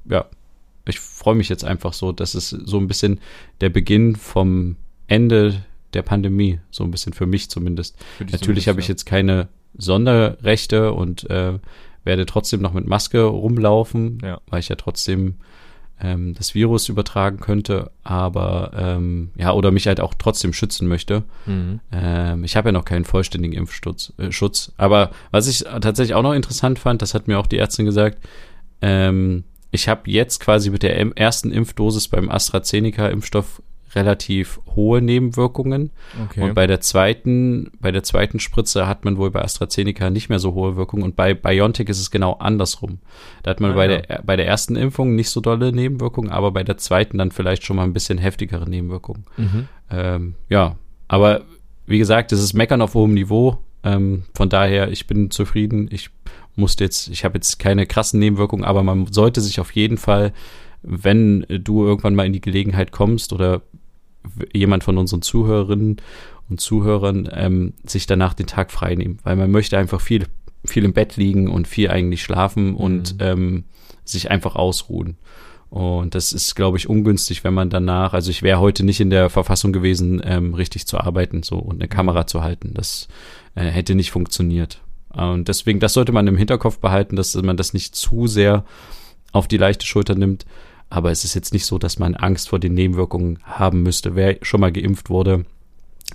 ja, 0.10 0.26
ich 0.86 1.00
freue 1.00 1.36
mich 1.36 1.50
jetzt 1.50 1.66
einfach 1.66 1.94
so, 1.94 2.12
dass 2.12 2.34
es 2.34 2.50
so 2.50 2.78
ein 2.78 2.88
bisschen 2.88 3.20
der 3.62 3.70
Beginn 3.70 4.16
vom 4.16 4.76
Ende 5.08 5.64
der 5.94 6.04
Pandemie, 6.04 6.60
so 6.72 6.84
ein 6.84 6.92
bisschen 6.92 7.14
für 7.14 7.26
mich 7.26 7.50
zumindest. 7.50 7.98
Natürlich 8.32 8.68
habe 8.68 8.80
ich 8.80 8.88
jetzt 8.88 9.06
keine 9.06 9.50
Sonderrechte 9.76 10.94
und 10.94 11.30
äh, 11.30 11.60
werde 12.04 12.26
trotzdem 12.26 12.62
noch 12.62 12.74
mit 12.74 12.88
Maske 12.88 13.24
rumlaufen, 13.24 14.20
ja. 14.24 14.40
weil 14.48 14.60
ich 14.60 14.70
ja 14.70 14.76
trotzdem 14.76 15.36
ähm, 16.02 16.34
das 16.34 16.56
Virus 16.56 16.90
übertragen 16.90 17.40
könnte, 17.40 17.92
aber 18.04 18.72
ähm, 18.76 19.32
ja, 19.36 19.54
oder 19.54 19.72
mich 19.72 19.88
halt 19.88 20.00
auch 20.00 20.14
trotzdem 20.14 20.54
schützen 20.54 20.88
möchte. 20.88 21.24
Mhm. 21.46 21.80
Ähm, 21.92 22.44
ich 22.44 22.56
habe 22.56 22.70
ja 22.70 22.74
noch 22.74 22.86
keinen 22.86 23.06
vollständigen 23.06 23.56
Impfschutz. 23.56 24.14
Äh, 24.18 24.32
Schutz. 24.32 24.72
Aber 24.78 25.12
was 25.32 25.48
ich 25.48 25.60
tatsächlich 25.82 26.16
auch 26.16 26.24
noch 26.24 26.34
interessant 26.34 26.80
fand, 26.80 27.02
das 27.02 27.14
hat 27.14 27.28
mir 27.28 27.40
auch 27.40 27.48
die 27.48 27.58
Ärztin 27.58 27.86
gesagt, 27.86 28.20
ähm, 28.82 29.44
ich 29.72 29.88
habe 29.88 30.10
jetzt 30.10 30.40
quasi 30.40 30.70
mit 30.70 30.84
der 30.84 30.98
ersten 31.18 31.52
Impfdosis 31.52 32.08
beim 32.08 32.30
AstraZeneca-Impfstoff 32.30 33.62
relativ 33.96 34.60
hohe 34.76 35.02
Nebenwirkungen. 35.02 35.92
Okay. 36.26 36.44
Und 36.44 36.54
bei 36.54 36.68
der 36.68 36.82
zweiten, 36.82 37.72
bei 37.80 37.92
der 37.92 38.04
zweiten 38.04 38.40
Spritze 38.40 38.88
hat 38.88 39.06
man 39.06 39.18
wohl 39.18 39.32
bei 39.32 39.42
AstraZeneca 39.42 40.10
nicht 40.10 40.30
mehr 40.30 40.40
so 40.40 40.54
hohe 40.54 40.76
Wirkungen. 40.76 41.04
Und 41.04 41.16
bei 41.16 41.34
BioNTech 41.34 41.90
ist 41.90 42.00
es 42.00 42.12
genau 42.12 42.34
andersrum. 42.34 43.00
Da 43.44 43.52
hat 43.52 43.60
man 43.60 43.72
ah, 43.72 43.76
bei, 43.76 43.90
ja. 43.90 44.02
der, 44.02 44.22
bei 44.24 44.36
der 44.36 44.48
ersten 44.48 44.76
Impfung 44.76 45.16
nicht 45.16 45.30
so 45.30 45.42
dolle 45.42 45.72
Nebenwirkungen, 45.72 46.32
aber 46.32 46.52
bei 46.52 46.64
der 46.64 46.78
zweiten 46.78 47.18
dann 47.18 47.32
vielleicht 47.32 47.64
schon 47.64 47.76
mal 47.78 47.84
ein 47.84 47.94
bisschen 47.94 48.18
heftigere 48.18 48.70
Nebenwirkungen. 48.70 49.26
Mhm. 49.38 49.68
Ähm, 49.90 50.36
ja, 50.50 50.76
aber 51.08 51.42
wie 51.86 51.98
gesagt, 51.98 52.32
es 52.32 52.42
ist 52.42 52.54
Meckern 52.54 52.82
auf 52.82 52.94
hohem 52.94 53.14
Niveau. 53.14 53.58
Ähm, 53.84 54.24
von 54.34 54.50
daher, 54.50 54.92
ich 54.92 55.08
bin 55.08 55.32
zufrieden. 55.32 55.88
Ich 55.92 56.10
musste 56.56 56.84
jetzt, 56.84 57.08
ich 57.08 57.24
habe 57.24 57.36
jetzt 57.36 57.58
keine 57.58 57.86
krassen 57.86 58.20
Nebenwirkungen, 58.20 58.66
aber 58.66 58.84
man 58.84 59.12
sollte 59.12 59.42
sich 59.42 59.60
auf 59.60 59.72
jeden 59.72 59.98
Fall 59.98 60.34
wenn 60.82 61.46
du 61.50 61.84
irgendwann 61.84 62.16
mal 62.16 62.26
in 62.26 62.34
die 62.34 62.42
Gelegenheit 62.42 62.92
kommst 62.92 63.34
oder 63.34 63.62
jemand 64.54 64.84
von 64.84 64.98
unseren 64.98 65.22
Zuhörerinnen 65.22 65.98
und 66.50 66.60
Zuhörern 66.60 67.30
ähm, 67.32 67.74
sich 67.86 68.06
danach 68.06 68.34
den 68.34 68.48
Tag 68.48 68.72
frei 68.72 68.96
nehmen, 68.96 69.20
weil 69.24 69.36
man 69.36 69.52
möchte 69.52 69.78
einfach 69.78 70.02
viel, 70.02 70.26
viel 70.66 70.86
im 70.86 70.94
Bett 70.94 71.16
liegen 71.18 71.50
und 71.50 71.68
viel 71.68 71.90
eigentlich 71.90 72.24
schlafen 72.24 72.76
und 72.76 73.14
mhm. 73.16 73.20
ähm, 73.22 73.64
sich 74.04 74.32
einfach 74.32 74.56
ausruhen. 74.56 75.18
Und 75.70 76.16
das 76.16 76.34
ist, 76.34 76.56
glaube 76.56 76.78
ich, 76.78 76.90
ungünstig, 76.90 77.44
wenn 77.44 77.54
man 77.54 77.70
danach, 77.70 78.14
also 78.14 78.32
ich 78.32 78.42
wäre 78.42 78.60
heute 78.60 78.84
nicht 78.84 79.00
in 79.00 79.12
der 79.12 79.30
Verfassung 79.30 79.72
gewesen, 79.72 80.20
ähm, 80.26 80.56
richtig 80.56 80.88
zu 80.88 81.00
arbeiten 81.00 81.44
so 81.44 81.58
und 81.58 81.76
eine 81.76 81.88
Kamera 81.88 82.26
zu 82.26 82.42
halten. 82.42 82.74
Das 82.74 83.08
äh, 83.54 83.66
hätte 83.66 83.94
nicht 83.94 84.10
funktioniert. 84.10 84.82
Und 85.10 85.48
deswegen, 85.48 85.80
das 85.80 85.94
sollte 85.94 86.12
man 86.12 86.26
im 86.28 86.38
Hinterkopf 86.38 86.80
behalten, 86.80 87.16
dass 87.16 87.36
man 87.36 87.58
das 87.58 87.74
nicht 87.74 87.96
zu 87.96 88.26
sehr 88.26 88.66
auf 89.32 89.48
die 89.48 89.58
leichte 89.58 89.86
Schulter 89.86 90.16
nimmt. 90.16 90.46
Aber 90.90 91.12
es 91.12 91.24
ist 91.24 91.36
jetzt 91.36 91.54
nicht 91.54 91.66
so, 91.66 91.78
dass 91.78 92.00
man 92.00 92.16
Angst 92.16 92.50
vor 92.50 92.60
den 92.60 92.74
Nebenwirkungen 92.74 93.40
haben 93.44 93.84
müsste. 93.84 94.16
Wer 94.16 94.38
schon 94.42 94.62
mal 94.62 94.72
geimpft 94.72 95.10
wurde, 95.10 95.46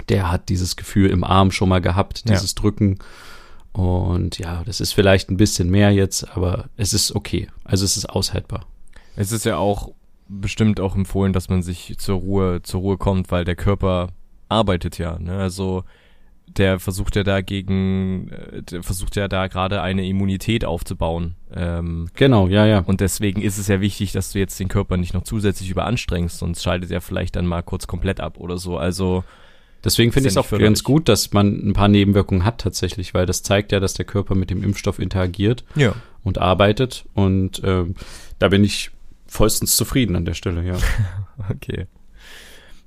der 0.09 0.31
hat 0.31 0.49
dieses 0.49 0.77
Gefühl 0.77 1.11
im 1.11 1.23
Arm 1.25 1.51
schon 1.51 1.69
mal 1.69 1.81
gehabt, 1.81 2.29
dieses 2.29 2.55
ja. 2.55 2.61
Drücken. 2.61 2.99
Und 3.73 4.39
ja, 4.39 4.63
das 4.65 4.81
ist 4.81 4.93
vielleicht 4.93 5.31
ein 5.31 5.37
bisschen 5.37 5.71
mehr 5.71 5.91
jetzt, 5.91 6.37
aber 6.37 6.69
es 6.77 6.93
ist 6.93 7.15
okay. 7.15 7.49
Also 7.65 7.85
es 7.85 7.97
ist 7.97 8.07
aushaltbar. 8.09 8.67
Es 9.17 9.33
ist 9.33 9.45
ja 9.45 9.57
auch 9.57 9.93
bestimmt 10.29 10.81
auch 10.81 10.97
empfohlen, 10.97 11.33
dass 11.33 11.49
man 11.49 11.63
sich 11.63 11.97
zur 11.99 12.19
Ruhe, 12.19 12.63
zur 12.63 12.81
Ruhe 12.81 12.97
kommt, 12.97 13.31
weil 13.31 13.45
der 13.45 13.57
Körper 13.57 14.09
arbeitet 14.49 14.99
ja. 14.99 15.19
Ne? 15.19 15.37
Also 15.39 15.85
der 16.47 16.79
versucht 16.79 17.17
ja 17.17 17.25
dagegen, 17.25 18.29
äh, 18.29 18.63
der 18.63 18.83
versucht 18.83 19.17
ja 19.17 19.29
da 19.29 19.47
gerade 19.47 19.83
eine 19.83 20.07
Immunität 20.07 20.65
aufzubauen. 20.65 21.35
Ähm, 21.55 22.09
genau, 22.15 22.49
ja, 22.49 22.67
ja. 22.67 22.81
Und 22.81 23.01
deswegen 23.01 23.43
ist 23.43 23.59
es 23.59 23.69
ja 23.69 23.81
wichtig, 23.81 24.13
dass 24.13 24.33
du 24.33 24.39
jetzt 24.39 24.59
den 24.61 24.69
Körper 24.69 24.97
nicht 24.97 25.15
noch 25.15 25.25
zusätzlich 25.25 25.71
überanstrengst, 25.71 26.39
sonst 26.39 26.63
schaltet 26.63 26.91
er 26.91 27.01
vielleicht 27.01 27.37
dann 27.37 27.47
mal 27.47 27.63
kurz 27.63 27.87
komplett 27.87 28.21
ab 28.21 28.39
oder 28.39 28.59
so. 28.59 28.77
Also 28.77 29.25
Deswegen 29.85 30.13
finde 30.13 30.29
ich 30.29 30.33
es 30.33 30.37
auch 30.39 30.47
förderlich. 30.47 30.69
ganz 30.69 30.83
gut, 30.83 31.09
dass 31.09 31.33
man 31.33 31.69
ein 31.69 31.73
paar 31.75 31.89
Nebenwirkungen 31.89 32.45
hat 32.45 32.59
tatsächlich, 32.59 33.13
weil 33.13 33.27
das 33.27 33.43
zeigt 33.43 33.71
ja, 33.71 33.81
dass 33.81 33.93
der 33.93 34.07
Körper 34.07 34.35
mit 34.35 34.49
dem 34.49 34.63
Impfstoff 34.63 34.99
interagiert 34.99 35.65
ja. 35.75 35.95
und 36.23 36.39
arbeitet. 36.39 37.05
Und 37.13 37.61
ähm, 37.65 37.95
da 38.39 38.49
bin 38.49 38.65
ich 38.65 38.91
vollstens 39.27 39.77
zufrieden 39.77 40.17
an 40.17 40.25
der 40.25 40.35
Stelle, 40.35 40.65
ja. 40.65 40.77
okay. 41.51 41.87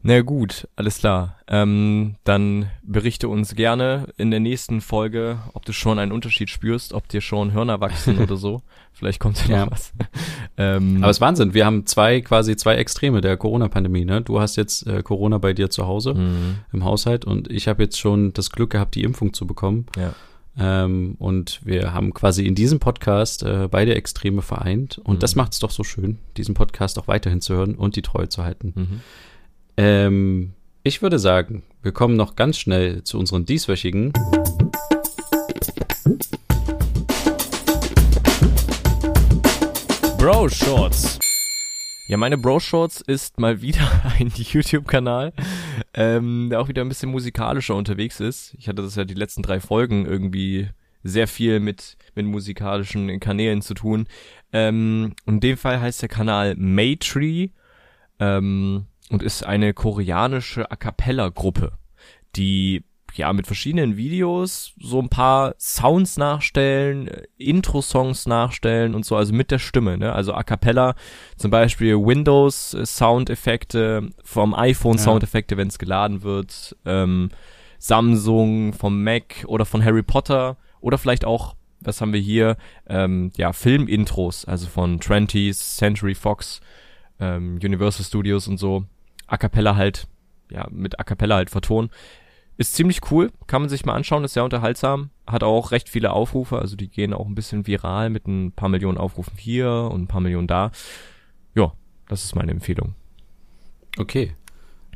Na 0.08 0.22
gut, 0.22 0.70
alles 0.78 1.00
klar. 1.00 1.36
Ähm, 1.50 2.16
dann 2.24 2.68
berichte 2.82 3.28
uns 3.28 3.56
gerne 3.56 4.08
in 4.16 4.32
der 4.32 4.40
nächsten 4.40 4.80
Folge, 4.80 5.40
ob 5.54 5.66
du 5.66 5.74
schon 5.74 6.00
einen 6.00 6.14
Unterschied 6.14 6.50
spürst, 6.50 6.94
ob 6.94 7.10
dir 7.10 7.20
schon 7.20 7.52
Hörner 7.52 7.82
wachsen 7.82 8.18
oder 8.24 8.38
so. 8.38 8.62
Vielleicht 8.94 9.20
kommt 9.20 9.46
ja 9.50 9.66
noch 9.66 9.72
was. 9.74 9.92
ähm, 10.58 11.00
Aber 11.00 11.10
es 11.10 11.18
ist 11.18 11.22
Wahnsinn. 11.22 11.54
Wir 11.54 11.66
haben 11.66 11.86
zwei 11.88 12.22
quasi 12.22 12.56
zwei 12.56 12.76
Extreme 12.76 13.20
der 13.20 13.36
Corona-Pandemie. 13.36 14.06
Ne? 14.06 14.22
Du 14.22 14.40
hast 14.40 14.56
jetzt 14.56 14.88
äh, 14.88 15.04
Corona 15.04 15.40
bei 15.40 15.52
dir 15.52 15.70
zu 15.70 15.88
Hause 15.88 16.14
mhm. 16.14 16.60
im 16.72 16.86
Haushalt 16.86 17.26
und 17.26 17.52
ich 17.52 17.68
habe 17.68 17.84
jetzt 17.84 18.00
schon 18.00 18.32
das 18.32 18.50
Glück 18.50 18.70
gehabt, 18.70 18.96
die 18.96 19.04
Impfung 19.04 19.34
zu 19.34 19.46
bekommen. 19.46 19.88
Ja. 19.98 20.14
Ähm, 20.58 21.18
und 21.20 21.60
wir 21.66 21.94
haben 21.94 22.14
quasi 22.14 22.46
in 22.46 22.56
diesem 22.56 22.80
Podcast 22.80 23.44
äh, 23.44 23.68
beide 23.70 23.96
Extreme 23.96 24.42
vereint. 24.42 25.00
Und 25.00 25.16
mhm. 25.16 25.20
das 25.20 25.36
macht 25.36 25.52
es 25.52 25.60
doch 25.60 25.72
so 25.72 25.84
schön, 25.84 26.20
diesen 26.38 26.56
Podcast 26.56 26.98
auch 26.98 27.10
weiterhin 27.10 27.42
zu 27.42 27.56
hören 27.56 27.76
und 27.76 27.98
die 27.98 28.04
Treue 28.04 28.30
zu 28.30 28.46
halten. 28.46 28.72
Mhm. 28.74 29.02
Ähm, 29.80 30.54
ich 30.82 31.04
würde 31.04 31.20
sagen, 31.20 31.62
wir 31.84 31.92
kommen 31.92 32.16
noch 32.16 32.36
ganz 32.36 32.58
schnell 32.58 33.04
zu 33.04 33.20
unseren 33.20 33.46
dieswöchigen. 33.46 34.12
Bro 40.18 40.50
Shorts. 40.50 41.20
Ja, 42.08 42.18
meine 42.18 42.40
Bro 42.40 42.60
Shorts 42.60 43.02
ist 43.02 43.40
mal 43.40 43.62
wieder 43.62 43.88
ein 44.20 44.32
YouTube-Kanal, 44.36 45.34
ähm, 45.94 46.48
der 46.50 46.60
auch 46.60 46.70
wieder 46.70 46.82
ein 46.82 46.90
bisschen 46.90 47.12
musikalischer 47.12 47.76
unterwegs 47.76 48.20
ist. 48.20 48.56
Ich 48.58 48.68
hatte 48.68 48.82
das 48.82 48.96
ja 48.96 49.06
die 49.06 49.14
letzten 49.14 49.44
drei 49.44 49.60
Folgen 49.60 50.08
irgendwie 50.08 50.70
sehr 51.04 51.28
viel 51.28 51.60
mit, 51.60 51.98
mit 52.16 52.26
musikalischen 52.26 53.20
Kanälen 53.20 53.62
zu 53.62 53.76
tun. 53.76 54.08
Ähm, 54.52 55.14
in 55.28 55.40
dem 55.40 55.56
Fall 55.56 55.80
heißt 55.80 56.02
der 56.02 56.10
Kanal 56.10 56.56
Maytree 56.56 57.50
ähm, 58.20 58.88
und 59.10 59.24
ist 59.24 59.46
eine 59.46 59.74
koreanische 59.74 60.70
A 60.70 60.76
Cappella-Gruppe, 60.76 61.74
die 62.36 62.84
ja 63.18 63.34
mit 63.34 63.48
verschiedenen 63.48 63.98
Videos 63.98 64.74
so 64.80 65.00
ein 65.00 65.10
paar 65.10 65.56
Sounds 65.58 66.18
nachstellen, 66.18 67.08
äh, 67.08 67.24
Intro-Songs 67.38 68.28
nachstellen 68.28 68.96
und 68.96 69.06
so, 69.06 69.16
also 69.16 69.34
mit 69.34 69.52
der 69.52 69.60
Stimme, 69.60 69.98
ne? 69.98 70.14
Also 70.14 70.34
A 70.34 70.44
cappella, 70.44 70.96
zum 71.36 71.52
Beispiel 71.52 71.96
Windows 71.96 72.74
äh, 72.74 72.86
Soundeffekte, 72.86 74.10
vom 74.24 74.54
iPhone 74.54 74.98
ja. 74.98 75.04
Soundeffekte, 75.04 75.58
wenn 75.58 75.68
es 75.68 75.80
geladen 75.80 76.24
wird, 76.24 76.76
ähm, 76.86 77.30
Samsung, 77.80 78.74
vom 78.74 79.04
Mac 79.04 79.46
oder 79.48 79.66
von 79.66 79.84
Harry 79.84 80.04
Potter 80.04 80.58
oder 80.80 80.98
vielleicht 80.98 81.26
auch, 81.26 81.56
was 81.80 82.02
haben 82.02 82.14
wir 82.14 82.20
hier, 82.20 82.58
ähm, 82.88 83.32
ja, 83.38 83.54
Film-Intros, 83.54 84.46
also 84.46 84.68
von 84.68 85.00
Trenties, 85.00 85.78
Century 85.78 86.16
Fox, 86.16 86.60
ähm, 87.20 87.60
Universal 87.64 88.06
Studios 88.06 88.48
und 88.48 88.58
so, 88.58 88.86
A 89.28 89.38
cappella 89.38 89.76
halt, 89.76 90.08
ja, 90.50 90.68
mit 90.72 91.00
A 91.00 91.04
cappella 91.04 91.36
halt 91.36 91.50
vertonen 91.50 91.90
ist 92.58 92.74
ziemlich 92.74 93.12
cool, 93.12 93.32
kann 93.46 93.62
man 93.62 93.70
sich 93.70 93.86
mal 93.86 93.94
anschauen, 93.94 94.24
ist 94.24 94.34
sehr 94.34 94.44
unterhaltsam, 94.44 95.12
hat 95.28 95.44
auch 95.44 95.72
recht 95.72 95.90
viele 95.90 96.12
Aufrufe, 96.12 96.58
also 96.60 96.76
die 96.76 96.90
gehen 96.90 97.14
auch 97.14 97.28
ein 97.28 97.36
bisschen 97.36 97.68
viral 97.68 98.10
mit 98.10 98.28
ein 98.28 98.52
paar 98.52 98.70
Millionen 98.70 98.98
Aufrufen 98.98 99.38
hier 99.38 99.90
und 99.92 100.02
ein 100.02 100.08
paar 100.08 100.22
Millionen 100.22 100.48
da. 100.48 100.72
Ja, 101.54 101.74
das 102.08 102.26
ist 102.26 102.36
meine 102.36 102.52
Empfehlung. 102.52 102.96
Okay. 103.98 104.36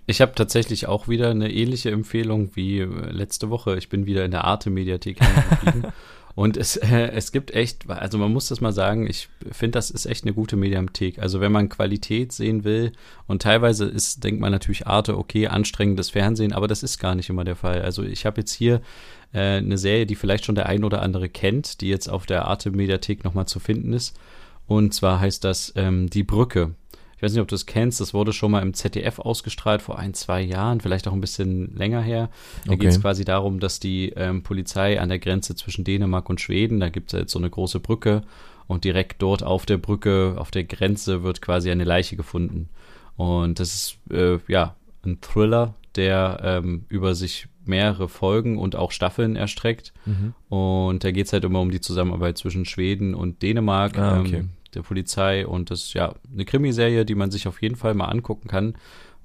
Ich 0.05 0.21
habe 0.21 0.33
tatsächlich 0.35 0.87
auch 0.87 1.07
wieder 1.07 1.29
eine 1.29 1.51
ähnliche 1.51 1.91
Empfehlung 1.91 2.51
wie 2.55 2.79
äh, 2.79 2.85
letzte 3.11 3.49
Woche. 3.49 3.77
Ich 3.77 3.89
bin 3.89 4.05
wieder 4.05 4.25
in 4.25 4.31
der 4.31 4.45
Arte-Mediathek 4.45 5.19
Und 6.35 6.57
es, 6.57 6.77
äh, 6.77 7.11
es 7.11 7.31
gibt 7.31 7.51
echt, 7.51 7.89
also 7.89 8.17
man 8.17 8.31
muss 8.31 8.47
das 8.47 8.61
mal 8.61 8.71
sagen, 8.71 9.07
ich 9.07 9.29
finde, 9.51 9.71
das 9.71 9.91
ist 9.91 10.05
echt 10.05 10.23
eine 10.23 10.33
gute 10.33 10.55
Mediathek. 10.55 11.19
Also 11.19 11.41
wenn 11.41 11.51
man 11.51 11.69
Qualität 11.69 12.31
sehen 12.31 12.63
will 12.63 12.93
und 13.27 13.41
teilweise 13.41 13.85
ist, 13.85 14.23
denkt 14.23 14.39
man 14.39 14.51
natürlich 14.51 14.87
Arte, 14.87 15.17
okay, 15.17 15.47
anstrengendes 15.47 16.09
Fernsehen, 16.09 16.53
aber 16.53 16.67
das 16.67 16.83
ist 16.83 16.99
gar 16.99 17.15
nicht 17.15 17.29
immer 17.29 17.43
der 17.43 17.55
Fall. 17.55 17.81
Also 17.81 18.03
ich 18.03 18.25
habe 18.25 18.41
jetzt 18.41 18.53
hier 18.53 18.81
äh, 19.33 19.57
eine 19.57 19.77
Serie, 19.77 20.05
die 20.05 20.15
vielleicht 20.15 20.45
schon 20.45 20.55
der 20.55 20.67
ein 20.67 20.83
oder 20.83 21.01
andere 21.01 21.27
kennt, 21.27 21.81
die 21.81 21.89
jetzt 21.89 22.09
auf 22.09 22.25
der 22.25 22.45
Arte 22.45 22.71
Mediathek 22.71 23.23
nochmal 23.23 23.47
zu 23.47 23.59
finden 23.59 23.93
ist. 23.93 24.17
Und 24.67 24.93
zwar 24.93 25.19
heißt 25.19 25.43
das 25.43 25.73
ähm, 25.75 26.09
Die 26.09 26.23
Brücke. 26.23 26.75
Ich 27.21 27.23
weiß 27.23 27.33
nicht, 27.33 27.41
ob 27.41 27.49
du 27.49 27.53
es 27.53 27.67
kennst, 27.67 28.01
das 28.01 28.15
wurde 28.15 28.33
schon 28.33 28.49
mal 28.49 28.63
im 28.63 28.73
ZDF 28.73 29.19
ausgestrahlt 29.19 29.83
vor 29.83 29.99
ein, 29.99 30.15
zwei 30.15 30.41
Jahren, 30.41 30.81
vielleicht 30.81 31.07
auch 31.07 31.13
ein 31.13 31.21
bisschen 31.21 31.75
länger 31.75 32.01
her. 32.01 32.31
Da 32.65 32.71
okay. 32.71 32.79
geht 32.79 32.89
es 32.89 32.99
quasi 32.99 33.25
darum, 33.25 33.59
dass 33.59 33.79
die 33.79 34.09
ähm, 34.15 34.41
Polizei 34.41 34.99
an 34.99 35.09
der 35.09 35.19
Grenze 35.19 35.55
zwischen 35.55 35.83
Dänemark 35.83 36.31
und 36.31 36.41
Schweden, 36.41 36.79
da 36.79 36.89
gibt 36.89 37.13
es 37.13 37.19
jetzt 37.19 37.31
so 37.31 37.37
eine 37.37 37.51
große 37.51 37.79
Brücke 37.79 38.23
und 38.65 38.85
direkt 38.85 39.21
dort 39.21 39.43
auf 39.43 39.67
der 39.67 39.77
Brücke, 39.77 40.33
auf 40.39 40.49
der 40.49 40.63
Grenze 40.63 41.21
wird 41.21 41.43
quasi 41.43 41.69
eine 41.69 41.83
Leiche 41.83 42.15
gefunden. 42.15 42.69
Und 43.17 43.59
das 43.59 43.75
ist 43.75 43.97
äh, 44.11 44.39
ja 44.47 44.75
ein 45.05 45.21
Thriller, 45.21 45.75
der 45.95 46.39
ähm, 46.43 46.85
über 46.89 47.13
sich 47.13 47.47
mehrere 47.65 48.09
Folgen 48.09 48.57
und 48.57 48.75
auch 48.75 48.89
Staffeln 48.89 49.35
erstreckt. 49.35 49.93
Mhm. 50.07 50.33
Und 50.49 51.03
da 51.03 51.11
geht 51.11 51.27
es 51.27 51.33
halt 51.33 51.43
immer 51.43 51.61
um 51.61 51.69
die 51.69 51.81
Zusammenarbeit 51.81 52.39
zwischen 52.39 52.65
Schweden 52.65 53.13
und 53.13 53.43
Dänemark. 53.43 53.95
Ah, 53.99 54.21
okay. 54.21 54.37
ähm, 54.37 54.49
der 54.73 54.81
Polizei 54.81 55.45
und 55.45 55.69
das 55.69 55.83
ist 55.83 55.93
ja 55.93 56.15
eine 56.31 56.45
Krimiserie, 56.45 57.05
die 57.05 57.15
man 57.15 57.31
sich 57.31 57.47
auf 57.47 57.61
jeden 57.61 57.75
Fall 57.75 57.93
mal 57.93 58.05
angucken 58.05 58.47
kann, 58.47 58.75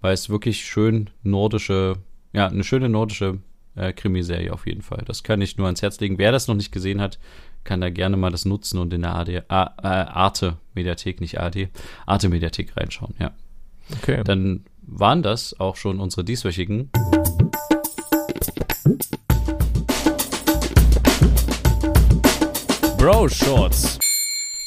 weil 0.01 0.15
es 0.15 0.29
wirklich 0.29 0.65
schön 0.65 1.11
nordische, 1.23 1.97
ja, 2.33 2.49
eine 2.49 2.65
schöne 2.65 2.89
nordische 2.89 3.39
äh, 3.75 3.93
Krimiserie 3.93 4.53
auf 4.53 4.67
jeden 4.67 4.83
Fall. 4.83 5.03
Das 5.07 5.23
kann 5.23 5.41
ich 5.41 5.57
nur 5.57 5.67
ans 5.67 5.83
Herz 5.83 6.01
legen. 6.01 6.19
Wer 6.19 6.33
das 6.33 6.49
noch 6.49 6.55
nicht 6.55 6.73
gesehen 6.73 7.01
hat, 7.01 7.19
kann 7.65 7.81
da 7.81 7.91
gerne 7.91 8.17
mal 8.17 8.31
das 8.31 8.45
nutzen 8.45 8.79
und 8.79 8.93
in 8.93 9.03
der 9.03 9.15
AD, 9.15 9.43
A, 9.49 9.75
äh, 9.83 9.87
Arte 9.87 10.57
Mediathek, 10.75 11.21
nicht 11.21 11.41
AD, 11.41 11.69
Arte 12.07 12.29
Mediathek 12.29 12.77
reinschauen, 12.77 13.15
ja. 13.19 13.33
Okay. 13.99 14.23
Dann 14.25 14.65
waren 14.83 15.23
das 15.23 15.59
auch 15.61 15.77
schon 15.77 16.01
unsere 16.01 16.25
dieswöchigen. 16.25 16.91
Bro 22.99 23.29
Shorts. 23.29 23.96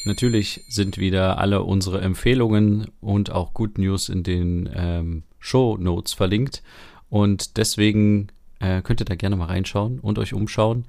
Natürlich 0.10 0.66
sind 0.68 0.98
wieder 0.98 1.38
alle 1.38 1.62
unsere 1.62 2.02
Empfehlungen 2.02 2.88
und 3.00 3.32
auch 3.32 3.54
Good 3.54 3.78
News 3.78 4.10
in 4.10 4.24
den 4.24 4.68
ähm, 4.74 5.22
Show 5.38 5.78
Notes 5.78 6.14
verlinkt. 6.14 6.64
Und 7.10 7.58
deswegen 7.58 8.30
äh, 8.60 8.82
könnt 8.82 9.02
ihr 9.02 9.06
da 9.06 9.14
gerne 9.14 9.36
mal 9.36 9.46
reinschauen 9.46 10.00
und 10.00 10.18
euch 10.18 10.34
umschauen. 10.34 10.86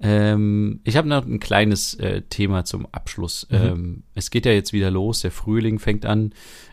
Ähm, 0.00 0.80
ich 0.84 0.96
habe 0.96 1.06
noch 1.06 1.26
ein 1.26 1.38
kleines 1.38 1.92
äh, 1.96 2.22
Thema 2.22 2.64
zum 2.64 2.86
Abschluss. 2.92 3.46
Mhm. 3.50 3.56
Ähm, 3.58 4.02
es 4.14 4.30
geht 4.30 4.46
ja 4.46 4.52
jetzt 4.52 4.72
wieder 4.72 4.90
los, 4.90 5.20
der 5.20 5.32
Frühling 5.32 5.78
fängt 5.78 6.06
an 6.06 6.32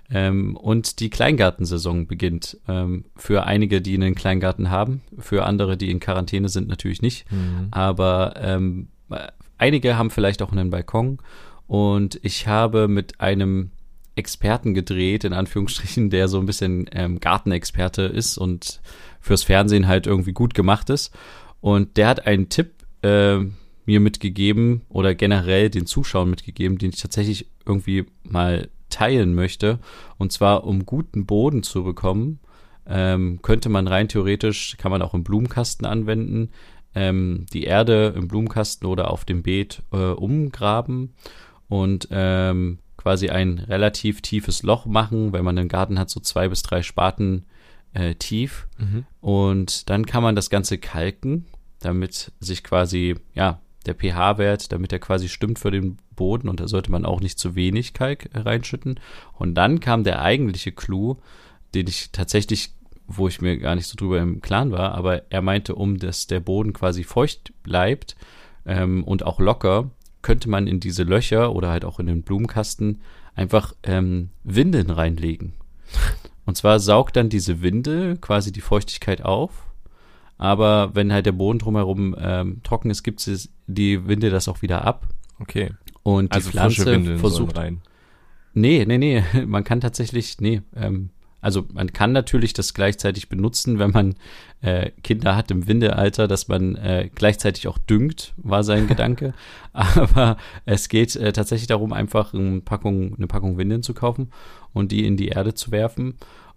ähm, 0.10 0.56
und 0.56 1.02
die 1.02 1.10
Kleingartensaison 1.10 2.08
beginnt. 2.08 2.58
Ähm, 2.70 3.04
für 3.18 3.46
einige, 3.46 3.82
die 3.82 3.96
einen 3.96 4.16
Kleingarten 4.16 4.70
haben, 4.70 5.02
für 5.18 5.46
andere, 5.46 5.76
die 5.76 5.92
in 5.92 6.00
Quarantäne 6.00 6.48
sind, 6.48 6.70
natürlich 6.70 7.02
nicht. 7.02 7.30
Mhm. 7.30 7.68
Aber 7.72 8.36
ähm, 8.38 8.88
einige 9.58 9.98
haben 9.98 10.12
vielleicht 10.12 10.42
auch 10.42 10.54
einen 10.54 10.70
Balkon 10.70 11.20
und 11.70 12.20
ich 12.24 12.48
habe 12.48 12.90
mit 12.90 13.22
einem, 13.22 13.72
Experten 14.20 14.74
gedreht, 14.74 15.24
in 15.24 15.34
Anführungsstrichen, 15.34 16.12
der 16.12 16.28
so 16.28 16.40
ein 16.40 16.46
bisschen 16.46 16.88
ähm, 16.92 17.20
Gartenexperte 17.20 18.04
ist 18.04 18.38
und 18.38 18.82
fürs 19.20 19.44
Fernsehen 19.44 19.88
halt 19.88 20.06
irgendwie 20.06 20.34
gut 20.34 20.54
gemacht 20.54 20.90
ist. 20.92 21.12
Und 21.62 21.98
der 21.98 22.08
hat 22.08 22.28
einen 22.28 22.50
Tipp 22.50 22.72
äh, 23.02 23.40
mir 23.86 24.00
mitgegeben 24.00 24.82
oder 24.90 25.16
generell 25.16 25.70
den 25.70 25.88
Zuschauern 25.88 26.30
mitgegeben, 26.30 26.78
den 26.78 26.92
ich 26.92 27.02
tatsächlich 27.02 27.48
irgendwie 27.66 28.06
mal 28.24 28.70
teilen 28.90 29.34
möchte. 29.34 29.80
Und 30.18 30.32
zwar, 30.32 30.66
um 30.66 30.86
guten 30.86 31.26
Boden 31.26 31.64
zu 31.64 31.84
bekommen, 31.84 32.40
ähm, 32.86 33.40
könnte 33.42 33.70
man 33.70 33.88
rein 33.88 34.10
theoretisch, 34.10 34.76
kann 34.78 34.92
man 34.92 35.02
auch 35.02 35.14
im 35.14 35.24
Blumenkasten 35.24 35.88
anwenden, 35.88 36.50
ähm, 36.94 37.46
die 37.54 37.64
Erde 37.64 38.14
im 38.18 38.28
Blumenkasten 38.28 38.88
oder 38.88 39.12
auf 39.12 39.26
dem 39.26 39.44
Beet 39.44 39.82
äh, 39.92 39.98
umgraben 39.98 41.14
und 41.70 42.10
ähm, 42.12 42.80
quasi 42.98 43.30
ein 43.30 43.60
relativ 43.60 44.22
tiefes 44.22 44.64
Loch 44.64 44.86
machen, 44.86 45.32
wenn 45.32 45.46
man 45.46 45.58
einen 45.58 45.70
Garten 45.70 45.98
hat, 45.98 46.10
so 46.10 46.20
zwei 46.20 46.50
bis 46.50 46.64
drei 46.64 46.84
Spaten 46.84 47.46
äh, 47.94 48.16
tief. 48.16 48.68
Mhm. 48.78 49.06
Und 49.22 49.90
dann 49.90 50.06
kann 50.06 50.24
man 50.24 50.36
das 50.36 50.50
Ganze 50.50 50.78
kalken, 50.78 51.46
damit 51.80 52.34
sich 52.40 52.64
quasi, 52.64 53.16
ja, 53.34 53.62
der 53.86 53.96
pH-Wert, 53.96 54.74
damit 54.74 54.92
er 54.92 55.00
quasi 55.00 55.30
stimmt 55.30 55.60
für 55.60 55.72
den 55.72 55.98
Boden 56.16 56.50
und 56.50 56.60
da 56.60 56.68
sollte 56.68 56.92
man 56.92 57.06
auch 57.06 57.22
nicht 57.22 57.40
zu 57.40 57.56
wenig 57.56 57.94
Kalk 57.94 58.30
reinschütten. 58.34 59.00
Und 59.34 59.56
dann 59.56 59.80
kam 59.80 60.04
der 60.04 60.22
eigentliche 60.22 60.74
Clou, 60.74 61.16
den 61.74 61.88
ich 61.88 62.12
tatsächlich, 62.12 62.74
wo 63.08 63.28
ich 63.30 63.42
mir 63.42 63.58
gar 63.58 63.76
nicht 63.76 63.88
so 63.88 63.96
drüber 63.96 64.20
im 64.20 64.42
Klaren 64.42 64.72
war, 64.72 64.94
aber 64.96 65.32
er 65.32 65.42
meinte, 65.42 65.76
um 65.76 65.98
dass 65.98 66.28
der 66.28 66.42
Boden 66.42 66.74
quasi 66.74 67.04
feucht 67.04 67.54
bleibt 67.64 68.18
ähm, 68.66 69.04
und 69.06 69.26
auch 69.26 69.40
locker, 69.40 69.90
könnte 70.22 70.50
man 70.50 70.68
in 70.68 70.80
diese 70.80 71.04
Löcher 71.04 71.56
oder 71.56 71.70
halt 71.70 71.86
auch 71.86 72.00
in 72.00 72.08
den 72.08 72.24
Blumenkasten 72.24 73.02
einfach 73.36 73.74
ähm, 73.84 74.30
Windeln 74.44 74.90
reinlegen. 74.90 75.54
Und 76.46 76.56
zwar 76.56 76.80
saugt 76.80 77.16
dann 77.16 77.30
diese 77.30 77.62
Windel 77.62 78.18
quasi 78.18 78.52
die 78.52 78.62
Feuchtigkeit 78.62 79.24
auf. 79.24 79.66
Aber 80.38 80.96
wenn 80.96 81.14
halt 81.14 81.26
der 81.26 81.34
Boden 81.34 81.60
drumherum 81.60 82.16
ähm, 82.18 82.62
trocken 82.64 82.90
ist, 82.90 83.04
gibt 83.04 83.26
es 83.28 83.50
die 83.68 84.08
Winde 84.08 84.30
das 84.30 84.48
auch 84.48 84.62
wieder 84.62 84.86
ab. 84.86 85.08
Okay. 85.40 85.72
Und 86.04 86.34
die 86.34 86.36
also 86.36 86.50
Pflanze 86.50 87.18
versucht 87.18 87.58
rein. 87.58 87.82
Nee, 88.54 88.86
nee, 88.86 88.98
nee. 88.98 89.24
Man 89.46 89.64
kann 89.64 89.82
tatsächlich, 89.82 90.40
nee, 90.40 90.62
ähm, 90.76 91.12
also 91.42 91.66
man 91.74 91.94
kann 91.94 92.12
natürlich 92.12 92.54
das 92.54 92.74
gleichzeitig 92.74 93.30
benutzen, 93.30 93.80
wenn 93.80 93.92
man 93.92 94.16
äh, 94.62 94.92
Kinder 95.04 95.36
hat 95.36 95.52
im 95.52 95.68
Windealter, 95.68 96.28
dass 96.28 96.48
man 96.48 96.76
äh, 96.76 97.10
gleichzeitig 97.14 97.68
auch 97.68 97.78
düngt, 97.78 98.34
war 98.38 98.64
sein 98.64 98.88
Gedanke. 98.90 99.34
Aber 99.74 100.38
es 100.66 100.90
geht 100.90 101.16
äh, 101.16 101.32
tatsächlich 101.32 101.68
darum, 101.68 101.94
einfach 101.94 102.34
eine 102.34 102.62
Packung, 102.62 103.16
eine 103.16 103.28
Packung 103.28 103.58
Windeln 103.58 103.84
zu 103.84 103.94
kaufen 103.94 104.32
und 104.74 104.92
die 104.92 105.06
in 105.06 105.18
die 105.18 105.30
Erde 105.30 105.54
zu 105.54 105.72
werfen 105.72 106.16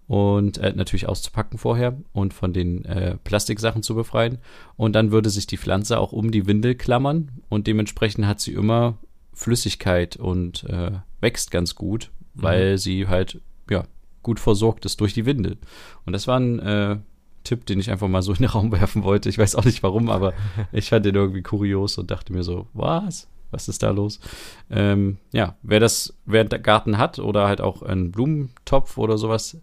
und 0.08 0.58
äh, 0.58 0.72
natürlich 0.74 1.08
auszupacken 1.08 1.58
vorher 1.58 1.96
und 2.12 2.34
von 2.34 2.52
den 2.52 2.84
äh, 2.84 3.16
Plastiksachen 3.22 3.82
zu 3.82 3.94
befreien. 3.94 4.38
Und 4.76 4.94
dann 4.94 5.12
würde 5.12 5.30
sich 5.30 5.46
die 5.46 5.56
Pflanze 5.56 5.98
auch 5.98 6.12
um 6.12 6.30
die 6.30 6.46
Windel 6.46 6.74
klammern 6.74 7.30
und 7.48 7.66
dementsprechend 7.66 8.26
hat 8.26 8.40
sie 8.40 8.52
immer 8.52 8.98
Flüssigkeit 9.32 10.16
und 10.16 10.64
äh, 10.64 10.92
wächst 11.20 11.50
ganz 11.50 11.74
gut, 11.76 12.10
weil 12.34 12.72
mhm. 12.72 12.78
sie 12.78 13.08
halt 13.08 13.40
gut 14.22 14.40
versorgt 14.40 14.84
ist 14.84 15.00
durch 15.00 15.14
die 15.14 15.26
Windel. 15.26 15.58
Und 16.06 16.12
das 16.12 16.26
war 16.26 16.38
ein 16.38 16.58
äh, 16.60 16.96
Tipp, 17.44 17.66
den 17.66 17.80
ich 17.80 17.90
einfach 17.90 18.08
mal 18.08 18.22
so 18.22 18.32
in 18.32 18.38
den 18.38 18.46
Raum 18.46 18.72
werfen 18.72 19.02
wollte. 19.02 19.28
Ich 19.28 19.38
weiß 19.38 19.56
auch 19.56 19.64
nicht 19.64 19.82
warum, 19.82 20.10
aber 20.10 20.32
ich 20.72 20.88
fand 20.88 21.06
den 21.06 21.14
irgendwie 21.14 21.42
kurios 21.42 21.98
und 21.98 22.10
dachte 22.10 22.32
mir 22.32 22.42
so, 22.42 22.66
was? 22.72 23.28
Was 23.50 23.68
ist 23.68 23.82
da 23.82 23.90
los? 23.90 24.18
Ähm, 24.70 25.18
ja, 25.32 25.56
wer 25.62 25.78
das, 25.78 26.14
wer 26.24 26.40
einen 26.40 26.62
Garten 26.62 26.96
hat 26.96 27.18
oder 27.18 27.46
halt 27.46 27.60
auch 27.60 27.82
einen 27.82 28.10
Blumentopf 28.10 28.96
oder 28.96 29.18
sowas 29.18 29.58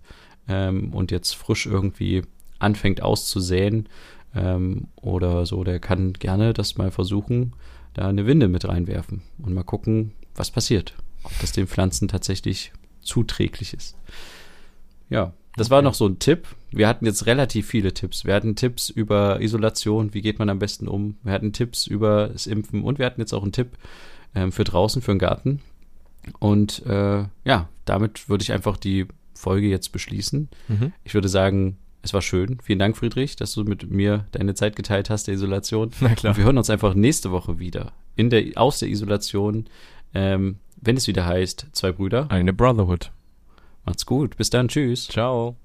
ähm, 0.47 0.93
und 0.93 1.09
jetzt 1.09 1.35
frisch 1.35 1.65
irgendwie 1.65 2.21
anfängt 2.59 3.01
auszusäen 3.01 3.89
ähm, 4.35 4.87
oder 4.95 5.45
so, 5.45 5.63
der 5.63 5.79
kann 5.79 6.13
gerne 6.13 6.53
das 6.53 6.77
mal 6.77 6.91
versuchen, 6.91 7.53
da 7.93 8.07
eine 8.07 8.27
Winde 8.27 8.47
mit 8.47 8.67
reinwerfen 8.67 9.23
und 9.39 9.53
mal 9.53 9.63
gucken, 9.63 10.11
was 10.35 10.51
passiert. 10.51 10.93
Ob 11.23 11.31
das 11.41 11.51
den 11.51 11.67
Pflanzen 11.67 12.07
tatsächlich 12.07 12.71
zuträglich 13.01 13.73
ist. 13.73 13.97
Ja, 15.09 15.33
das 15.55 15.67
okay. 15.67 15.75
war 15.75 15.81
noch 15.81 15.93
so 15.93 16.07
ein 16.07 16.19
Tipp. 16.19 16.47
Wir 16.71 16.87
hatten 16.87 17.05
jetzt 17.05 17.25
relativ 17.25 17.67
viele 17.67 17.93
Tipps. 17.93 18.25
Wir 18.25 18.33
hatten 18.33 18.55
Tipps 18.55 18.89
über 18.89 19.41
Isolation, 19.41 20.13
wie 20.13 20.21
geht 20.21 20.39
man 20.39 20.49
am 20.49 20.59
besten 20.59 20.87
um. 20.87 21.17
Wir 21.23 21.33
hatten 21.33 21.53
Tipps 21.53 21.87
über 21.87 22.29
das 22.29 22.47
Impfen 22.47 22.83
und 22.83 22.99
wir 22.99 23.05
hatten 23.05 23.21
jetzt 23.21 23.33
auch 23.33 23.43
einen 23.43 23.51
Tipp 23.51 23.77
ähm, 24.35 24.51
für 24.51 24.63
draußen, 24.63 25.01
für 25.01 25.11
den 25.11 25.19
Garten. 25.19 25.61
Und 26.39 26.85
äh, 26.85 27.25
ja, 27.43 27.69
damit 27.85 28.29
würde 28.29 28.43
ich 28.43 28.51
einfach 28.51 28.77
die 28.77 29.07
Folge 29.33 29.67
jetzt 29.67 29.91
beschließen. 29.91 30.49
Mhm. 30.67 30.93
Ich 31.03 31.13
würde 31.13 31.29
sagen, 31.29 31.77
es 32.01 32.13
war 32.13 32.21
schön. 32.21 32.59
Vielen 32.61 32.79
Dank, 32.79 32.97
Friedrich, 32.97 33.35
dass 33.35 33.53
du 33.53 33.63
mit 33.63 33.89
mir 33.89 34.25
deine 34.31 34.53
Zeit 34.53 34.75
geteilt 34.75 35.09
hast, 35.09 35.27
der 35.27 35.33
Isolation. 35.33 35.91
Na 35.99 36.13
klar. 36.15 36.31
Und 36.31 36.37
wir 36.37 36.45
hören 36.45 36.57
uns 36.57 36.69
einfach 36.69 36.93
nächste 36.93 37.31
Woche 37.31 37.59
wieder. 37.59 37.93
In 38.15 38.29
der, 38.29 38.43
aus 38.55 38.79
der 38.79 38.89
Isolation, 38.89 39.65
ähm, 40.13 40.57
wenn 40.79 40.97
es 40.97 41.07
wieder 41.07 41.25
heißt, 41.25 41.67
zwei 41.73 41.91
Brüder. 41.91 42.29
Eine 42.29 42.53
Brotherhood. 42.53 43.11
Macht's 43.89 44.05
gut. 44.05 44.37
Bis 44.37 44.51
dann. 44.51 44.67
Tschüss. 44.67 45.07
Ciao. 45.07 45.55